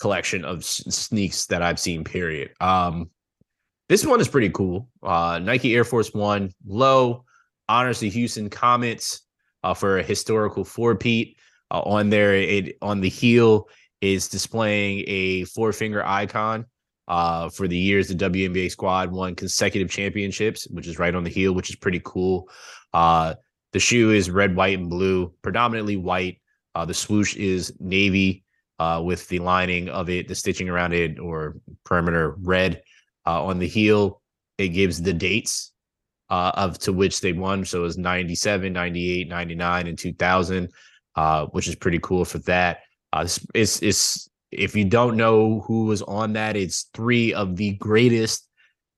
collection 0.00 0.44
of 0.44 0.64
sneaks 0.64 1.46
that 1.46 1.62
I've 1.62 1.78
seen. 1.78 2.04
Period. 2.04 2.50
Um, 2.60 3.10
this 3.88 4.04
one 4.04 4.20
is 4.20 4.28
pretty 4.28 4.50
cool. 4.50 4.88
Uh, 5.02 5.38
Nike 5.42 5.74
Air 5.74 5.84
Force 5.84 6.12
One 6.12 6.52
low 6.66 7.24
honors 7.68 8.00
the 8.00 8.08
Houston 8.10 8.50
Comets 8.50 9.22
uh, 9.62 9.74
for 9.74 9.98
a 9.98 10.02
historical 10.02 10.64
four-peat. 10.64 11.36
Uh, 11.70 11.80
on 11.80 12.08
there, 12.10 12.34
it 12.34 12.76
on 12.82 13.00
the 13.00 13.08
heel 13.08 13.68
is 14.00 14.28
displaying 14.28 15.04
a 15.06 15.44
four 15.44 15.72
finger 15.72 16.04
icon 16.06 16.64
uh, 17.08 17.48
for 17.48 17.66
the 17.66 17.76
years 17.76 18.08
the 18.08 18.14
WNBA 18.14 18.70
squad 18.70 19.10
won 19.10 19.34
consecutive 19.34 19.90
championships, 19.90 20.68
which 20.70 20.86
is 20.86 20.98
right 20.98 21.14
on 21.14 21.24
the 21.24 21.30
heel, 21.30 21.52
which 21.52 21.70
is 21.70 21.76
pretty 21.76 22.00
cool. 22.04 22.48
Uh, 22.92 23.34
the 23.72 23.80
shoe 23.80 24.12
is 24.12 24.30
red, 24.30 24.54
white, 24.54 24.78
and 24.78 24.90
blue, 24.90 25.32
predominantly 25.42 25.96
white. 25.96 26.40
Uh, 26.74 26.84
the 26.84 26.94
swoosh 26.94 27.34
is 27.36 27.72
navy 27.80 28.44
uh, 28.78 29.02
with 29.04 29.26
the 29.28 29.38
lining 29.38 29.88
of 29.88 30.08
it, 30.08 30.28
the 30.28 30.34
stitching 30.34 30.68
around 30.68 30.92
it, 30.92 31.18
or 31.18 31.56
perimeter 31.84 32.36
red. 32.42 32.82
Uh, 33.26 33.44
on 33.44 33.58
the 33.58 33.66
heel, 33.66 34.22
it 34.58 34.68
gives 34.68 35.02
the 35.02 35.12
dates 35.12 35.72
uh, 36.30 36.52
of 36.54 36.78
to 36.78 36.92
which 36.92 37.20
they 37.20 37.32
won. 37.32 37.64
So 37.64 37.80
it 37.80 37.82
was 37.82 37.98
97, 37.98 38.72
98, 38.72 39.28
99, 39.28 39.86
and 39.86 39.98
2000, 39.98 40.70
uh, 41.16 41.46
which 41.46 41.68
is 41.68 41.74
pretty 41.74 41.98
cool 42.00 42.24
for 42.24 42.38
that. 42.40 42.80
Uh, 43.12 43.22
it's, 43.24 43.40
it's, 43.54 43.82
it's 43.82 44.30
if 44.50 44.74
you 44.74 44.84
don't 44.84 45.16
know 45.16 45.60
who 45.60 45.84
was 45.84 46.02
on 46.02 46.32
that, 46.34 46.56
it's 46.56 46.88
three 46.94 47.34
of 47.34 47.56
the 47.56 47.72
greatest 47.74 48.48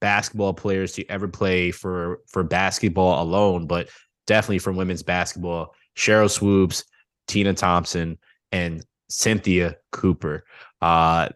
basketball 0.01 0.55
players 0.55 0.92
to 0.92 1.07
ever 1.11 1.28
play 1.28 1.70
for 1.70 2.20
for 2.28 2.42
basketball 2.42 3.22
alone, 3.22 3.66
but 3.66 3.88
definitely 4.26 4.59
from 4.59 4.76
women's 4.76 5.03
basketball. 5.03 5.74
Sheryl 5.96 6.30
Swoopes, 6.30 6.84
Tina 7.26 7.55
Thompson, 7.55 8.18
and 8.53 8.84
Cynthia 9.09 9.76
Cooper. 9.92 10.44
Uh, 10.80 11.28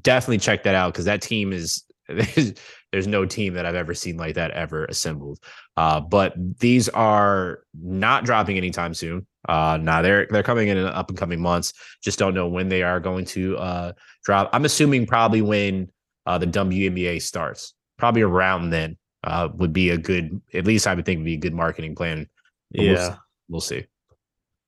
definitely 0.00 0.38
check 0.38 0.62
that 0.64 0.74
out 0.74 0.92
because 0.92 1.04
that 1.04 1.22
team 1.22 1.52
is 1.52 1.84
there's, 2.08 2.54
there's 2.90 3.06
no 3.06 3.24
team 3.24 3.54
that 3.54 3.66
I've 3.66 3.74
ever 3.74 3.94
seen 3.94 4.16
like 4.16 4.34
that 4.34 4.50
ever 4.52 4.84
assembled. 4.86 5.38
Uh, 5.76 6.00
but 6.00 6.34
these 6.58 6.88
are 6.90 7.60
not 7.74 8.24
dropping 8.24 8.56
anytime 8.56 8.94
soon. 8.94 9.26
Uh, 9.48 9.78
now 9.80 10.02
they're 10.02 10.26
they're 10.30 10.42
coming 10.42 10.68
in 10.68 10.76
in 10.76 10.86
up 10.86 11.08
and 11.08 11.18
coming 11.18 11.40
months. 11.40 11.72
Just 12.02 12.18
don't 12.18 12.34
know 12.34 12.48
when 12.48 12.68
they 12.68 12.82
are 12.82 13.00
going 13.00 13.24
to 13.26 13.56
uh, 13.58 13.92
drop. 14.24 14.50
I'm 14.52 14.64
assuming 14.64 15.06
probably 15.06 15.42
when 15.42 15.90
uh, 16.26 16.38
the 16.38 16.46
WNBA 16.46 17.22
starts, 17.22 17.74
probably 17.98 18.22
around 18.22 18.70
then 18.70 18.96
uh, 19.24 19.48
would 19.54 19.72
be 19.72 19.90
a 19.90 19.98
good. 19.98 20.40
At 20.54 20.66
least 20.66 20.86
I 20.86 20.94
would 20.94 21.04
think 21.04 21.18
would 21.18 21.24
be 21.24 21.34
a 21.34 21.38
good 21.38 21.54
marketing 21.54 21.94
plan. 21.94 22.28
But 22.70 22.84
we'll 22.84 22.94
Yeah. 22.94 23.16
We'll 23.48 23.60
see. 23.60 23.86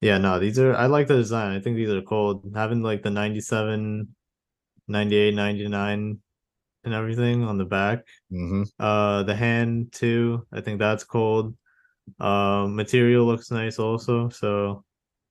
Yeah, 0.01 0.19
no, 0.19 0.39
these 0.39 0.59
are 0.59 0.75
I 0.77 0.87
like 0.87 1.07
the 1.07 1.17
design. 1.17 1.57
I 1.57 1.61
think 1.61 1.77
these 1.77 1.89
are 1.89 2.03
cool. 2.03 2.43
Having 2.55 2.83
like 2.83 3.03
the 3.03 3.11
97, 3.11 4.09
98, 4.89 5.35
99 5.35 6.19
and 6.85 6.95
everything 6.95 7.43
on 7.43 7.57
the 7.57 7.65
back. 7.65 8.05
hmm 8.31 8.65
Uh 8.79 9.23
the 9.23 9.35
hand 9.35 9.93
too. 9.93 10.47
I 10.53 10.61
think 10.61 10.79
that's 10.79 11.05
cold. 11.05 11.57
Uh, 12.21 12.67
material 12.69 13.25
looks 13.25 13.51
nice 13.51 13.79
also. 13.79 14.29
So 14.29 14.85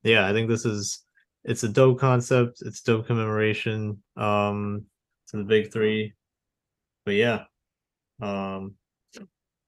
yeah, 0.03 0.27
I 0.27 0.33
think 0.33 0.49
this 0.49 0.65
is 0.65 0.99
it's 1.43 1.63
a 1.63 1.69
dope 1.69 1.99
concept. 1.99 2.61
It's 2.61 2.81
dope 2.81 3.07
commemoration. 3.07 4.01
Um 4.15 4.85
to 5.29 5.37
the 5.37 5.43
big 5.43 5.71
three. 5.71 6.13
But 7.05 7.15
yeah. 7.15 7.43
Um 8.21 8.75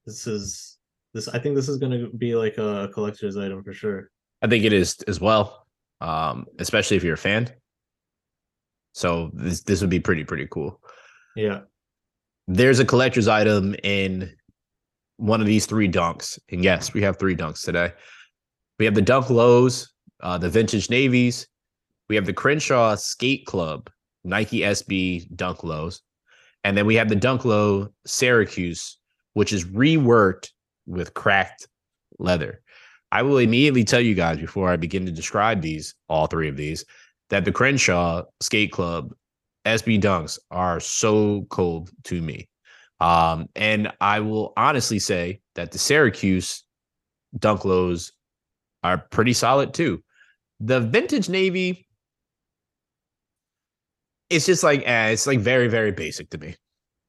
this 0.06 0.28
is 0.28 0.78
this 1.14 1.28
I 1.28 1.40
think 1.40 1.56
this 1.56 1.70
is 1.70 1.78
gonna 1.78 2.10
be 2.10 2.36
like 2.36 2.58
a 2.58 2.90
collector's 2.94 3.38
item 3.38 3.64
for 3.64 3.74
sure. 3.74 4.10
I 4.42 4.48
think 4.48 4.66
it 4.66 4.74
is 4.74 4.98
as 5.08 5.20
well, 5.20 5.66
um, 6.02 6.46
especially 6.60 6.98
if 6.98 7.04
you're 7.04 7.16
a 7.16 7.18
fan. 7.18 7.50
So 8.94 9.32
this 9.34 9.64
this 9.64 9.82
would 9.82 9.90
be 9.90 10.00
pretty 10.00 10.24
pretty 10.24 10.48
cool. 10.50 10.80
Yeah. 11.36 11.62
There's 12.48 12.80
a 12.80 12.86
collector's 12.86 13.28
item 13.28 13.76
in 13.84 14.36
one 15.18 15.42
of 15.42 15.48
these 15.48 15.66
three 15.66 15.90
dunks, 15.90 16.38
and 16.52 16.64
yes, 16.64 16.94
we 16.94 17.02
have 17.02 17.18
three 17.18 17.36
dunks 17.36 17.64
today. 17.64 17.94
We 18.80 18.86
have 18.86 18.96
the 18.96 19.02
Dunk 19.02 19.30
Lows, 19.30 19.92
uh, 20.22 20.38
the 20.38 20.50
Vintage 20.50 20.90
Navies. 20.90 21.48
We 22.10 22.16
have 22.16 22.26
the 22.26 22.34
Crenshaw 22.34 22.96
Skate 22.96 23.46
Club 23.46 23.90
Nike 24.24 24.60
SB 24.60 25.34
Dunk 25.36 25.64
Lows, 25.64 26.02
and 26.64 26.76
then 26.76 26.86
we 26.86 26.96
have 26.96 27.10
the 27.10 27.16
Dunk 27.16 27.46
Low 27.46 27.90
Syracuse, 28.06 28.98
which 29.34 29.54
is 29.54 29.66
reworked 29.66 30.50
with 30.86 31.14
cracked 31.14 31.68
leather. 32.20 32.62
I 33.12 33.22
will 33.22 33.38
immediately 33.38 33.84
tell 33.84 34.02
you 34.02 34.14
guys 34.14 34.38
before 34.38 34.70
I 34.70 34.76
begin 34.76 35.06
to 35.06 35.12
describe 35.12 35.62
these, 35.62 35.96
all 36.10 36.28
three 36.28 36.50
of 36.50 36.58
these, 36.58 36.84
that 37.30 37.46
the 37.46 37.52
Crenshaw 37.52 38.24
Skate 38.42 38.72
Club 38.72 39.14
SB 39.66 40.02
Dunks 40.02 40.38
are 40.52 40.80
so 40.80 41.46
cold 41.50 41.92
to 42.04 42.22
me. 42.22 42.48
Um, 43.00 43.50
and 43.56 43.92
I 44.00 44.22
will 44.22 44.54
honestly 44.56 45.00
say 45.00 45.42
that 45.56 45.72
the 45.72 45.78
Syracuse 45.78 46.64
Dunk 47.38 47.66
Lows 47.66 48.14
are 48.84 48.98
pretty 48.98 49.34
solid 49.34 49.74
too. 49.74 50.04
The 50.60 50.80
vintage 50.80 51.28
Navy, 51.28 51.88
it's 54.30 54.46
just 54.46 54.64
like, 54.64 54.84
eh, 54.86 55.10
it's 55.10 55.28
like 55.28 55.40
very, 55.40 55.68
very 55.68 55.92
basic 55.92 56.30
to 56.32 56.38
me. 56.38 56.56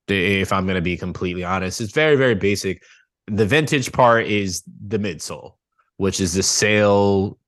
If 0.09 0.53
I'm 0.53 0.67
to 0.69 0.81
be 0.81 0.97
completely 0.97 1.45
honest, 1.45 1.81
it's 1.81 1.93
very, 1.93 2.17
very 2.17 2.35
basic. 2.35 2.83
The 3.27 3.47
vintage 3.47 3.93
part 3.93 4.27
is 4.27 4.63
the 4.87 4.99
midsole, 4.99 5.55
which 5.97 6.21
is 6.21 6.35
the 6.35 6.43
sail 6.43 7.39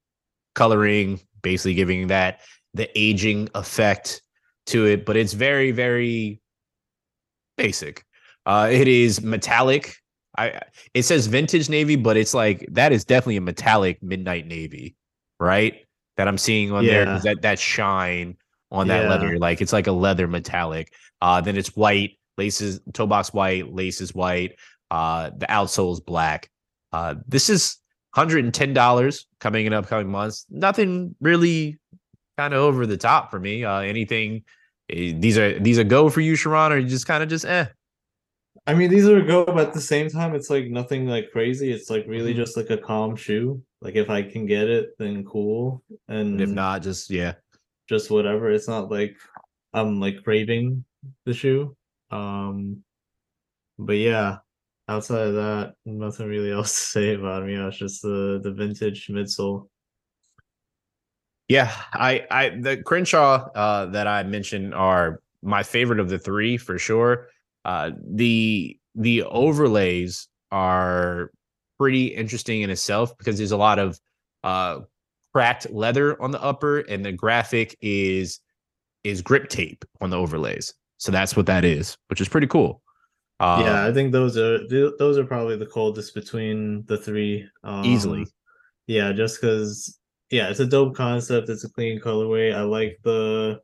coloring, 0.54 1.20
basically 1.42 1.74
giving 1.74 2.08
that 2.08 2.40
the 2.74 2.90
aging 2.98 3.48
effect 3.54 4.22
to 4.66 4.86
it, 4.86 5.06
but 5.06 5.16
it's 5.16 5.32
very, 5.32 5.70
very 5.70 6.40
basic. 7.56 8.04
Uh, 8.48 8.68
it 8.72 8.88
is 8.88 9.20
metallic. 9.22 9.94
I 10.38 10.60
it 10.94 11.02
says 11.02 11.26
vintage 11.26 11.68
navy, 11.68 11.96
but 11.96 12.16
it's 12.16 12.32
like 12.34 12.66
that 12.72 12.92
is 12.92 13.04
definitely 13.04 13.36
a 13.36 13.40
metallic 13.42 14.02
midnight 14.02 14.46
navy, 14.46 14.96
right? 15.38 15.74
That 16.16 16.26
I'm 16.28 16.38
seeing 16.38 16.72
on 16.72 16.86
there 16.86 17.00
Yeah. 17.02 17.04
because 17.04 17.22
that 17.24 17.42
that 17.42 17.58
shine 17.58 18.36
on 18.72 18.88
that 18.88 19.02
Yeah. 19.02 19.10
leather, 19.10 19.38
like 19.38 19.60
it's 19.60 19.72
like 19.72 19.86
a 19.86 19.92
leather 19.92 20.26
metallic. 20.26 20.92
Uh, 21.20 21.40
then 21.42 21.56
it's 21.58 21.76
white 21.76 22.18
laces, 22.38 22.80
toe 22.94 23.06
box 23.06 23.32
white, 23.34 23.72
laces 23.74 24.14
white. 24.14 24.52
Uh, 24.90 25.30
the 25.36 25.46
outsole 25.46 25.92
is 25.92 26.00
black. 26.00 26.48
Uh, 26.92 27.16
this 27.26 27.50
is 27.50 27.76
hundred 28.14 28.44
and 28.44 28.54
ten 28.54 28.72
dollars 28.72 29.26
coming 29.40 29.66
in 29.66 29.72
upcoming 29.74 30.08
months. 30.10 30.46
Nothing 30.48 31.14
really 31.20 31.78
kind 32.38 32.54
of 32.54 32.60
over 32.60 32.86
the 32.86 32.96
top 32.96 33.30
for 33.30 33.38
me. 33.38 33.64
Uh, 33.64 33.80
anything? 33.80 34.44
eh, 34.90 35.12
These 35.14 35.36
are 35.36 35.58
these 35.58 35.78
are 35.78 35.84
go 35.84 36.08
for 36.08 36.22
you, 36.22 36.34
Sharon, 36.36 36.72
or 36.72 36.78
you 36.78 36.88
just 36.88 37.06
kind 37.06 37.22
of 37.22 37.28
just 37.28 37.44
eh. 37.44 37.66
I 38.68 38.74
mean, 38.74 38.90
these 38.90 39.08
are 39.08 39.22
go, 39.22 39.46
but 39.46 39.68
at 39.68 39.72
the 39.72 39.80
same 39.80 40.10
time, 40.10 40.34
it's 40.34 40.50
like 40.50 40.66
nothing 40.66 41.06
like 41.06 41.30
crazy. 41.32 41.72
It's 41.72 41.88
like 41.88 42.06
really 42.06 42.34
Mhm. 42.34 42.36
just 42.36 42.54
like 42.56 42.68
a 42.68 42.76
calm 42.76 43.16
shoe. 43.16 43.62
Like 43.80 43.96
if 43.96 44.10
I 44.10 44.22
can 44.22 44.44
get 44.44 44.68
it, 44.68 44.90
then 44.98 45.24
cool. 45.24 45.82
And 46.06 46.38
if 46.38 46.50
not, 46.50 46.82
just 46.82 47.08
yeah. 47.08 47.34
just 47.88 48.10
whatever. 48.10 48.50
It's 48.50 48.68
not 48.68 48.90
like 48.90 49.16
I'm 49.72 50.00
like 50.00 50.22
craving 50.22 50.84
the 51.24 51.32
shoe. 51.32 51.74
Um, 52.10 52.84
but 53.78 53.96
yeah, 53.96 54.38
outside 54.86 55.28
of 55.28 55.34
that, 55.36 55.74
nothing 55.86 56.28
really 56.28 56.52
else 56.52 56.74
to 56.74 56.80
say 56.92 57.14
about 57.14 57.46
me. 57.46 57.54
It's 57.54 57.78
just 57.78 58.02
the 58.02 58.38
the 58.42 58.52
vintage 58.52 59.06
midsole. 59.08 59.68
Yeah, 61.48 61.72
I 61.94 62.26
I 62.30 62.48
the 62.50 62.82
Crenshaw 62.82 63.48
uh 63.54 63.86
that 63.86 64.06
I 64.06 64.24
mentioned 64.24 64.74
are 64.74 65.22
my 65.42 65.62
favorite 65.62 66.00
of 66.00 66.10
the 66.10 66.18
three 66.18 66.58
for 66.58 66.78
sure. 66.78 67.28
Uh 67.68 67.90
the 68.02 68.78
the 68.94 69.22
overlays 69.24 70.26
are 70.50 71.30
pretty 71.78 72.06
interesting 72.06 72.62
in 72.62 72.70
itself 72.70 73.16
because 73.18 73.36
there's 73.36 73.52
a 73.52 73.56
lot 73.58 73.78
of 73.78 74.00
uh 74.42 74.80
cracked 75.34 75.70
leather 75.70 76.20
on 76.22 76.30
the 76.30 76.42
upper 76.42 76.78
and 76.80 77.04
the 77.04 77.12
graphic 77.12 77.76
is 77.82 78.40
is 79.04 79.20
grip 79.20 79.50
tape 79.50 79.84
on 80.00 80.08
the 80.08 80.16
overlays. 80.16 80.72
So 80.96 81.12
that's 81.12 81.36
what 81.36 81.44
that 81.46 81.64
is, 81.64 81.96
which 82.08 82.22
is 82.22 82.28
pretty 82.28 82.46
cool. 82.46 82.82
Um, 83.40 83.60
yeah, 83.60 83.86
I 83.86 83.92
think 83.92 84.12
those 84.12 84.38
are 84.38 84.66
those 84.98 85.18
are 85.18 85.24
probably 85.24 85.56
the 85.56 85.66
coldest 85.66 86.14
between 86.14 86.84
the 86.86 86.96
three. 86.96 87.46
Um, 87.62 87.84
Easily. 87.84 88.26
Yeah, 88.86 89.12
just 89.12 89.40
because 89.40 90.00
yeah, 90.30 90.48
it's 90.48 90.60
a 90.60 90.66
dope 90.66 90.96
concept. 90.96 91.50
It's 91.50 91.64
a 91.64 91.70
clean 91.70 92.00
colorway. 92.00 92.54
I 92.54 92.62
like 92.62 92.98
the 93.04 93.60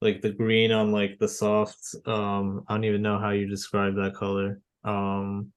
like 0.00 0.20
the 0.20 0.30
green 0.30 0.72
on 0.72 0.92
like 0.92 1.18
the 1.18 1.28
soft. 1.28 1.94
Um, 2.04 2.64
I 2.68 2.74
don't 2.74 2.84
even 2.84 3.02
know 3.02 3.18
how 3.18 3.30
you 3.30 3.48
describe 3.48 3.94
that 3.96 4.14
color. 4.14 4.60
Um, 4.84 5.52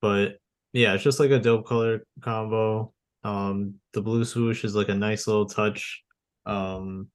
but 0.00 0.38
yeah, 0.72 0.94
it's 0.94 1.04
just 1.04 1.20
like 1.20 1.30
a 1.30 1.38
dope 1.38 1.66
color 1.66 2.04
combo. 2.20 2.92
Um, 3.24 3.74
the 3.92 4.00
blue 4.00 4.24
swoosh 4.24 4.64
is 4.64 4.74
like 4.74 4.88
a 4.88 4.94
nice 4.94 5.26
little 5.26 5.46
touch. 5.46 6.02
Um, 6.46 7.08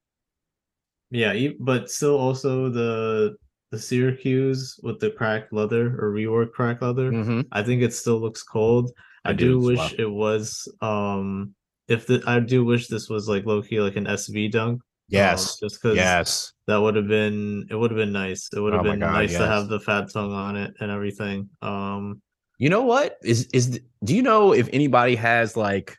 Yeah, 1.11 1.49
but 1.59 1.89
still 1.89 2.17
also 2.17 2.69
the 2.69 3.35
the 3.71 3.79
Syracuse 3.79 4.79
with 4.83 4.99
the 4.99 5.09
cracked 5.11 5.51
leather 5.53 5.97
or 5.99 6.11
rework 6.13 6.51
cracked 6.51 6.81
leather. 6.81 7.11
Mm-hmm. 7.11 7.41
I 7.51 7.63
think 7.63 7.81
it 7.81 7.93
still 7.93 8.19
looks 8.19 8.43
cold. 8.43 8.91
I, 9.25 9.29
I 9.29 9.33
do, 9.33 9.59
do 9.59 9.59
wish 9.59 9.77
well. 9.77 9.91
it 9.97 10.11
was 10.11 10.67
um 10.81 11.55
if 11.87 12.05
the 12.05 12.21
I 12.27 12.39
do 12.39 12.65
wish 12.65 12.87
this 12.87 13.09
was 13.09 13.27
like 13.27 13.45
low 13.45 13.61
key 13.61 13.79
like 13.79 13.95
an 13.95 14.05
SB 14.05 14.51
dunk. 14.51 14.81
Um, 15.07 15.09
Yes. 15.09 15.59
just 15.59 15.81
because 15.81 15.95
Yes. 15.97 16.53
that 16.67 16.77
would 16.77 16.95
have 16.95 17.07
been 17.07 17.67
it 17.69 17.75
would 17.75 17.91
have 17.91 17.97
been 17.97 18.11
nice. 18.13 18.49
It 18.55 18.59
would 18.59 18.73
have 18.73 18.81
Oh 18.85 18.91
been 18.91 18.99
God, 18.99 19.11
nice 19.11 19.31
to 19.37 19.45
have 19.45 19.67
the 19.67 19.79
fat 19.79 20.11
tongue 20.11 20.31
on 20.33 20.55
it 20.55 20.73
and 20.79 20.89
everything. 20.91 21.49
Um 21.61 22.21
You 22.57 22.69
know 22.69 22.83
what 22.83 23.17
is 23.23 23.47
is 23.53 23.79
do 24.03 24.15
you 24.15 24.21
know 24.21 24.53
if 24.53 24.69
anybody 24.71 25.15
has 25.15 25.57
like 25.57 25.97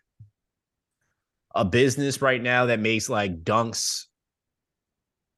a 1.55 1.64
business 1.64 2.20
right 2.22 2.42
now 2.42 2.66
that 2.66 2.80
makes 2.80 3.09
like 3.09 3.44
dunks 3.44 4.07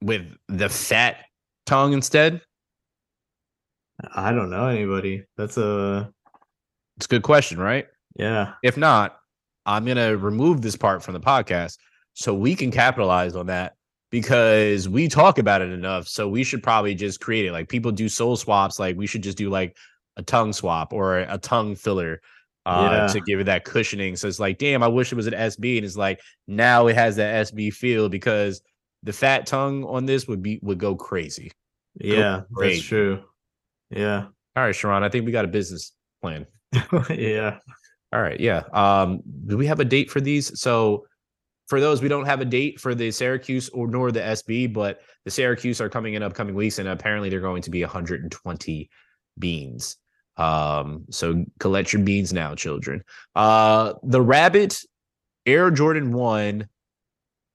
with 0.01 0.23
the 0.49 0.69
fat 0.69 1.25
tongue 1.67 1.93
instead? 1.93 2.41
I 4.15 4.33
don't 4.33 4.51
know 4.51 4.67
anybody. 4.69 5.25
That's 5.37 5.57
a 5.59 6.13
It's 6.97 7.07
a 7.07 7.09
good 7.09 7.23
question, 7.23 7.59
right? 7.59 7.87
yeah. 8.19 8.55
If 8.63 8.77
not, 8.79 9.19
I'm 9.67 9.85
gonna 9.85 10.17
remove 10.17 10.63
this 10.63 10.77
part 10.77 11.03
from 11.03 11.15
the 11.15 11.21
podcast 11.21 11.77
so 12.17 12.33
we 12.33 12.55
can 12.55 12.71
capitalize 12.71 13.37
on 13.37 13.47
that 13.47 13.75
because 14.11 14.89
we 14.89 15.07
talk 15.07 15.39
about 15.39 15.61
it 15.61 15.71
enough. 15.71 16.09
So 16.09 16.27
we 16.29 16.45
should 16.45 16.63
probably 16.63 16.95
just 16.95 17.21
create 17.21 17.45
it. 17.45 17.53
Like 17.53 17.69
people 17.69 17.93
do 17.93 18.09
soul 18.09 18.37
swaps, 18.37 18.79
like 18.79 18.97
we 18.97 19.07
should 19.07 19.23
just 19.23 19.37
do 19.37 19.51
like 19.51 19.77
a 20.17 20.23
tongue 20.23 20.55
swap 20.55 20.95
or 20.95 21.19
a 21.19 21.37
tongue 21.37 21.77
filler 21.77 22.23
uh 22.65 22.89
Yeah. 22.91 23.07
to 23.09 23.21
give 23.21 23.39
it 23.41 23.45
that 23.45 23.65
cushioning. 23.65 24.17
So 24.17 24.29
it's 24.29 24.41
like, 24.41 24.57
damn, 24.57 24.83
I 24.83 24.89
wish 24.89 25.13
it 25.13 25.17
was 25.17 25.27
an 25.27 25.35
SB. 25.35 25.77
And 25.77 25.85
it's 25.85 25.97
like 25.99 26.21
now 26.47 26.87
it 26.87 26.95
has 26.97 27.17
that 27.17 27.47
SB 27.49 27.75
feel 27.75 28.09
because 28.09 28.63
the 29.03 29.13
fat 29.13 29.47
tongue 29.47 29.85
on 29.85 30.07
this 30.07 30.27
would 30.27 30.43
be 30.43 30.59
would 30.63 30.79
go 30.79 30.97
crazy. 30.97 31.53
Yeah, 32.01 32.43
great. 32.51 32.77
that's 32.77 32.83
true. 32.83 33.23
Yeah. 33.91 34.25
All 34.57 34.65
right, 34.65 34.75
Sharon, 34.75 35.03
I 35.03 35.11
think 35.11 35.27
we 35.27 35.33
got 35.33 35.45
a 35.45 35.49
business 35.49 35.93
plan. 36.23 36.47
yeah. 37.11 37.59
All 38.13 38.23
right, 38.23 38.41
yeah. 38.41 38.63
Um, 38.73 39.21
do 39.47 39.59
we 39.59 39.67
have 39.67 39.81
a 39.81 39.85
date 39.85 40.11
for 40.11 40.21
these? 40.23 40.59
So 40.59 41.05
for 41.67 41.81
those, 41.81 42.01
we 42.01 42.09
don't 42.09 42.27
have 42.27 42.41
a 42.41 42.45
date 42.45 42.81
for 42.81 42.95
the 42.95 43.11
Syracuse 43.11 43.69
or 43.71 43.89
nor 43.89 44.13
the 44.13 44.21
SB, 44.21 44.73
but 44.73 45.01
the 45.25 45.31
Syracuse 45.31 45.81
are 45.81 45.89
coming 45.89 46.15
in 46.15 46.23
upcoming 46.23 46.55
weeks, 46.55 46.79
and 46.79 46.89
apparently 46.89 47.29
they're 47.29 47.41
going 47.41 47.63
to 47.63 47.71
be 47.71 47.83
120 47.83 48.91
beans. 49.39 49.97
Um, 50.37 51.07
so 51.11 51.45
collect 51.59 51.93
your 51.93 52.03
beans 52.03 52.33
now, 52.33 52.55
children. 52.55 53.03
Uh, 53.35 53.95
the 54.03 54.21
Rabbit 54.21 54.81
Air 55.45 55.71
Jordan 55.71 56.13
One 56.13 56.69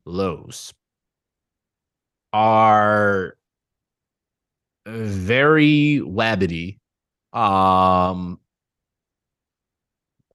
lows 0.05 0.73
are 2.33 3.37
very 4.85 6.01
wabbity. 6.03 6.79
Um, 7.33 8.39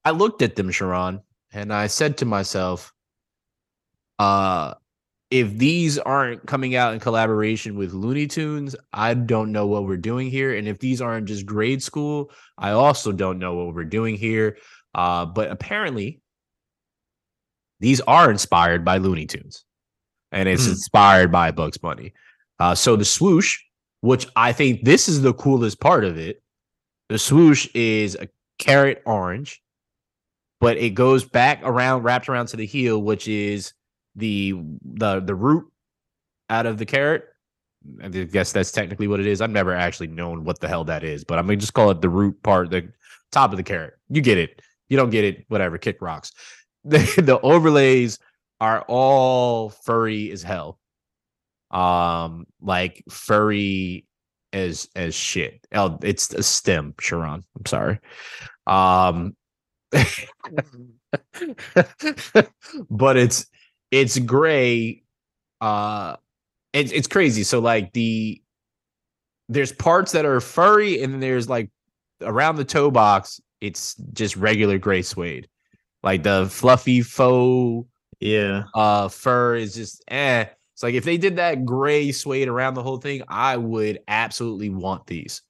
I 0.05 0.11
looked 0.13 0.41
at 0.41 0.57
them, 0.57 0.71
Sharon, 0.71 1.21
and 1.53 1.73
I 1.75 1.89
said 1.89 2.19
to 2.19 2.25
myself, 2.25 2.93
uh, 4.19 4.75
if 5.31 5.57
these 5.59 5.99
aren't 5.99 6.47
coming 6.47 6.77
out 6.77 6.95
in 6.95 7.01
collaboration 7.01 7.77
with 7.77 7.93
Looney 7.93 8.27
Tunes, 8.27 8.77
I 8.93 9.15
don't 9.15 9.51
know 9.53 9.67
what 9.67 9.85
we're 9.85 9.97
doing 9.97 10.31
here. 10.31 10.55
And 10.57 10.69
if 10.69 10.79
these 10.79 11.01
aren't 11.01 11.27
just 11.27 11.45
grade 11.45 11.83
school, 11.83 12.31
I 12.57 12.71
also 12.71 13.11
don't 13.13 13.39
know 13.39 13.55
what 13.55 13.75
we're 13.75 13.85
doing 13.85 14.17
here. 14.17 14.57
Uh, 14.95 15.27
but 15.27 15.51
apparently, 15.51 16.21
these 17.81 18.01
are 18.03 18.31
inspired 18.31 18.85
by 18.85 18.99
Looney 18.99 19.27
Tunes, 19.27 19.65
and 20.33 20.49
it's 20.49 20.65
Hmm. 20.65 20.71
inspired 20.71 21.31
by 21.33 21.51
Bugs 21.51 21.77
Bunny. 21.77 22.15
Uh, 22.59 22.75
so 22.75 22.97
the 22.97 23.05
swoosh, 23.05 23.59
which 24.01 24.27
I 24.37 24.53
think 24.53 24.85
this 24.85 25.09
is 25.09 25.21
the 25.21 25.35
coolest 25.35 25.81
part 25.81 26.05
of 26.05 26.17
it, 26.17 26.43
the 27.11 27.19
swoosh 27.19 27.69
is 27.75 28.15
a 28.15 28.29
carrot 28.59 29.03
orange, 29.05 29.61
but 30.61 30.79
it 30.79 30.91
goes 30.91 31.25
back 31.25 31.61
around, 31.63 32.03
wrapped 32.05 32.29
around 32.29 32.47
to 32.47 32.57
the 32.57 32.65
heel, 32.65 33.03
which 33.03 33.29
is 33.29 33.75
the 34.17 34.55
the 34.83 35.21
the 35.21 35.35
root 35.35 35.71
out 36.51 36.67
of 36.67 36.79
the 36.79 36.87
carrot. 36.87 37.25
I 38.03 38.09
guess 38.09 38.51
that's 38.51 38.73
technically 38.73 39.07
what 39.07 39.21
it 39.21 39.27
is. 39.27 39.41
I've 39.41 39.51
never 39.51 39.73
actually 39.73 40.09
known 40.09 40.43
what 40.43 40.59
the 40.59 40.67
hell 40.67 40.83
that 40.85 41.05
is, 41.05 41.23
but 41.23 41.39
I'm 41.39 41.47
gonna 41.47 41.57
just 41.57 41.75
call 41.75 41.91
it 41.91 42.01
the 42.01 42.09
root 42.09 42.43
part, 42.43 42.71
the 42.71 42.93
top 43.31 43.53
of 43.53 43.59
the 43.59 43.63
carrot. 43.63 43.95
You 44.09 44.21
get 44.21 44.39
it. 44.39 44.61
You 44.89 44.97
don't 44.97 45.11
get 45.11 45.25
it. 45.25 45.45
Whatever. 45.49 45.79
Kick 45.79 45.99
rocks. 46.01 46.33
The, 46.89 46.99
the 47.21 47.41
overlays 47.41 48.21
are 48.61 48.85
all 48.87 49.71
furry 49.71 50.31
as 50.31 50.45
hell. 50.45 50.79
Um, 51.73 52.47
like 52.61 53.03
furry 53.11 54.07
as 54.53 54.89
as 54.95 55.13
shit. 55.13 55.67
Oh, 55.73 55.99
it's 56.03 56.33
a 56.33 56.45
stem, 56.45 56.95
Sharon. 57.01 57.43
I'm 57.59 57.67
sorry. 57.67 57.99
Um, 58.69 59.35
but 62.89 63.17
it's 63.17 63.47
it's 63.91 64.19
gray. 64.19 65.03
Uh, 65.61 66.17
it's 66.73 66.93
it's 66.93 67.07
crazy. 67.09 67.43
So 67.43 67.61
like 67.61 67.93
the 67.93 68.41
there's 69.49 69.73
parts 69.73 70.13
that 70.13 70.25
are 70.25 70.41
furry, 70.41 71.03
and 71.03 71.13
then 71.13 71.21
there's 71.21 71.49
like 71.49 71.71
around 72.21 72.57
the 72.57 72.65
toe 72.65 72.91
box, 72.91 73.41
it's 73.61 73.95
just 74.13 74.37
regular 74.37 74.79
gray 74.79 75.03
suede. 75.03 75.49
Like 76.03 76.23
the 76.23 76.49
fluffy 76.51 77.03
faux 77.03 77.89
Yeah. 78.21 78.65
uh 78.75 79.09
fur 79.09 79.57
is 79.57 79.75
just 79.75 80.03
eh. 80.09 80.47
It's 80.75 80.83
like 80.83 80.95
if 80.95 81.05
they 81.05 81.17
did 81.17 81.37
that 81.37 81.65
gray 81.65 82.13
suede 82.13 82.49
around 82.49 82.75
the 82.75 82.83
whole 82.83 82.99
thing, 82.99 83.23
I 83.29 83.57
would 83.57 84.01
absolutely 84.09 84.69
want 84.69 85.07
these. 85.07 85.41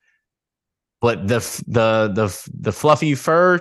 But 1.01 1.27
the 1.27 1.39
the 1.67 2.13
the 2.15 2.51
the 2.61 2.73
fluffy 2.73 3.15
fur, 3.15 3.61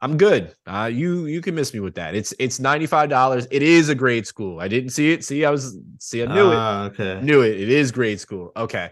I'm 0.00 0.16
good. 0.16 0.54
Uh, 0.66 0.88
you 0.92 1.26
you 1.26 1.40
can 1.40 1.54
miss 1.54 1.74
me 1.74 1.80
with 1.80 1.94
that. 1.96 2.14
It's 2.14 2.32
it's 2.38 2.60
ninety 2.60 2.86
five 2.86 3.08
dollars. 3.10 3.48
It 3.50 3.62
is 3.62 3.88
a 3.88 3.94
grade 3.94 4.26
school. 4.26 4.60
I 4.60 4.68
didn't 4.68 4.90
see 4.90 5.12
it. 5.12 5.24
See, 5.24 5.44
I 5.44 5.50
was 5.50 5.76
see, 5.98 6.22
I 6.22 6.26
knew 6.26 6.50
it. 6.52 6.56
Ah, 6.56 6.84
okay. 6.84 7.20
Knew 7.20 7.40
it. 7.42 7.60
It 7.60 7.68
is 7.68 7.90
grade 7.90 8.20
school. 8.20 8.52
Okay. 8.56 8.90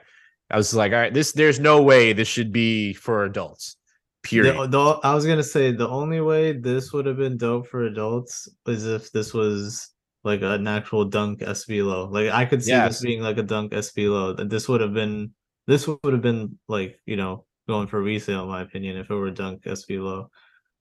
I 0.51 0.57
was 0.57 0.75
like, 0.75 0.93
all 0.93 0.99
right, 0.99 1.15
this 1.15 1.33
there's 1.33 1.61
no 1.61 1.83
way 1.83 2.13
this 2.13 2.29
should 2.29 2.53
be 2.53 2.93
for 2.93 3.25
adults. 3.25 3.77
Period. 4.23 4.57
The, 4.57 4.67
the, 4.67 4.85
I 5.05 5.15
was 5.15 5.25
gonna 5.25 5.43
say 5.45 5.71
the 5.71 5.89
only 5.89 6.21
way 6.21 6.53
this 6.53 6.93
would 6.93 7.07
have 7.07 7.17
been 7.19 7.37
dope 7.37 7.69
for 7.69 7.85
adults 7.85 8.49
is 8.67 8.85
if 8.87 9.13
this 9.13 9.33
was 9.33 9.89
like 10.25 10.43
an 10.43 10.67
actual 10.67 11.05
dunk 11.05 11.39
SB 11.41 11.87
low. 11.87 12.09
Like 12.09 12.31
I 12.31 12.45
could 12.45 12.65
see 12.65 12.71
Yes. 12.73 12.95
this 12.99 13.03
being 13.03 13.23
like 13.23 13.39
a 13.39 13.45
dunk 13.45 13.71
SB 13.73 14.11
low. 14.11 14.33
That 14.33 14.51
this 14.51 14.69
would 14.69 14.81
have 14.81 14.93
been 14.93 15.33
this 15.69 15.87
would 15.87 16.13
have 16.13 16.23
been 16.23 16.59
like 16.67 16.99
you 17.07 17.15
know 17.17 17.45
going 17.69 17.87
for 17.87 18.01
resale 18.03 18.43
in 18.43 18.49
my 18.49 18.63
opinion 18.63 18.97
if 18.97 19.09
it 19.11 19.15
were 19.15 19.31
dunk 19.31 19.63
SB 19.63 20.03
low. 20.03 20.31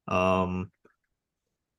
Um, 0.07 0.71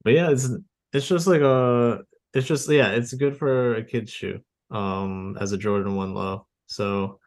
but 0.05 0.13
yeah, 0.13 0.31
it's 0.31 0.49
it's 0.93 1.09
just 1.09 1.27
like 1.27 1.41
a 1.41 2.01
it's 2.35 2.47
just 2.47 2.69
yeah 2.69 2.91
it's 2.91 3.13
good 3.15 3.37
for 3.37 3.75
a 3.77 3.85
kid's 3.85 4.11
shoe. 4.13 4.41
Um, 4.71 5.37
as 5.41 5.53
a 5.53 5.59
Jordan 5.59 5.95
one 5.95 6.15
low. 6.15 6.47
So 6.67 7.21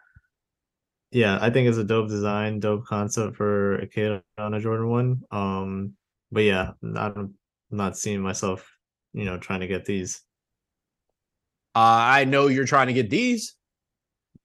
yeah, 1.12 1.40
I 1.42 1.50
think 1.50 1.68
it's 1.68 1.78
a 1.78 1.84
dope 1.84 2.10
design, 2.10 2.60
dope 2.60 2.86
concept 2.86 3.36
for 3.36 3.76
a 3.78 3.88
kid 3.88 4.22
on 4.38 4.54
a 4.54 4.60
Jordan 4.60 4.90
one. 4.90 5.22
Um, 5.32 5.94
but 6.32 6.42
yeah, 6.42 6.72
not 6.82 7.18
I'm 7.18 7.36
not 7.72 7.98
seeing 7.98 8.22
myself, 8.22 8.70
you 9.14 9.26
know, 9.26 9.38
trying 9.38 9.62
to 9.62 9.68
get 9.68 9.86
these. 9.86 10.22
Uh, 11.76 11.80
I 12.20 12.26
know 12.26 12.48
you're 12.48 12.66
trying 12.66 12.88
to 12.88 12.94
get 12.94 13.10
these 13.10 13.56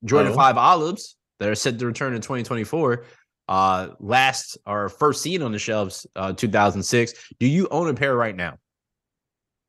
Jordan 0.05 0.33
Oh. 0.33 0.37
5 0.37 0.57
olives 0.57 1.17
that 1.41 1.49
are 1.49 1.55
set 1.55 1.79
to 1.79 1.87
return 1.87 2.15
in 2.15 2.21
2024. 2.21 3.05
Uh, 3.47 3.89
last 4.01 4.57
or 4.67 4.89
first 4.89 5.21
seen 5.23 5.43
on 5.43 5.53
the 5.53 5.59
shelves, 5.59 6.07
uh, 6.17 6.33
2006. 6.33 7.33
Do 7.39 7.47
you 7.47 7.69
own 7.71 7.89
a 7.89 7.95
pair 7.95 8.17
right 8.17 8.35
now? 8.35 8.59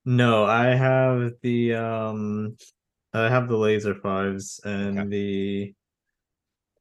No, 0.06 0.46
I 0.46 0.68
have 0.68 1.34
the 1.42 1.74
um, 1.74 2.58
I 3.14 3.30
have 3.30 3.48
the 3.48 3.58
laser 3.58 3.96
fives 3.96 4.60
and 4.64 5.00
Okay. 5.00 5.10
the 5.10 5.74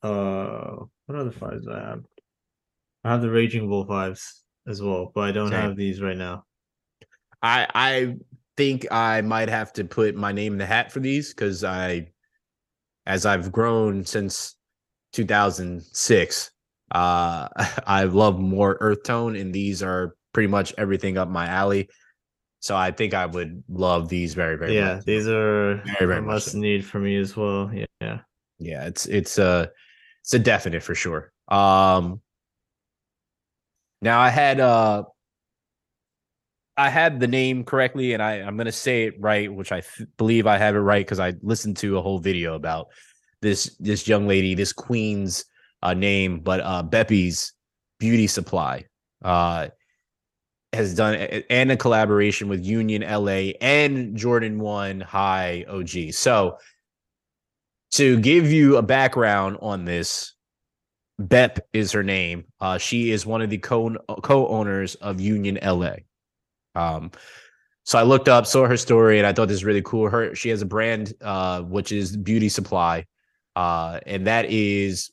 uh, 0.03 0.85
what 1.07 1.19
other 1.19 1.31
fives 1.33 1.67
I 1.67 1.81
have? 1.81 2.05
I 3.05 3.11
have 3.13 3.23
the 3.23 3.31
Raging 3.31 3.69
Bull 3.69 3.87
fives 3.87 4.45
as 4.67 4.83
well, 4.83 5.11
but 5.15 5.23
I 5.23 5.33
don't 5.33 5.51
Same. 5.51 5.69
have 5.69 5.77
these 5.77 6.01
right 6.01 6.17
now. 6.17 6.45
I 7.43 7.67
I 7.75 8.17
think 8.57 8.87
I 8.91 9.21
might 9.21 9.49
have 9.49 9.73
to 9.75 9.85
put 9.85 10.15
my 10.15 10.33
name 10.33 10.53
in 10.53 10.59
the 10.59 10.67
hat 10.67 10.93
for 10.93 11.01
these 11.01 11.35
because 11.35 11.65
I, 11.65 12.09
as 13.07 13.27
I've 13.27 13.51
grown 13.51 14.05
since 14.05 14.57
2006, 15.13 16.51
uh, 16.95 17.49
I 17.87 18.05
love 18.05 18.39
more 18.39 18.79
earth 18.81 19.03
tone, 19.03 19.37
and 19.37 19.53
these 19.55 19.83
are 19.83 20.15
pretty 20.33 20.49
much 20.49 20.73
everything 20.79 21.19
up 21.19 21.29
my 21.29 21.47
alley. 21.47 21.89
So 22.61 22.75
I 22.75 22.93
think 22.93 23.13
I 23.13 23.27
would 23.27 23.63
love 23.69 24.09
these 24.09 24.33
very 24.35 24.57
very 24.57 24.75
yeah, 24.75 24.95
much. 24.97 25.05
these 25.05 25.29
are 25.29 25.83
Very, 25.85 26.07
very 26.07 26.19
a 26.19 26.23
must 26.23 26.53
so. 26.53 26.59
need 26.59 26.85
for 26.87 26.99
me 26.99 27.17
as 27.19 27.37
well. 27.37 27.71
Yeah, 27.75 27.85
yeah. 28.01 28.21
yeah 28.59 28.87
it's 28.87 29.05
it's 29.07 29.37
a 29.39 29.71
it's 30.23 30.33
a 30.33 30.39
definite 30.39 30.83
for 30.83 30.95
sure 30.95 31.31
um 31.49 32.23
now 34.01 34.19
i 34.19 34.31
had 34.31 34.61
uh 34.61 35.03
I 36.77 36.89
had 36.89 37.21
the 37.21 37.29
name 37.29 37.65
correctly, 37.65 38.15
and 38.15 38.23
I 38.23 38.41
I'm 38.41 38.57
gonna 38.57 38.73
say 38.73 39.05
it 39.05 39.15
right, 39.21 39.53
which 39.53 39.71
I 39.71 39.83
believe 40.17 40.47
I 40.47 40.59
have 40.59 40.75
it 40.75 40.81
right 40.81 41.05
because 41.05 41.21
I 41.21 41.35
listened 41.43 41.77
to 41.79 41.99
a 41.99 42.03
whole 42.03 42.19
video 42.19 42.55
about 42.55 42.89
this 43.41 43.77
this 43.79 44.09
young 44.09 44.27
lady, 44.27 44.55
this 44.55 44.73
queen's 44.73 45.45
uh, 45.85 45.95
name, 45.95 46.41
but 46.41 46.61
uh, 46.61 46.83
Beppy's 46.83 47.53
Beauty 48.01 48.27
Supply 48.27 48.85
uh, 49.23 49.69
has 50.73 50.95
done 50.95 51.15
and 51.15 51.71
a 51.71 51.77
collaboration 51.77 52.49
with 52.49 52.65
Union 52.65 53.03
LA 53.03 53.53
and 53.61 54.17
Jordan 54.17 54.59
One 54.59 55.01
High 55.01 55.65
OG. 55.69 56.13
So 56.13 56.59
to 57.93 58.19
give 58.19 58.51
you 58.51 58.77
a 58.77 58.83
background 58.83 59.59
on 59.63 59.85
this, 59.85 60.35
Bep 61.19 61.61
is 61.73 61.93
her 61.93 62.03
name. 62.03 62.45
Uh, 62.61 62.79
she 62.79 63.13
is 63.13 63.25
one 63.25 63.41
of 63.41 63.51
the 63.51 63.59
co 63.59 63.95
co 64.23 64.49
owners 64.49 64.97
of 64.97 65.21
Union 65.21 65.59
LA. 65.63 65.97
Um, 66.75 67.13
so 67.85 67.99
I 67.99 68.03
looked 68.03 68.29
up, 68.29 68.47
saw 68.47 68.67
her 68.67 68.77
story, 68.77 69.19
and 69.19 69.27
I 69.27 69.33
thought 69.33 69.47
this 69.47 69.59
is 69.59 69.65
really 69.65 69.83
cool. 69.83 70.09
Her 70.09 70.35
she 70.35 70.49
has 70.49 70.63
a 70.63 70.67
brand 70.67 71.13
uh, 71.21 71.63
which 71.63 71.93
is 71.93 72.17
Beauty 72.17 72.49
Supply, 72.49 73.05
uh, 73.55 74.01
and 74.07 74.27
that 74.27 74.47
is, 74.47 75.13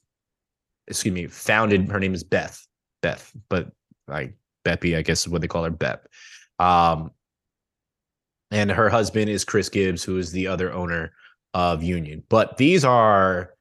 excuse 0.91 1.13
me, 1.13 1.27
founded. 1.27 1.89
Her 1.89 1.99
name 1.99 2.13
is 2.13 2.23
Beth, 2.23 2.65
Beth, 3.01 3.31
but 3.49 3.71
like 4.07 4.35
Beppy, 4.65 4.95
I 4.95 5.01
guess 5.01 5.21
is 5.21 5.29
what 5.29 5.41
they 5.41 5.47
call 5.47 5.63
her, 5.63 5.71
Bep. 5.71 6.07
Um, 6.59 7.11
and 8.51 8.69
her 8.69 8.89
husband 8.89 9.29
is 9.29 9.43
Chris 9.43 9.69
Gibbs, 9.69 10.03
who 10.03 10.17
is 10.17 10.31
the 10.31 10.47
other 10.47 10.71
owner 10.71 11.13
of 11.53 11.81
Union. 11.81 12.23
But 12.29 12.57
these 12.57 12.85
are 12.85 13.53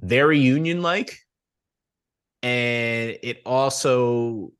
very 0.00 0.38
Union 0.38 0.82
like, 0.82 1.18
and 2.42 3.18
it 3.22 3.42
also 3.44 4.52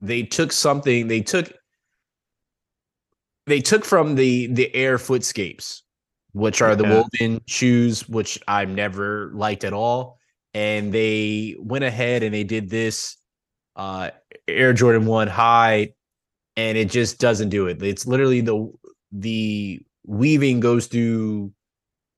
they 0.00 0.22
took 0.22 0.52
something. 0.52 1.08
They 1.08 1.22
took 1.22 1.52
they 3.46 3.60
took 3.60 3.84
from 3.84 4.14
the 4.14 4.46
the 4.48 4.74
air 4.74 4.98
footscapes 4.98 5.82
which 6.32 6.62
are 6.62 6.74
the 6.74 6.84
woven 6.84 7.40
shoes 7.46 8.08
which 8.08 8.38
i've 8.48 8.70
never 8.70 9.30
liked 9.34 9.64
at 9.64 9.72
all 9.72 10.18
and 10.54 10.92
they 10.92 11.56
went 11.58 11.84
ahead 11.84 12.22
and 12.22 12.34
they 12.34 12.44
did 12.44 12.68
this 12.68 13.16
uh 13.76 14.10
air 14.48 14.72
jordan 14.72 15.06
1 15.06 15.28
high 15.28 15.92
and 16.56 16.76
it 16.76 16.90
just 16.90 17.18
doesn't 17.18 17.48
do 17.48 17.66
it 17.66 17.82
it's 17.82 18.06
literally 18.06 18.40
the 18.40 18.70
the 19.12 19.80
weaving 20.06 20.60
goes 20.60 20.86
through 20.86 21.52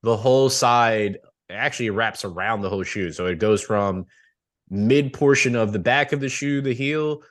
the 0.03 0.17
whole 0.17 0.49
side 0.49 1.17
actually 1.49 1.89
wraps 1.89 2.25
around 2.25 2.61
the 2.61 2.69
whole 2.69 2.83
shoe 2.83 3.11
so 3.11 3.25
it 3.25 3.39
goes 3.39 3.61
from 3.61 4.05
mid 4.69 5.13
portion 5.13 5.55
of 5.55 5.71
the 5.71 5.79
back 5.79 6.11
of 6.11 6.19
the 6.19 6.29
shoe 6.29 6.61
the 6.61 6.73
heel 6.73 7.21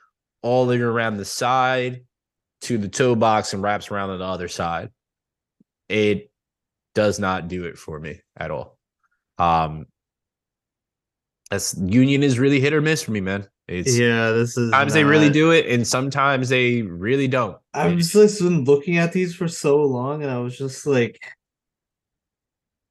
all 0.41 0.65
the 0.65 0.75
way 0.75 0.81
around 0.81 1.17
the 1.17 1.25
side 1.25 2.01
to 2.61 2.77
the 2.77 2.87
toe 2.87 3.15
box 3.15 3.53
and 3.53 3.61
wraps 3.61 3.91
around 3.91 4.09
on 4.11 4.19
the 4.19 4.25
other 4.25 4.47
side. 4.47 4.89
It 5.89 6.31
does 6.93 7.19
not 7.19 7.47
do 7.47 7.65
it 7.65 7.77
for 7.77 7.99
me 7.99 8.21
at 8.37 8.51
all. 8.51 8.77
Um, 9.37 9.85
that's 11.51 11.77
union 11.77 12.23
is 12.23 12.39
really 12.39 12.59
hit 12.59 12.73
or 12.73 12.81
miss 12.81 13.03
for 13.03 13.11
me, 13.11 13.21
man. 13.21 13.47
It's 13.67 13.97
yeah, 13.97 14.31
this 14.31 14.49
is 14.49 14.69
sometimes 14.69 14.93
not... 14.93 14.99
they 14.99 15.03
really 15.03 15.29
do 15.29 15.51
it, 15.51 15.67
and 15.67 15.87
sometimes 15.87 16.49
they 16.49 16.83
really 16.83 17.27
don't. 17.27 17.57
I've 17.73 17.97
just 17.97 18.39
been 18.39 18.63
looking 18.63 18.97
at 18.97 19.11
these 19.11 19.35
for 19.35 19.47
so 19.47 19.81
long, 19.81 20.21
and 20.21 20.31
I 20.31 20.37
was 20.37 20.57
just 20.57 20.85
like, 20.85 21.19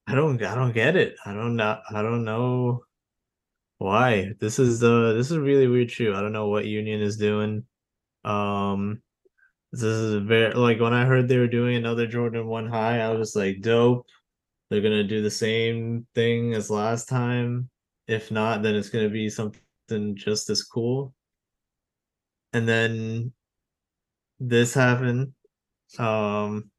I 0.06 0.14
don't, 0.14 0.42
I 0.42 0.54
don't 0.54 0.72
get 0.72 0.96
it. 0.96 1.16
I 1.24 1.32
don't 1.32 1.56
know. 1.56 1.78
I 1.90 2.02
don't 2.02 2.24
know 2.24 2.84
why. 3.78 4.32
This 4.40 4.58
is 4.58 4.82
uh, 4.82 5.12
this 5.12 5.30
is 5.30 5.38
really 5.38 5.68
weird 5.68 5.90
shoe. 5.90 6.14
I 6.14 6.20
don't 6.20 6.32
know 6.32 6.48
what 6.48 6.66
Union 6.66 7.00
is 7.00 7.16
doing. 7.16 7.64
Um, 8.24 9.00
this 9.72 9.82
is 9.82 10.22
very 10.22 10.54
like 10.54 10.80
when 10.80 10.94
I 10.94 11.04
heard 11.04 11.28
they 11.28 11.38
were 11.38 11.46
doing 11.46 11.76
another 11.76 12.06
Jordan 12.06 12.46
One 12.46 12.68
High, 12.68 13.00
I 13.00 13.10
was 13.10 13.36
like, 13.36 13.60
dope. 13.60 14.06
They're 14.70 14.80
gonna 14.80 15.04
do 15.04 15.22
the 15.22 15.30
same 15.30 16.06
thing 16.14 16.54
as 16.54 16.70
last 16.70 17.08
time. 17.08 17.70
If 18.06 18.30
not, 18.30 18.62
then 18.62 18.74
it's 18.74 18.90
gonna 18.90 19.08
be 19.08 19.28
something 19.30 20.16
just 20.16 20.50
as 20.50 20.62
cool. 20.62 21.14
And 22.52 22.68
then 22.68 23.32
this 24.40 24.74
happened. 24.74 25.32
Um 25.98 26.70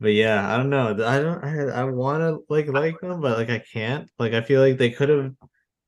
but 0.00 0.12
yeah, 0.12 0.52
I 0.52 0.56
don't 0.56 0.70
know. 0.70 0.90
I 0.90 1.18
don't 1.20 1.44
I, 1.44 1.80
I 1.80 1.84
want 1.84 2.20
to 2.20 2.44
like 2.48 2.68
like 2.68 3.00
them, 3.00 3.20
but 3.20 3.36
like 3.36 3.50
I 3.50 3.58
can't. 3.58 4.08
Like 4.18 4.32
I 4.32 4.42
feel 4.42 4.60
like 4.60 4.78
they 4.78 4.90
could 4.90 5.08
have 5.08 5.32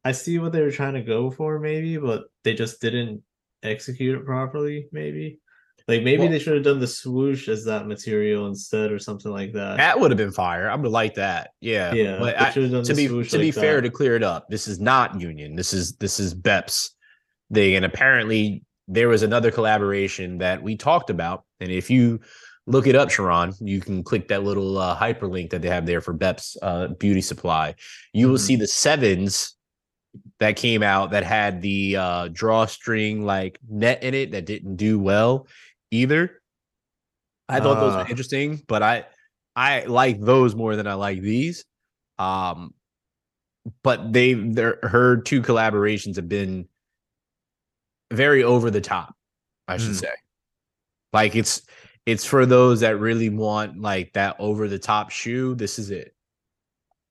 I 0.04 0.12
see 0.12 0.38
what 0.38 0.52
they 0.52 0.62
were 0.62 0.70
trying 0.72 0.94
to 0.94 1.02
go 1.02 1.30
for 1.30 1.58
maybe, 1.60 1.96
but 1.96 2.24
they 2.42 2.54
just 2.54 2.80
didn't 2.80 3.22
execute 3.62 4.18
it 4.18 4.24
properly 4.24 4.88
maybe. 4.92 5.40
Like 5.90 6.04
maybe 6.04 6.22
well, 6.22 6.30
they 6.30 6.38
should 6.38 6.54
have 6.54 6.62
done 6.62 6.78
the 6.78 6.86
swoosh 6.86 7.48
as 7.48 7.64
that 7.64 7.88
material 7.88 8.46
instead, 8.46 8.92
or 8.92 9.00
something 9.00 9.32
like 9.32 9.52
that. 9.54 9.76
That 9.78 9.98
would 9.98 10.12
have 10.12 10.18
been 10.18 10.30
fire. 10.30 10.70
I 10.70 10.76
would 10.76 10.88
like 10.88 11.14
that. 11.14 11.50
Yeah, 11.60 11.92
yeah. 11.92 12.16
But 12.20 12.40
I, 12.40 12.52
to 12.52 12.94
be 12.94 13.08
to 13.08 13.16
like 13.16 13.30
be 13.32 13.50
fair, 13.50 13.80
to 13.80 13.90
clear 13.90 14.14
it 14.14 14.22
up, 14.22 14.48
this 14.48 14.68
is 14.68 14.78
not 14.78 15.20
Union. 15.20 15.56
This 15.56 15.72
is 15.72 15.96
this 15.96 16.20
is 16.20 16.32
Beps 16.32 16.90
thing, 17.52 17.74
and 17.74 17.84
apparently 17.84 18.62
there 18.86 19.08
was 19.08 19.24
another 19.24 19.50
collaboration 19.50 20.38
that 20.38 20.62
we 20.62 20.76
talked 20.76 21.10
about. 21.10 21.44
And 21.58 21.72
if 21.72 21.90
you 21.90 22.20
look 22.68 22.86
it 22.86 22.94
up, 22.94 23.10
Sharon, 23.10 23.52
you 23.58 23.80
can 23.80 24.04
click 24.04 24.28
that 24.28 24.44
little 24.44 24.78
uh, 24.78 24.96
hyperlink 24.96 25.50
that 25.50 25.60
they 25.60 25.70
have 25.70 25.86
there 25.86 26.00
for 26.00 26.14
Beps 26.14 26.56
uh, 26.62 26.86
Beauty 26.86 27.20
Supply. 27.20 27.74
You 28.12 28.28
will 28.28 28.36
mm-hmm. 28.36 28.46
see 28.46 28.54
the 28.54 28.68
sevens 28.68 29.56
that 30.38 30.56
came 30.56 30.82
out 30.82 31.10
that 31.12 31.24
had 31.24 31.62
the 31.62 31.96
uh, 31.96 32.28
drawstring 32.28 33.24
like 33.24 33.58
net 33.68 34.02
in 34.02 34.14
it 34.14 34.32
that 34.32 34.46
didn't 34.46 34.76
do 34.76 34.98
well 34.98 35.46
either. 35.90 36.42
I 37.48 37.60
thought 37.60 37.80
those 37.80 37.94
were 37.94 38.00
uh. 38.00 38.06
interesting, 38.08 38.62
but 38.68 38.82
I 38.82 39.06
I 39.56 39.84
like 39.84 40.20
those 40.20 40.54
more 40.54 40.76
than 40.76 40.86
I 40.86 40.94
like 40.94 41.20
these. 41.20 41.64
Um, 42.18 42.74
but 43.82 44.12
they 44.12 44.34
their 44.34 44.78
her 44.82 45.16
two 45.18 45.42
collaborations 45.42 46.16
have 46.16 46.28
been 46.28 46.68
very 48.12 48.42
over 48.42 48.70
the 48.70 48.80
top, 48.80 49.14
I 49.68 49.76
should 49.76 49.92
mm. 49.92 50.00
say. 50.00 50.12
Like 51.12 51.34
it's 51.34 51.62
it's 52.06 52.24
for 52.24 52.46
those 52.46 52.80
that 52.80 52.98
really 52.98 53.28
want 53.28 53.80
like 53.80 54.12
that 54.14 54.36
over 54.38 54.68
the 54.68 54.78
top 54.78 55.10
shoe. 55.10 55.54
This 55.54 55.78
is 55.78 55.90
it. 55.90 56.14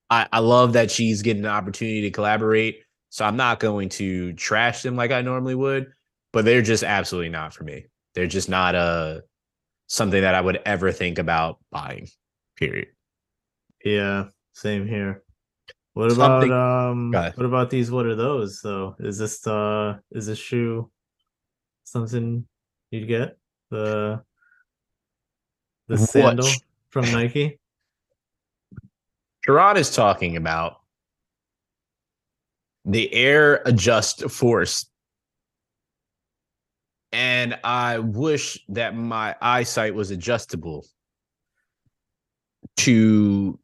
I, 0.10 0.28
I 0.32 0.40
love 0.40 0.74
that 0.74 0.90
she's 0.90 1.22
getting 1.22 1.46
an 1.46 1.52
opportunity 1.52 2.02
to 2.02 2.12
collaborate. 2.12 2.84
So 3.10 3.26
I'm 3.26 3.38
not 3.38 3.60
going 3.60 3.90
to 3.90 4.34
trash 4.34 4.82
them 4.82 4.96
like 4.96 5.12
I 5.12 5.22
normally 5.22 5.56
would, 5.56 5.92
but 6.34 6.46
they're 6.46 6.62
just 6.62 6.84
absolutely 6.84 7.30
not 7.30 7.54
for 7.54 7.64
me. 7.64 7.86
They're 8.20 8.28
just 8.28 8.50
not 8.50 8.76
a 8.76 8.78
uh, 8.78 9.20
something 9.88 10.22
that 10.24 10.36
I 10.36 10.42
would 10.42 10.60
ever 10.66 10.92
think 10.92 11.20
about 11.20 11.58
buying. 11.72 12.10
Period. 12.58 12.90
Yeah, 13.86 14.26
same 14.52 14.86
here. 14.86 15.24
What 15.94 16.12
something, 16.12 16.50
about 16.50 16.90
um 16.90 17.14
what 17.14 17.46
about 17.46 17.70
these 17.70 17.90
what 17.90 18.06
are 18.06 18.16
those 18.16 18.60
though? 18.62 18.98
Is 19.00 19.18
this 19.18 19.48
uh 19.48 20.00
is 20.12 20.26
this 20.26 20.38
shoe 20.38 20.92
something 21.86 22.46
you'd 22.92 23.08
get? 23.08 23.38
The 23.72 24.22
the 25.88 25.98
sandal 25.98 26.50
from 26.90 27.10
Nike? 27.14 27.58
Gerard 29.46 29.78
is 29.78 29.96
talking 29.96 30.36
about 30.36 30.82
the 32.84 33.14
air 33.14 33.62
adjust 33.66 34.30
force 34.30 34.89
and 37.12 37.58
I 37.64 38.00
wish 38.00 38.60
that 38.70 38.96
my 38.96 39.36
eyesight 39.42 39.96
was 39.96 40.12
adjustable 40.12 40.86
to 42.78 43.60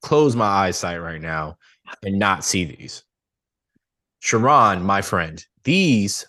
close 0.00 0.34
my 0.34 0.46
eyesight 0.46 1.00
right 1.00 1.20
now 1.20 1.56
and 2.02 2.18
not 2.18 2.44
see 2.44 2.64
these. 2.64 3.04
Sharon, 4.20 4.82
my 4.82 5.02
friend, 5.02 5.44
these 5.64 6.24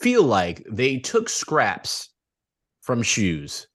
feel 0.00 0.22
like 0.22 0.64
they 0.70 0.98
took 0.98 1.28
scraps 1.28 2.10
from 2.80 3.02
shoes 3.02 3.66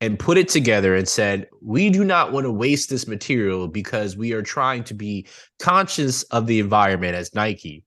and 0.00 0.18
put 0.18 0.38
it 0.38 0.48
together 0.48 0.94
and 0.94 1.08
said, 1.08 1.48
We 1.62 1.90
do 1.90 2.04
not 2.04 2.32
want 2.32 2.44
to 2.44 2.52
waste 2.52 2.88
this 2.88 3.08
material 3.08 3.66
because 3.66 4.16
we 4.16 4.32
are 4.32 4.42
trying 4.42 4.84
to 4.84 4.94
be 4.94 5.26
conscious 5.58 6.22
of 6.24 6.46
the 6.46 6.60
environment 6.60 7.14
as 7.14 7.34
Nike 7.34 7.84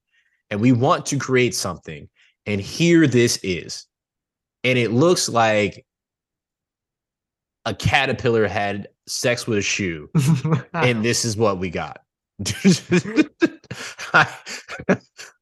and 0.50 0.60
we 0.60 0.72
want 0.72 1.06
to 1.08 1.18
create 1.18 1.56
something 1.56 2.08
and 2.46 2.62
here 2.62 3.08
this 3.08 3.40
is. 3.44 3.86
And 4.64 4.78
it 4.78 4.92
looks 4.92 5.30
like 5.30 5.86
a 7.66 7.74
caterpillar 7.74 8.48
had 8.48 8.88
sex 9.08 9.48
with 9.48 9.60
a 9.60 9.62
shoe. 9.62 10.10
and 10.74 11.04
this 11.04 11.26
is 11.26 11.38
what 11.38 11.60
we 11.60 11.70
got. 11.70 12.02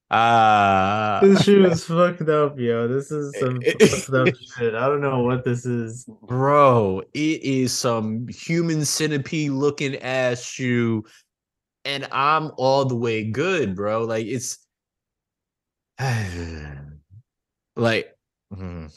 Uh, 0.09 1.19
this 1.21 1.43
shoe 1.43 1.65
is 1.65 1.83
fucked 1.83 2.29
up, 2.29 2.57
yo. 2.57 2.87
This 2.87 3.11
is 3.11 3.37
some 3.39 3.61
fucked 3.79 4.09
up 4.13 4.35
shit. 4.57 4.73
I 4.73 4.87
don't 4.87 5.01
know 5.01 5.21
what 5.21 5.43
this 5.43 5.65
is, 5.65 6.05
bro. 6.23 7.01
It 7.13 7.41
is 7.43 7.73
some 7.73 8.27
human 8.27 8.85
centipede 8.85 9.51
looking 9.51 9.97
ass 9.97 10.41
shoe, 10.41 11.03
and 11.85 12.07
I'm 12.11 12.51
all 12.57 12.85
the 12.85 12.95
way 12.95 13.25
good, 13.25 13.75
bro. 13.75 14.05
Like 14.05 14.25
it's 14.25 14.66
like 17.75 18.13
Mhm. 18.53 18.91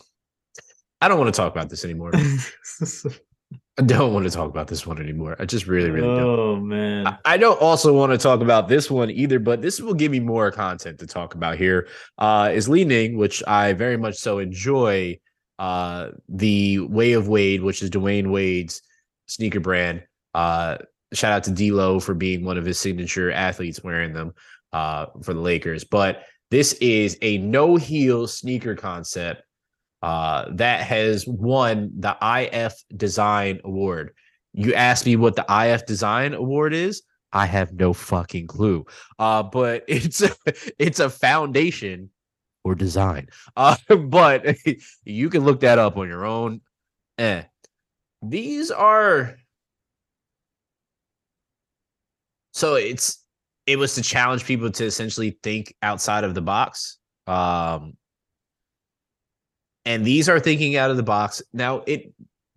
I 1.00 1.08
don't 1.08 1.18
want 1.18 1.34
to 1.34 1.38
talk 1.40 1.50
about 1.52 1.68
this 1.70 1.84
anymore. 1.84 2.12
I 3.78 3.82
don't 3.82 4.12
want 4.12 4.26
to 4.26 4.30
talk 4.30 4.50
about 4.50 4.68
this 4.68 4.86
one 4.86 5.00
anymore. 5.00 5.34
I 5.38 5.46
just 5.46 5.66
really, 5.66 5.90
really 5.90 6.06
don't. 6.06 6.20
oh 6.38 6.56
man. 6.56 7.06
I- 7.06 7.18
I 7.24 7.36
don't 7.38 7.60
also 7.60 7.92
want 7.94 8.12
to 8.12 8.18
talk 8.18 8.40
about 8.42 8.68
this 8.68 8.90
one 8.90 9.10
either, 9.10 9.38
but 9.38 9.62
this 9.62 9.80
will 9.80 9.94
give 9.94 10.12
me 10.12 10.20
more 10.20 10.50
content 10.52 10.98
to 11.00 11.06
talk 11.06 11.34
about 11.34 11.56
here. 11.56 11.88
Uh, 12.18 12.50
is 12.52 12.68
Li 12.68 12.84
Ning, 12.84 13.16
which 13.16 13.42
I 13.46 13.72
very 13.72 13.96
much 13.96 14.16
so 14.16 14.38
enjoy. 14.38 15.18
Uh, 15.58 16.10
the 16.28 16.78
Way 16.80 17.12
of 17.12 17.28
Wade, 17.28 17.62
which 17.62 17.82
is 17.82 17.90
Dwyane 17.90 18.30
Wade's 18.30 18.80
sneaker 19.26 19.60
brand. 19.60 20.02
Uh, 20.34 20.78
shout 21.12 21.32
out 21.32 21.44
to 21.44 21.50
D'Lo 21.50 22.00
for 22.00 22.14
being 22.14 22.44
one 22.44 22.56
of 22.56 22.64
his 22.64 22.78
signature 22.78 23.30
athletes 23.30 23.82
wearing 23.84 24.14
them 24.14 24.32
uh, 24.72 25.06
for 25.22 25.34
the 25.34 25.40
Lakers. 25.40 25.84
But 25.84 26.22
this 26.50 26.72
is 26.74 27.16
a 27.22 27.38
no 27.38 27.76
heel 27.76 28.26
sneaker 28.26 28.74
concept 28.74 29.42
uh, 30.02 30.46
that 30.52 30.82
has 30.82 31.26
won 31.26 31.90
the 31.98 32.16
IF 32.22 32.74
Design 32.96 33.60
Award. 33.64 34.12
You 34.52 34.74
asked 34.74 35.06
me 35.06 35.16
what 35.16 35.36
the 35.36 35.44
IF 35.48 35.86
Design 35.86 36.34
Award 36.34 36.74
is. 36.74 37.02
I 37.32 37.46
have 37.46 37.72
no 37.72 37.92
fucking 37.92 38.48
clue. 38.48 38.86
Uh, 39.18 39.42
but 39.42 39.84
it's 39.88 40.22
a, 40.22 40.30
it's 40.78 41.00
a 41.00 41.10
foundation 41.10 42.10
for 42.62 42.74
design. 42.74 43.28
Uh, 43.56 43.76
but 44.06 44.56
you 45.04 45.30
can 45.30 45.44
look 45.44 45.60
that 45.60 45.78
up 45.78 45.96
on 45.96 46.08
your 46.08 46.24
own. 46.24 46.60
Eh. 47.18 47.42
These 48.22 48.70
are 48.70 49.36
so 52.52 52.74
it's 52.74 53.24
it 53.66 53.78
was 53.78 53.94
to 53.94 54.02
challenge 54.02 54.44
people 54.44 54.70
to 54.70 54.84
essentially 54.84 55.38
think 55.42 55.74
outside 55.82 56.24
of 56.24 56.34
the 56.34 56.42
box. 56.42 56.98
Um 57.26 57.96
and 59.84 60.04
these 60.04 60.28
are 60.28 60.40
thinking 60.40 60.76
out 60.76 60.90
of 60.90 60.96
the 60.96 61.02
box. 61.02 61.42
Now, 61.52 61.82
it 61.86 62.12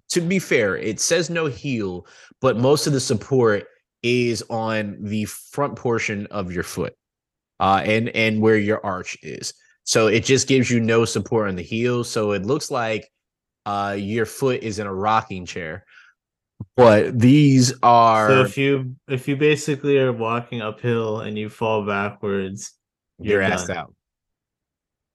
to 0.09 0.21
be 0.21 0.39
fair, 0.39 0.77
it 0.77 0.99
says 0.99 1.29
no 1.29 1.47
heel, 1.47 2.05
but 2.41 2.57
most 2.57 2.85
of 2.85 2.93
the 2.93 2.99
support 2.99 3.65
is 4.03 4.43
on 4.49 4.97
the 4.99 5.25
front 5.25 5.75
portion 5.75 6.27
of 6.27 6.51
your 6.51 6.63
foot, 6.63 6.95
uh, 7.59 7.81
and 7.85 8.09
and 8.09 8.41
where 8.41 8.57
your 8.57 8.85
arch 8.85 9.17
is. 9.23 9.53
So 9.85 10.07
it 10.07 10.23
just 10.23 10.47
gives 10.47 10.69
you 10.69 10.79
no 10.79 11.05
support 11.05 11.49
on 11.49 11.55
the 11.55 11.63
heel. 11.63 12.03
So 12.03 12.31
it 12.31 12.45
looks 12.45 12.69
like 12.69 13.09
uh, 13.65 13.95
your 13.97 14.25
foot 14.25 14.61
is 14.61 14.79
in 14.79 14.87
a 14.87 14.93
rocking 14.93 15.45
chair. 15.45 15.85
But 16.75 17.19
these 17.19 17.73
are 17.83 18.29
So 18.29 18.41
if 18.41 18.57
you 18.57 18.95
if 19.07 19.27
you 19.27 19.35
basically 19.35 19.97
are 19.99 20.13
walking 20.13 20.61
uphill 20.61 21.21
and 21.21 21.37
you 21.37 21.49
fall 21.49 21.85
backwards, 21.85 22.73
you're 23.19 23.41
asked 23.41 23.67
done. 23.67 23.77
out. 23.77 23.93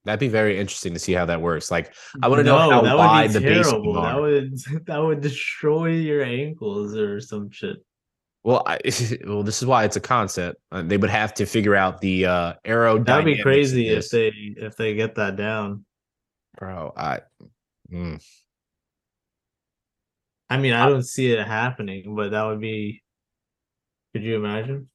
That'd 0.05 0.21
be 0.21 0.29
very 0.29 0.59
interesting 0.59 0.95
to 0.95 0.99
see 0.99 1.13
how 1.13 1.27
that 1.27 1.41
works. 1.41 1.71
Like 1.71 1.93
I 2.23 2.29
want 2.29 2.41
to 2.41 2.45
know 2.45 2.59
how 2.59 2.97
wide 2.97 3.33
the 3.33 3.41
be 3.41 3.47
base 3.47 3.69
terrible. 3.69 4.01
That 4.01 4.21
would 4.21 4.59
that 4.87 4.99
would 4.99 5.21
destroy 5.21 5.91
your 5.91 6.23
ankles 6.23 6.97
or 6.97 7.21
some 7.21 7.51
shit. 7.51 7.77
Well, 8.45 8.63
I, 8.67 8.79
well, 9.27 9.43
this 9.43 9.61
is 9.61 9.67
why 9.67 9.85
it's 9.85 9.97
a 9.97 10.01
concept. 10.01 10.59
Uh, 10.73 10.83
they 10.83 10.97
would 10.97 11.11
have 11.11 11.35
to 11.35 11.47
figure 11.47 11.75
out 11.75 12.01
the 12.01 12.27
uh 12.27 12.55
aerodynamics. 12.65 13.07
That'd 13.07 13.25
be 13.25 13.43
crazy 13.43 13.89
if 13.89 14.09
they 14.11 14.29
if 14.29 14.77
they 14.77 14.95
get 14.95 15.17
that 15.17 15.37
down. 15.37 15.85
bro. 16.57 16.93
I, 16.97 17.21
mm. 17.93 18.23
I 20.51 20.59
mean, 20.59 20.73
I 20.73 20.89
don't 20.89 21.03
see 21.03 21.33
it 21.33 21.47
happening, 21.47 22.15
but 22.15 22.31
that 22.31 22.45
would 22.45 22.61
be. 22.61 23.03
Could 24.13 24.23
you 24.23 24.37
imagine? 24.37 24.89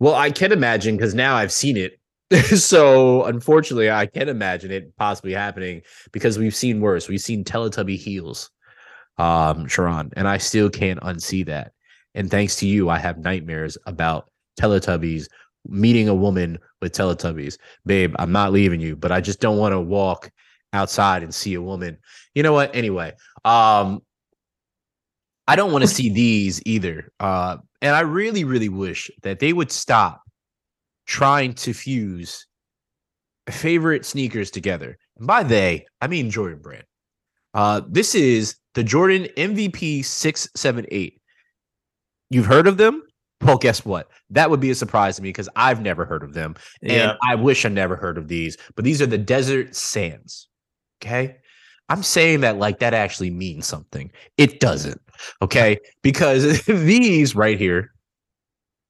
well, 0.00 0.14
I 0.14 0.30
can 0.30 0.50
imagine 0.50 0.96
because 0.96 1.14
now 1.14 1.36
I've 1.36 1.52
seen 1.52 1.76
it. 1.76 2.00
so 2.58 3.24
unfortunately, 3.24 3.90
I 3.90 4.06
can 4.06 4.28
imagine 4.28 4.70
it 4.70 4.96
possibly 4.96 5.32
happening 5.32 5.82
because 6.10 6.38
we've 6.38 6.54
seen 6.54 6.80
worse. 6.80 7.08
We've 7.08 7.20
seen 7.20 7.44
Teletubby 7.44 7.96
heels, 7.96 8.50
um, 9.18 9.68
Sharon, 9.68 10.10
and 10.16 10.26
I 10.26 10.38
still 10.38 10.70
can't 10.70 11.00
unsee 11.00 11.44
that. 11.46 11.72
And 12.14 12.30
thanks 12.30 12.56
to 12.56 12.66
you, 12.66 12.88
I 12.88 12.98
have 12.98 13.18
nightmares 13.18 13.76
about 13.86 14.30
Teletubbies 14.58 15.28
meeting 15.68 16.08
a 16.08 16.14
woman 16.14 16.58
with 16.80 16.92
Teletubbies. 16.92 17.58
Babe, 17.84 18.14
I'm 18.18 18.32
not 18.32 18.52
leaving 18.52 18.80
you, 18.80 18.96
but 18.96 19.12
I 19.12 19.20
just 19.20 19.40
don't 19.40 19.58
want 19.58 19.72
to 19.72 19.80
walk 19.80 20.30
outside 20.72 21.22
and 21.22 21.34
see 21.34 21.54
a 21.54 21.62
woman. 21.62 21.98
You 22.34 22.42
know 22.42 22.52
what? 22.52 22.74
Anyway, 22.74 23.12
um, 23.44 24.02
I 25.46 25.56
don't 25.56 25.72
want 25.72 25.82
to 25.82 25.88
see 25.88 26.10
these 26.10 26.62
either. 26.64 27.12
Uh, 27.18 27.58
and 27.82 27.94
I 27.94 28.00
really, 28.00 28.44
really 28.44 28.68
wish 28.68 29.10
that 29.22 29.40
they 29.40 29.52
would 29.52 29.72
stop 29.72 30.22
trying 31.06 31.54
to 31.54 31.72
fuse 31.72 32.46
favorite 33.48 34.04
sneakers 34.04 34.50
together. 34.50 34.96
And 35.16 35.26
by 35.26 35.42
they, 35.42 35.86
I 36.00 36.06
mean 36.06 36.30
Jordan 36.30 36.60
Brand. 36.60 36.84
Uh, 37.52 37.80
this 37.88 38.14
is 38.14 38.56
the 38.74 38.84
Jordan 38.84 39.26
MVP 39.36 40.04
678. 40.04 41.20
You've 42.30 42.46
heard 42.46 42.68
of 42.68 42.76
them? 42.76 43.02
Well, 43.42 43.56
guess 43.58 43.84
what? 43.84 44.08
That 44.28 44.50
would 44.50 44.60
be 44.60 44.70
a 44.70 44.74
surprise 44.74 45.16
to 45.16 45.22
me 45.22 45.30
because 45.30 45.48
I've 45.56 45.80
never 45.80 46.04
heard 46.04 46.22
of 46.22 46.34
them. 46.34 46.54
And 46.82 46.92
Yeah. 46.92 47.16
I 47.26 47.34
wish 47.34 47.64
I 47.64 47.70
never 47.70 47.96
heard 47.96 48.18
of 48.18 48.28
these, 48.28 48.56
but 48.76 48.84
these 48.84 49.00
are 49.00 49.06
the 49.06 49.18
Desert 49.18 49.74
Sands. 49.74 50.48
Okay. 51.02 51.36
I'm 51.88 52.02
saying 52.02 52.40
that 52.42 52.58
like 52.58 52.78
that 52.78 52.94
actually 52.94 53.30
means 53.30 53.66
something. 53.66 54.10
It 54.36 54.60
doesn't. 54.60 55.00
Okay. 55.42 55.78
Because 56.02 56.62
these 56.66 57.34
right 57.34 57.58
here 57.58 57.92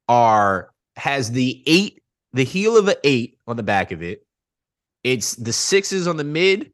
are 0.09 0.71
has 0.97 1.31
the 1.33 1.63
eight, 1.67 2.03
the 2.33 2.45
heel 2.45 2.77
of 2.77 2.89
an 2.89 2.97
eight 3.05 3.39
on 3.47 3.57
the 3.57 3.63
back 3.63 3.91
of 3.91 4.03
it. 4.03 4.25
It's 5.03 5.35
the 5.35 5.53
sixes 5.53 6.07
on 6.07 6.17
the 6.17 6.25
mid, 6.25 6.73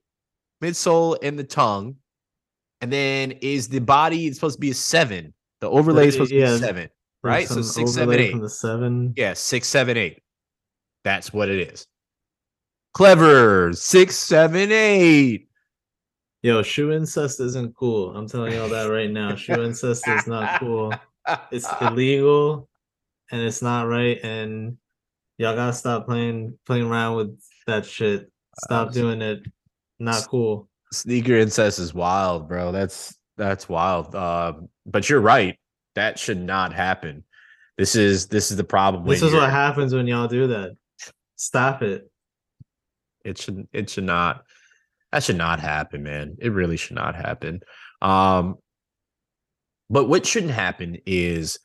midsole, 0.62 1.16
and 1.22 1.38
the 1.38 1.44
tongue. 1.44 1.96
And 2.80 2.92
then 2.92 3.32
is 3.40 3.68
the 3.68 3.78
body 3.78 4.26
it's 4.26 4.36
supposed 4.36 4.56
to 4.56 4.60
be 4.60 4.70
a 4.70 4.74
seven. 4.74 5.32
The 5.60 5.70
overlay 5.70 6.08
is 6.08 6.14
supposed 6.14 6.30
to 6.32 6.36
be 6.36 6.42
a 6.42 6.58
seven. 6.58 6.90
right? 7.22 7.48
So 7.48 7.62
six, 7.62 7.92
seven, 7.92 8.18
eight. 8.18 8.32
from 8.32 8.40
the 8.40 8.50
seven. 8.50 9.14
Yeah, 9.16 9.32
six, 9.32 9.68
seven, 9.68 9.96
eight. 9.96 10.22
That's 11.04 11.32
what 11.32 11.48
it 11.48 11.72
is. 11.72 11.86
Clever. 12.96 13.74
Six, 13.74 14.16
seven, 14.16 14.72
eight. 14.72 15.48
Yo, 16.42 16.62
shoe 16.62 16.92
incest 16.92 17.40
isn't 17.40 17.76
cool. 17.76 18.16
I'm 18.16 18.26
telling 18.26 18.54
you 18.54 18.62
all 18.62 18.70
that 18.70 18.86
right 18.86 19.10
now. 19.10 19.34
Shoe 19.34 19.62
incest 19.62 20.08
is 20.08 20.26
not 20.26 20.58
cool. 20.60 20.94
It's 21.50 21.68
illegal 21.82 22.70
and 23.30 23.42
it's 23.42 23.60
not 23.60 23.82
right. 23.86 24.18
And 24.24 24.78
y'all 25.36 25.54
gotta 25.54 25.74
stop 25.74 26.06
playing 26.06 26.58
playing 26.64 26.86
around 26.86 27.16
with 27.16 27.38
that 27.66 27.84
shit. 27.84 28.32
Stop 28.64 28.88
Uh, 28.88 28.92
doing 28.92 29.20
it. 29.20 29.40
Not 29.98 30.26
cool. 30.26 30.66
Sneaker 30.90 31.34
incest 31.34 31.78
is 31.78 31.92
wild, 31.92 32.48
bro. 32.48 32.72
That's 32.72 33.14
that's 33.36 33.68
wild. 33.68 34.14
Um, 34.14 34.70
but 34.86 35.10
you're 35.10 35.20
right. 35.20 35.58
That 35.96 36.18
should 36.18 36.40
not 36.40 36.72
happen. 36.72 37.24
This 37.76 37.94
is 37.94 38.26
this 38.28 38.50
is 38.50 38.56
the 38.56 38.64
problem. 38.64 39.04
This 39.04 39.20
is 39.20 39.34
what 39.34 39.50
happens 39.50 39.92
when 39.92 40.06
y'all 40.06 40.28
do 40.28 40.46
that. 40.46 40.74
Stop 41.36 41.82
it. 41.82 42.10
It 43.26 43.38
should 43.38 43.66
it 43.72 43.90
should 43.90 44.04
not 44.04 44.44
that 45.12 45.24
should 45.24 45.36
not 45.36 45.60
happen, 45.60 46.02
man. 46.02 46.36
It 46.40 46.52
really 46.52 46.76
should 46.76 46.96
not 46.96 47.14
happen. 47.14 47.60
Um 48.00 48.56
but 49.90 50.08
what 50.08 50.26
shouldn't 50.26 50.52
happen 50.52 50.98
is 51.06 51.58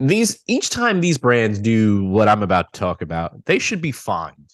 these 0.00 0.40
each 0.46 0.70
time 0.70 1.00
these 1.00 1.18
brands 1.18 1.58
do 1.58 2.04
what 2.04 2.28
I'm 2.28 2.42
about 2.42 2.72
to 2.72 2.78
talk 2.80 3.02
about, 3.02 3.44
they 3.44 3.58
should 3.58 3.80
be 3.80 3.92
fined. 3.92 4.50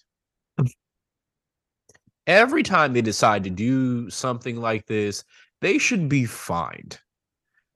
Every 2.26 2.62
time 2.62 2.92
they 2.92 3.00
decide 3.00 3.44
to 3.44 3.50
do 3.50 4.10
something 4.10 4.56
like 4.60 4.86
this, 4.86 5.24
they 5.62 5.78
should 5.78 6.08
be 6.08 6.26
fined. 6.26 6.98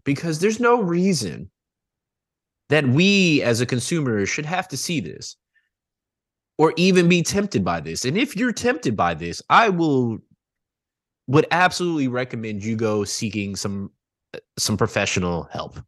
Because 0.05 0.41
there's 0.41 0.61
no 0.61 0.83
reason 0.83 1.51
that 2.69 2.87
we 2.87 3.41
as 3.43 3.61
a 3.61 3.67
consumer 3.67 4.27
should 4.27 4.47
have 4.47 4.69
to 4.69 4.77
see 4.77 5.01
this 5.01 5.37
or 6.59 6.73
even 6.77 7.09
be 7.09 7.23
tempted 7.23 7.65
by 7.65 7.81
this. 7.81 8.05
And 8.05 8.17
if 8.17 8.37
you're 8.37 8.53
tempted 8.53 8.97
by 8.97 9.15
this, 9.15 9.43
I 9.51 9.69
will 9.69 10.19
would 11.29 11.47
absolutely 11.51 12.09
recommend 12.09 12.65
you 12.65 12.77
go 12.77 13.05
seeking 13.05 13.57
some 13.57 13.91
uh, 14.35 14.39
some 14.59 14.77
professional 14.77 15.45
help. 15.53 15.79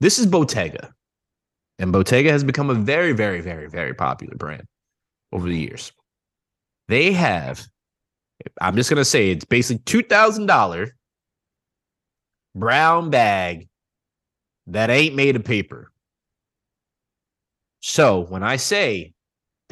This 0.00 0.18
is 0.18 0.26
Bottega. 0.26 0.92
And 1.78 1.92
Bottega 1.92 2.30
has 2.30 2.44
become 2.44 2.70
a 2.70 2.74
very 2.74 3.12
very 3.12 3.40
very 3.40 3.68
very 3.68 3.94
popular 3.94 4.36
brand 4.36 4.64
over 5.32 5.48
the 5.48 5.58
years. 5.58 5.92
They 6.88 7.12
have 7.12 7.66
I'm 8.60 8.76
just 8.76 8.90
going 8.90 8.98
to 8.98 9.04
say 9.04 9.30
it's 9.30 9.44
basically 9.44 9.82
$2000 9.84 10.90
brown 12.54 13.10
bag 13.10 13.68
that 14.66 14.90
ain't 14.90 15.14
made 15.14 15.36
of 15.36 15.44
paper. 15.44 15.90
So, 17.80 18.20
when 18.20 18.42
I 18.42 18.56
say 18.56 19.12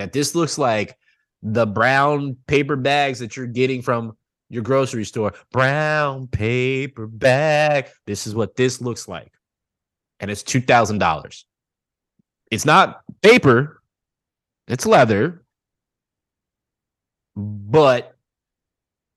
that 0.00 0.12
this 0.12 0.34
looks 0.34 0.58
like 0.58 0.96
the 1.42 1.66
brown 1.66 2.36
paper 2.46 2.76
bags 2.76 3.18
that 3.20 3.36
you're 3.36 3.46
getting 3.46 3.82
from 3.82 4.16
your 4.48 4.62
grocery 4.62 5.04
store. 5.04 5.32
Brown 5.52 6.26
paper 6.26 7.06
bag. 7.06 7.86
This 8.06 8.26
is 8.26 8.34
what 8.34 8.56
this 8.56 8.80
looks 8.80 9.08
like. 9.08 9.32
And 10.18 10.30
it's 10.30 10.42
$2,000. 10.42 11.44
It's 12.50 12.64
not 12.64 13.02
paper, 13.22 13.80
it's 14.66 14.86
leather. 14.86 15.44
but 17.36 18.16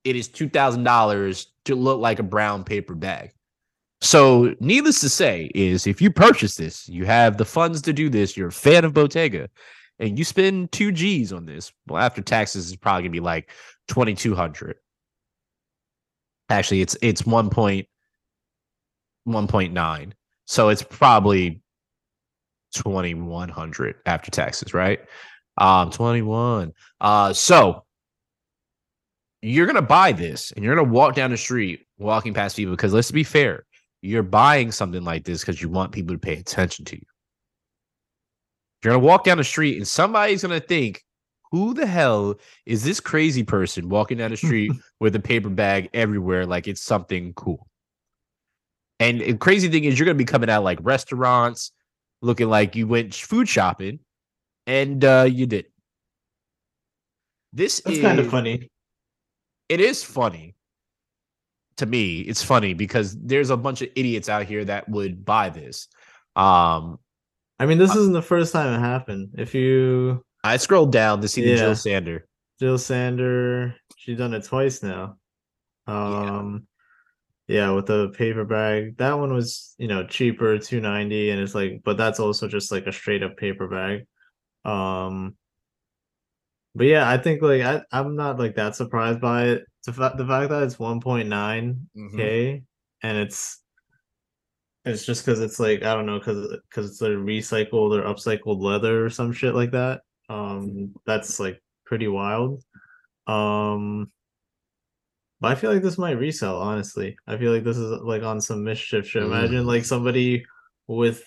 it 0.04 0.16
is 0.16 0.30
$2,000 0.30 1.46
to 1.66 1.76
look 1.76 2.00
like 2.00 2.20
a 2.20 2.24
brown 2.24 2.64
paper 2.64 2.94
bag. 2.94 3.32
So, 4.02 4.54
needless 4.60 5.00
to 5.02 5.10
say, 5.10 5.50
is 5.56 5.88
if 5.88 6.02
you 6.02 6.12
purchase 6.12 6.56
this, 6.56 6.90
you 6.90 7.06
have 7.06 7.38
the 7.38 7.46
funds 7.46 7.82
to 7.84 7.94
do 7.94 8.10
this, 8.10 8.36
you're 8.36 8.50
a 8.50 8.52
fan 8.52 8.84
of 8.84 8.94
Bottega, 8.94 9.50
and 10.00 10.18
you 10.18 10.26
spend 10.26 10.72
two 10.72 10.92
G's 10.92 11.32
on 11.32 11.46
this. 11.46 11.72
Well, 11.88 12.02
after 12.02 12.22
taxes, 12.22 12.72
it's 12.72 12.80
probably 12.80 13.04
gonna 13.04 13.12
be 13.12 13.20
like 13.20 13.52
2200 13.88 14.76
Actually, 16.50 16.82
it's 16.82 16.96
it's 17.02 17.26
one 17.26 17.50
point 17.50 17.88
one 19.24 19.48
point 19.48 19.74
nine, 19.74 20.14
So 20.46 20.70
it's 20.70 20.84
probably 20.84 21.62
2100 22.74 23.96
after 24.06 24.32
taxes, 24.32 24.74
right? 24.74 25.00
Um 25.58 25.92
21. 25.92 26.74
Uh 27.02 27.34
so 27.34 27.86
you're 29.42 29.66
to 29.76 29.82
buy 29.82 30.12
this 30.12 30.52
and 30.52 30.64
you're 30.64 30.76
to 30.76 30.84
walk 30.84 31.16
down 31.16 31.32
the 31.32 31.38
street 31.38 31.86
walking 31.98 32.34
past 32.34 32.56
people 32.56 32.74
because 32.74 32.94
let's 32.94 33.12
be 33.12 33.24
fair, 33.24 33.66
you're 34.02 34.24
buying 34.24 34.72
something 34.72 35.04
like 35.04 35.24
this 35.24 35.42
because 35.42 35.62
you 35.62 35.70
want 35.70 35.92
people 35.92 36.16
to 36.16 36.20
pay 36.20 36.36
attention 36.38 36.86
to 36.86 36.96
you. 36.96 37.06
You're 38.84 38.94
going 38.94 39.02
to 39.02 39.08
walk 39.08 39.24
down 39.24 39.38
the 39.38 39.44
street 39.44 39.78
and 39.78 39.88
somebody's 39.88 40.44
going 40.44 40.60
to 40.60 40.66
think, 40.66 41.04
who 41.52 41.74
the 41.74 41.86
hell 41.86 42.36
is 42.66 42.84
this 42.84 43.00
crazy 43.00 43.44
person 43.44 43.88
walking 43.88 44.18
down 44.18 44.32
the 44.32 44.38
street 44.46 44.72
with 45.00 45.16
a 45.16 45.20
paper 45.20 45.50
bag 45.50 45.90
everywhere 45.94 46.46
like 46.46 46.68
it's 46.68 46.82
something 46.82 47.34
cool? 47.34 47.68
And 49.00 49.22
the 49.22 49.34
crazy 49.38 49.70
thing 49.70 49.84
is, 49.84 49.98
you're 49.98 50.06
going 50.06 50.18
to 50.18 50.24
be 50.24 50.26
coming 50.26 50.50
out 50.50 50.64
like 50.64 50.80
restaurants, 50.82 51.72
looking 52.22 52.50
like 52.50 52.76
you 52.76 52.88
went 52.88 53.14
food 53.14 53.50
shopping, 53.50 54.00
and 54.66 55.04
uh, 55.04 55.28
you 55.30 55.46
did. 55.46 55.66
This 57.52 57.82
That's 57.82 57.98
is 57.98 58.02
kind 58.02 58.20
of 58.20 58.30
funny. 58.30 58.70
It 59.70 59.80
is 59.80 60.04
funny 60.04 60.56
to 61.78 61.86
me. 61.86 62.20
It's 62.20 62.44
funny 62.44 62.74
because 62.74 63.16
there's 63.18 63.50
a 63.50 63.58
bunch 63.58 63.82
of 63.82 63.90
idiots 63.96 64.30
out 64.30 64.46
here 64.46 64.66
that 64.66 64.88
would 64.90 65.26
buy 65.26 65.50
this. 65.50 65.88
Um, 66.36 67.00
I 67.60 67.66
mean, 67.66 67.78
this 67.78 67.96
isn't 67.96 68.14
the 68.14 68.22
first 68.22 68.52
time 68.54 68.74
it 68.74 68.80
happened. 68.80 69.36
If 69.38 69.54
you, 69.56 70.24
I 70.44 70.58
scrolled 70.58 70.92
down 70.92 71.22
to 71.22 71.28
see 71.28 71.42
the 71.42 71.52
Yeah. 71.52 71.56
Jill 71.58 71.76
Sander. 71.76 72.28
Jill 72.60 72.78
Sander, 72.78 73.76
she's 73.98 74.18
done 74.18 74.34
it 74.34 74.44
twice 74.44 74.84
now. 74.84 75.18
Um, 75.88 76.68
yeah, 77.48 77.72
with 77.72 77.86
the 77.88 78.10
paper 78.10 78.46
bag. 78.46 78.98
That 78.98 79.14
one 79.14 79.34
was, 79.34 79.76
you 79.78 79.88
know, 79.88 80.06
cheaper, 80.08 80.58
two 80.58 80.80
ninety, 80.82 81.30
and 81.30 81.42
it's 81.42 81.56
like, 81.56 81.82
but 81.84 81.98
that's 81.98 82.20
also 82.20 82.48
just 82.48 82.72
like 82.72 82.88
a 82.88 82.92
straight 82.92 83.24
up 83.24 83.38
paper 83.38 83.68
bag. 83.68 84.06
Um, 84.66 85.36
but 86.76 86.88
yeah, 86.88 87.10
I 87.10 87.18
think 87.18 87.42
like 87.42 87.62
I 87.62 87.82
I'm 87.92 88.16
not 88.16 88.40
like 88.40 88.56
that 88.56 88.76
surprised 88.76 89.20
by 89.22 89.46
it. 89.46 89.64
The 89.86 89.94
fact 89.94 90.18
the 90.18 90.26
fact 90.26 90.50
that 90.50 90.64
it's 90.64 90.80
one 90.80 91.02
point 91.02 91.28
nine 91.30 91.88
Mm-hmm. 91.98 92.18
k 92.18 92.64
and 93.02 93.18
it's 93.18 93.60
it's 94.86 95.06
just 95.06 95.26
because 95.26 95.40
it's 95.40 95.60
like 95.60 95.84
I 95.84 95.94
don't 95.94 96.06
know 96.06 96.20
because 96.20 96.58
because 96.70 96.90
it's 96.90 97.02
like 97.02 97.12
recycled 97.12 97.98
or 97.98 98.04
upcycled 98.04 98.62
leather 98.62 99.06
or 99.06 99.10
some 99.10 99.32
shit 99.32 99.56
like 99.56 99.72
that. 99.72 100.02
Um, 100.30 100.94
that's 101.06 101.40
like 101.40 101.62
pretty 101.86 102.08
wild. 102.08 102.64
Um, 103.28 104.12
but 105.40 105.52
I 105.52 105.56
feel 105.56 105.74
like 105.74 105.84
this 105.84 105.98
might 105.98 106.18
resell. 106.18 106.58
Honestly, 106.58 107.16
I 107.28 107.38
feel 107.38 107.54
like 107.54 107.64
this 107.64 107.78
is 107.78 107.92
like 108.02 108.24
on 108.24 108.42
some 108.42 108.64
MSCHF 108.64 109.06
shit. 109.06 109.24
Imagine 109.24 109.66
like 109.66 109.86
somebody 109.86 110.46
with 110.88 111.24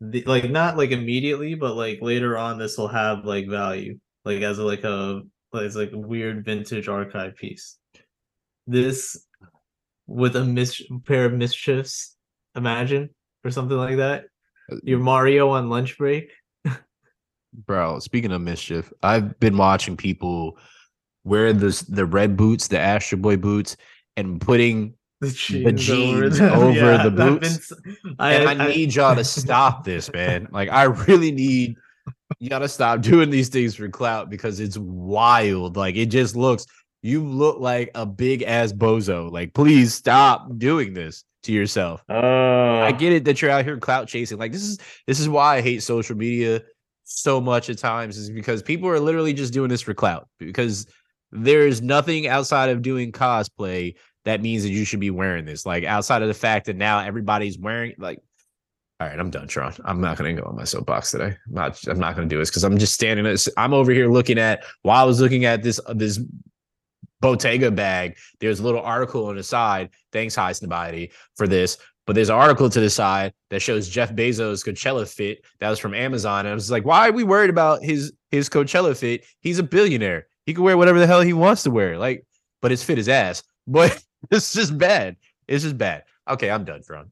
the 0.00 0.22
like 0.24 0.50
not 0.50 0.76
like 0.76 0.90
immediately, 0.90 1.54
but 1.54 1.74
like 1.74 1.98
later 2.00 2.38
on, 2.38 2.58
this 2.58 2.78
will 2.78 2.88
have 2.88 3.24
like 3.24 3.48
value, 3.48 3.98
like 4.24 4.42
as 4.42 4.58
a, 4.58 4.64
like 4.64 4.84
a 4.84 5.22
like 5.52 5.64
it's 5.64 5.76
like 5.76 5.92
a 5.92 5.98
weird 5.98 6.44
vintage 6.44 6.88
archive 6.88 7.36
piece. 7.36 7.78
This 8.66 9.26
with 10.06 10.36
a 10.36 10.44
mis- 10.44 10.82
pair 11.06 11.24
of 11.24 11.32
MSCHFs, 11.32 12.13
imagine 12.56 13.10
or 13.44 13.50
something 13.50 13.76
like 13.76 13.96
that. 13.96 14.26
Uh, 14.70 14.76
Your 14.82 14.98
Mario 14.98 15.50
on 15.50 15.68
lunch 15.68 15.98
break. 15.98 16.30
Bro, 17.66 18.00
speaking 18.00 18.32
of 18.32 18.42
MSCHF, 18.42 18.92
I've 19.02 19.38
been 19.38 19.56
watching 19.56 19.96
people 19.96 20.58
wear 21.22 21.52
this 21.52 21.82
the 21.82 22.04
red 22.04 22.36
boots, 22.36 22.66
the 22.66 22.78
Astro 22.80 23.16
Boy 23.18 23.36
boots, 23.36 23.76
and 24.16 24.40
putting 24.40 24.94
The 25.20 25.30
jeans, 25.30 25.86
jeans 25.86 26.38
them. 26.38 26.52
over 26.52 26.98
the 26.98 27.10
boots. 27.12 27.72
been- 27.72 28.16
and 28.18 28.60
I, 28.62 28.66
need 28.68 28.94
y'all 28.94 29.14
to 29.14 29.22
stop 29.24 29.84
this, 29.84 30.12
man. 30.12 30.48
Like 30.50 30.68
I 30.70 30.84
really 30.84 31.30
need 31.30 31.76
you 32.40 32.50
gotta 32.50 32.68
stop 32.68 33.00
doing 33.02 33.30
these 33.30 33.48
things 33.50 33.76
for 33.76 33.88
clout 33.88 34.30
because 34.30 34.58
it's 34.58 34.76
wild. 34.76 35.76
Like 35.76 35.94
it 35.94 36.06
just 36.06 36.34
looks 36.34 36.66
you 37.04 37.22
look 37.22 37.60
like 37.60 37.90
a 37.94 38.06
big 38.06 38.42
ass 38.42 38.72
bozo. 38.72 39.30
Like 39.30 39.52
please 39.52 39.92
stop 39.92 40.48
doing 40.56 40.94
this 40.94 41.22
to 41.42 41.52
yourself. 41.52 42.02
Oh, 42.08 42.16
I 42.16 42.88
uh. 42.88 42.92
get 42.92 43.12
it 43.12 43.26
that 43.26 43.42
you're 43.42 43.50
out 43.50 43.64
here 43.64 43.76
clout 43.76 44.08
chasing. 44.08 44.38
Like 44.38 44.52
this 44.52 44.62
is 44.62 44.78
this 45.06 45.20
is 45.20 45.28
why 45.28 45.56
I 45.56 45.60
hate 45.60 45.82
social 45.82 46.16
media 46.16 46.62
so 47.04 47.42
much 47.42 47.68
at 47.68 47.76
times 47.76 48.16
is 48.16 48.30
because 48.30 48.62
people 48.62 48.88
are 48.88 48.98
literally 48.98 49.34
just 49.34 49.52
doing 49.52 49.68
this 49.68 49.82
for 49.82 49.92
clout 49.92 50.26
because 50.38 50.86
there's 51.30 51.82
nothing 51.82 52.26
outside 52.26 52.70
of 52.70 52.80
doing 52.80 53.12
cosplay 53.12 53.94
that 54.24 54.40
means 54.40 54.62
that 54.62 54.70
you 54.70 54.86
should 54.86 55.00
be 55.00 55.10
wearing 55.10 55.44
this. 55.44 55.66
Like 55.66 55.84
outside 55.84 56.22
of 56.22 56.28
the 56.28 56.34
fact 56.34 56.64
that 56.66 56.76
now 56.76 57.00
everybody's 57.00 57.58
wearing 57.58 57.94
like 57.98 58.18
all 59.00 59.08
right, 59.08 59.18
I'm 59.18 59.28
done, 59.28 59.48
Sean. 59.48 59.74
I'm 59.84 60.00
not 60.00 60.16
gonna 60.16 60.32
go 60.32 60.44
on 60.44 60.56
my 60.56 60.64
soapbox 60.64 61.10
today. 61.10 61.36
I'm 61.48 61.54
not 61.54 61.86
I'm 61.86 61.98
not 61.98 62.16
gonna 62.16 62.28
do 62.28 62.38
this 62.38 62.48
because 62.48 62.64
I'm 62.64 62.78
just 62.78 62.94
standing 62.94 63.36
I'm 63.58 63.74
over 63.74 63.92
here 63.92 64.10
looking 64.10 64.38
at 64.38 64.64
while 64.80 65.02
I 65.02 65.06
was 65.06 65.20
looking 65.20 65.44
at 65.44 65.62
this 65.62 65.78
this 65.94 66.18
Bottega 67.24 67.70
bag, 67.70 68.16
there's 68.38 68.60
a 68.60 68.62
little 68.62 68.82
article 68.82 69.26
on 69.26 69.36
the 69.36 69.42
side. 69.42 69.88
Thanks, 70.12 70.36
Highsnobiety, 70.36 71.10
for 71.36 71.48
this. 71.48 71.78
But 72.06 72.14
there's 72.14 72.28
an 72.28 72.34
article 72.34 72.68
to 72.68 72.80
the 72.80 72.90
side 72.90 73.32
that 73.48 73.62
shows 73.62 73.88
Jeff 73.88 74.12
Bezos' 74.12 74.62
Coachella 74.62 75.08
fit 75.10 75.42
that 75.58 75.70
was 75.70 75.78
from 75.78 75.94
Amazon. 75.94 76.40
And 76.40 76.48
I 76.50 76.54
was 76.54 76.70
like, 76.70 76.84
why 76.84 77.08
are 77.08 77.12
we 77.12 77.24
worried 77.24 77.48
about 77.48 77.82
his 77.82 78.12
his 78.30 78.50
Coachella 78.50 78.94
fit? 78.94 79.24
He's 79.40 79.58
a 79.58 79.62
billionaire. 79.62 80.26
He 80.44 80.52
can 80.52 80.64
wear 80.64 80.76
whatever 80.76 80.98
the 80.98 81.06
hell 81.06 81.22
he 81.22 81.32
wants 81.32 81.62
to 81.62 81.70
wear. 81.70 81.96
Like, 81.96 82.26
but 82.60 82.70
his 82.70 82.84
fit 82.84 82.98
is 82.98 83.08
ass. 83.08 83.42
But 83.66 84.04
it's 84.30 84.52
just 84.52 84.76
bad. 84.76 85.16
It's 85.48 85.64
just 85.64 85.78
bad. 85.78 86.04
Okay, 86.28 86.50
I'm 86.50 86.64
done, 86.66 86.82
Fron. 86.82 87.10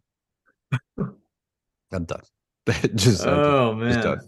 I'm 0.98 2.04
done. 2.04 2.20
just, 2.94 3.26
I'm 3.26 3.36
done. 3.36 3.44
oh 3.44 3.80
Just 3.80 3.96
man, 3.96 4.04
done. 4.04 4.20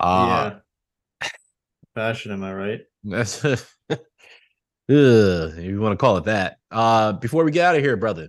Uh, 0.00 0.50
yeah. 1.22 1.28
Fashion, 1.94 2.32
am 2.32 2.42
I 2.42 2.52
right? 2.52 2.80
That's 3.04 3.44
Ugh, 4.92 5.54
if 5.56 5.64
you 5.64 5.80
want 5.80 5.92
to 5.92 5.96
call 5.96 6.18
it 6.18 6.24
that. 6.24 6.58
Uh 6.70 7.12
before 7.12 7.44
we 7.44 7.50
get 7.50 7.64
out 7.64 7.76
of 7.76 7.82
here, 7.82 7.96
brother. 7.96 8.28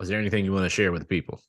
Was 0.00 0.08
there 0.08 0.18
anything 0.18 0.44
you 0.44 0.52
want 0.52 0.64
to 0.64 0.70
share 0.70 0.90
with 0.92 1.02
the 1.02 1.06
people? 1.06 1.42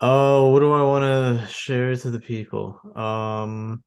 Oh, 0.00 0.50
what 0.50 0.60
do 0.60 0.72
I 0.72 0.82
want 0.82 1.02
to 1.04 1.46
share 1.48 1.94
to 1.96 2.10
the 2.10 2.20
people? 2.20 2.80
Um, 2.94 3.82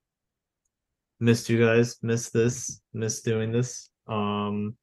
missed 1.19 1.49
you 1.49 1.63
guys. 1.63 1.97
Missed 2.01 2.33
this. 2.33 2.81
Missed 2.93 3.23
doing 3.23 3.51
this. 3.51 3.89
Um, 4.07 4.75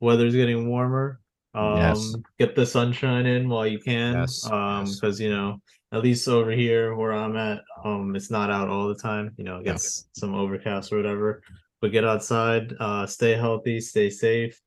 weather's 0.00 0.34
getting 0.34 0.68
warmer. 0.68 1.20
Um, 1.54 1.76
Yes. 1.76 2.14
get 2.38 2.54
the 2.54 2.64
sunshine 2.66 3.26
in 3.26 3.48
while 3.48 3.66
you 3.66 3.78
can. 3.78 4.14
Yes, 4.14 4.46
Um, 4.50 4.86
yes. 4.86 4.94
because 5.00 5.20
you 5.20 5.30
know, 5.30 5.60
at 5.96 6.02
least 6.02 6.28
over 6.28 6.50
here 6.50 6.94
where 6.94 7.12
I'm 7.12 7.36
at, 7.36 7.62
um, 7.84 8.14
it's 8.14 8.30
not 8.30 8.50
out 8.50 8.68
all 8.68 8.88
the 8.88 8.94
time. 8.94 9.32
You 9.36 9.44
know, 9.44 9.58
it 9.58 9.64
gets 9.64 10.08
some 10.12 10.34
overcast 10.34 10.92
or 10.92 10.96
whatever. 10.96 11.42
But 11.80 11.92
get 11.92 12.04
outside. 12.04 12.74
Uh, 12.78 13.06
stay 13.06 13.34
healthy. 13.34 13.80
Stay 13.80 14.10
safe. 14.10 14.60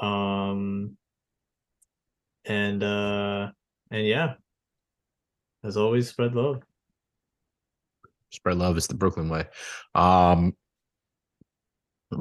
Um, 0.00 0.96
and 2.44 2.82
uh, 2.82 3.50
and 3.90 4.06
yeah 4.06 4.34
as 5.64 5.76
always, 5.76 6.08
spread 6.08 6.34
love. 6.34 6.62
Spread 8.30 8.58
love 8.58 8.76
is 8.76 8.86
the 8.86 8.94
Brooklyn 8.94 9.28
way. 9.28 9.46
Um 9.94 10.54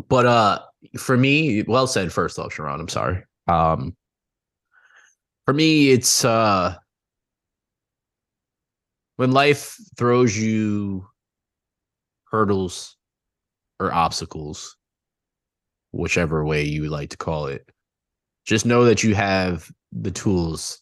but 0.10 0.26
uh 0.26 0.60
for 0.98 1.18
me, 1.18 1.64
well 1.64 1.88
said 1.88 2.12
first 2.12 2.40
off, 2.40 2.54
Sharon. 2.54 2.80
I'm 2.80 2.90
sorry. 2.90 3.24
Um 3.48 3.96
for 5.46 5.54
me, 5.54 5.92
it's 5.92 6.26
uh 6.26 6.76
when 9.18 9.32
life 9.32 9.76
throws 9.98 10.38
you 10.38 11.06
hurdles 12.26 12.96
or 13.80 13.94
obstacles, 13.94 14.78
whichever 15.92 16.46
way 16.46 16.64
you 16.64 16.90
like 16.90 17.10
to 17.10 17.18
call 17.18 17.48
it, 17.48 17.70
just 18.46 18.66
know 18.66 18.86
that 18.86 19.04
you 19.04 19.14
have 19.16 19.70
the 19.92 20.12
tools 20.12 20.80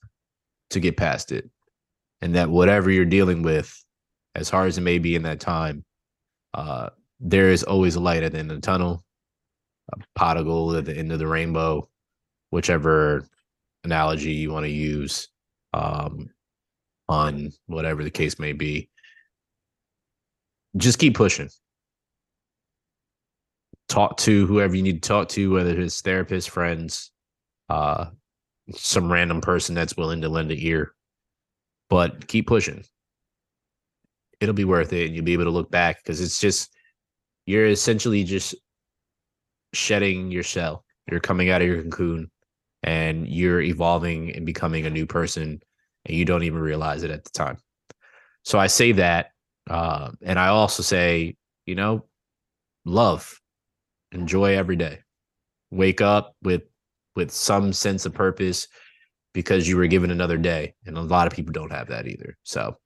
to 0.69 0.79
get 0.79 0.97
past 0.97 1.31
it. 1.31 1.49
And 2.21 2.35
that 2.35 2.49
whatever 2.49 2.89
you're 2.89 3.05
dealing 3.05 3.41
with, 3.41 3.83
as 4.35 4.49
hard 4.49 4.67
as 4.67 4.77
it 4.77 4.81
may 4.81 4.99
be 4.99 5.15
in 5.15 5.23
that 5.23 5.39
time, 5.39 5.83
uh, 6.53 6.89
there 7.19 7.49
is 7.49 7.63
always 7.63 7.95
a 7.95 7.99
light 7.99 8.23
at 8.23 8.31
the 8.31 8.39
end 8.39 8.51
of 8.51 8.57
the 8.57 8.65
tunnel, 8.65 9.03
a 9.93 9.97
pot 10.15 10.37
of 10.37 10.45
gold 10.45 10.75
at 10.75 10.85
the 10.85 10.97
end 10.97 11.11
of 11.11 11.19
the 11.19 11.27
rainbow, 11.27 11.87
whichever 12.49 13.27
analogy 13.83 14.31
you 14.31 14.51
want 14.51 14.65
to 14.65 14.71
use 14.71 15.27
um, 15.73 16.29
on 17.09 17.51
whatever 17.67 18.03
the 18.03 18.11
case 18.11 18.39
may 18.39 18.53
be. 18.53 18.89
Just 20.77 20.99
keep 20.99 21.15
pushing. 21.15 21.49
talk 23.87 24.17
to 24.17 24.45
whoever 24.47 24.75
you 24.75 24.83
need 24.83 25.01
to 25.03 25.07
talk 25.07 25.29
to, 25.29 25.51
whether 25.51 25.79
it's 25.79 26.01
therapist, 26.01 26.49
friends, 26.49 27.11
uh, 27.69 28.05
some 28.73 29.11
random 29.11 29.41
person 29.41 29.75
that's 29.75 29.97
willing 29.97 30.21
to 30.21 30.29
lend 30.29 30.51
an 30.51 30.57
ear. 30.59 30.93
But 31.89 32.27
keep 32.27 32.47
pushing. 32.47 32.83
It'll 34.39 34.55
be 34.55 34.65
worth 34.65 34.91
it, 34.93 35.05
and 35.05 35.15
you'll 35.15 35.25
be 35.25 35.33
able 35.33 35.45
to 35.45 35.51
look 35.51 35.71
back 35.71 35.97
because 35.97 36.19
it's 36.19 36.39
just 36.39 36.71
you're 37.45 37.67
essentially 37.67 38.23
just 38.23 38.55
shedding 39.73 40.31
your 40.31 40.43
shell. 40.43 40.83
You're 41.09 41.19
coming 41.19 41.51
out 41.51 41.61
of 41.61 41.67
your 41.67 41.83
cocoon, 41.83 42.31
and 42.83 43.27
you're 43.27 43.61
evolving 43.61 44.35
and 44.35 44.45
becoming 44.45 44.85
a 44.85 44.89
new 44.89 45.05
person, 45.05 45.61
and 46.05 46.15
you 46.15 46.25
don't 46.25 46.43
even 46.43 46.59
realize 46.59 47.03
it 47.03 47.11
at 47.11 47.23
the 47.23 47.31
time. 47.31 47.57
So 48.43 48.59
I 48.59 48.67
say 48.67 48.91
that, 48.93 49.31
uh, 49.69 50.11
and 50.21 50.39
I 50.39 50.47
also 50.47 50.83
say, 50.83 51.35
you 51.65 51.75
know, 51.75 52.05
love, 52.85 53.39
enjoy 54.11 54.55
every 54.55 54.75
day, 54.75 54.99
wake 55.71 56.01
up 56.01 56.35
with 56.43 56.63
with 57.15 57.31
some 57.31 57.71
sense 57.71 58.05
of 58.05 58.13
purpose 58.13 58.67
because 59.33 59.67
you 59.67 59.77
were 59.77 59.87
given 59.87 60.11
another 60.11 60.37
day. 60.37 60.73
And 60.85 60.97
a 60.97 61.01
lot 61.01 61.27
of 61.27 61.33
people 61.33 61.53
don't 61.53 61.71
have 61.71 61.87
that 61.87 62.07
either. 62.07 62.37
So 62.43 62.77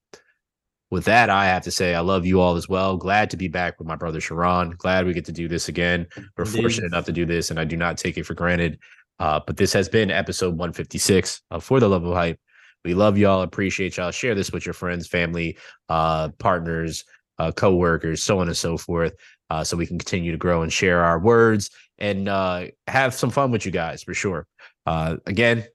with 0.92 1.06
that, 1.06 1.30
I 1.30 1.46
have 1.46 1.64
to 1.64 1.72
say 1.72 1.94
I 1.94 2.00
love 2.00 2.26
you 2.26 2.40
all 2.42 2.56
as 2.56 2.68
well. 2.70 2.98
Glad 2.98 3.30
to 3.32 3.38
be 3.38 3.48
back 3.48 3.78
with 3.78 3.88
my 3.88 3.96
brother 3.96 4.20
Sharon. 4.20 4.72
Glad 4.72 5.06
we 5.06 5.14
get 5.14 5.26
to 5.26 5.32
do 5.32 5.48
this 5.48 5.68
again. 5.70 6.08
We're 6.38 6.46
Indeed. 6.46 6.62
fortunate 6.62 6.88
enough 6.88 7.06
to 7.06 7.12
do 7.12 7.26
this, 7.26 7.52
and 7.52 7.60
I 7.60 7.66
do 7.66 7.78
not 7.78 7.98
take 7.98 8.18
it 8.18 8.26
for 8.26 8.34
granted. 8.34 8.80
Uh, 9.20 9.40
but 9.46 9.58
this 9.58 9.74
has 9.74 9.90
been 9.90 10.10
episode 10.10 10.52
156 10.52 11.42
of 11.52 11.64
For 11.64 11.80
the 11.80 11.90
Love 11.90 12.06
of 12.06 12.16
Hype. 12.16 12.40
We 12.86 12.94
love 12.94 13.18
y'all, 13.18 13.42
appreciate 13.42 13.98
y'all. 13.98 14.12
Share 14.12 14.36
this 14.36 14.52
with 14.52 14.66
your 14.66 14.74
friends, 14.74 15.08
family, 15.08 15.58
uh, 15.90 16.30
partners, 16.40 17.04
uh, 17.38 17.52
co-workers, 17.52 18.24
so 18.24 18.40
on 18.40 18.48
and 18.48 18.58
so 18.58 18.78
forth, 18.78 19.16
uh, 19.50 19.64
so 19.64 19.78
we 19.78 19.86
can 19.86 19.98
continue 19.98 20.32
to 20.32 20.38
grow 20.38 20.62
and 20.62 20.72
share 20.72 21.04
our 21.04 21.20
words 21.20 21.70
and 21.98 22.30
uh, 22.30 22.66
have 22.88 23.14
some 23.14 23.30
fun 23.30 23.52
with 23.52 23.66
you 23.66 23.72
guys 23.72 24.04
for 24.04 24.14
sure. 24.14 24.48
Uh, 24.86 25.18
again, 25.26 25.66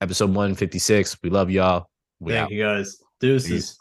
episode 0.00 0.30
156. 0.30 1.16
We 1.22 1.30
love 1.30 1.50
y'all. 1.50 1.88
We 2.20 2.32
Thank 2.32 2.46
out. 2.46 2.50
you 2.50 2.62
guys. 2.62 2.98
Deuces. 3.20 3.50
Peace. 3.50 3.78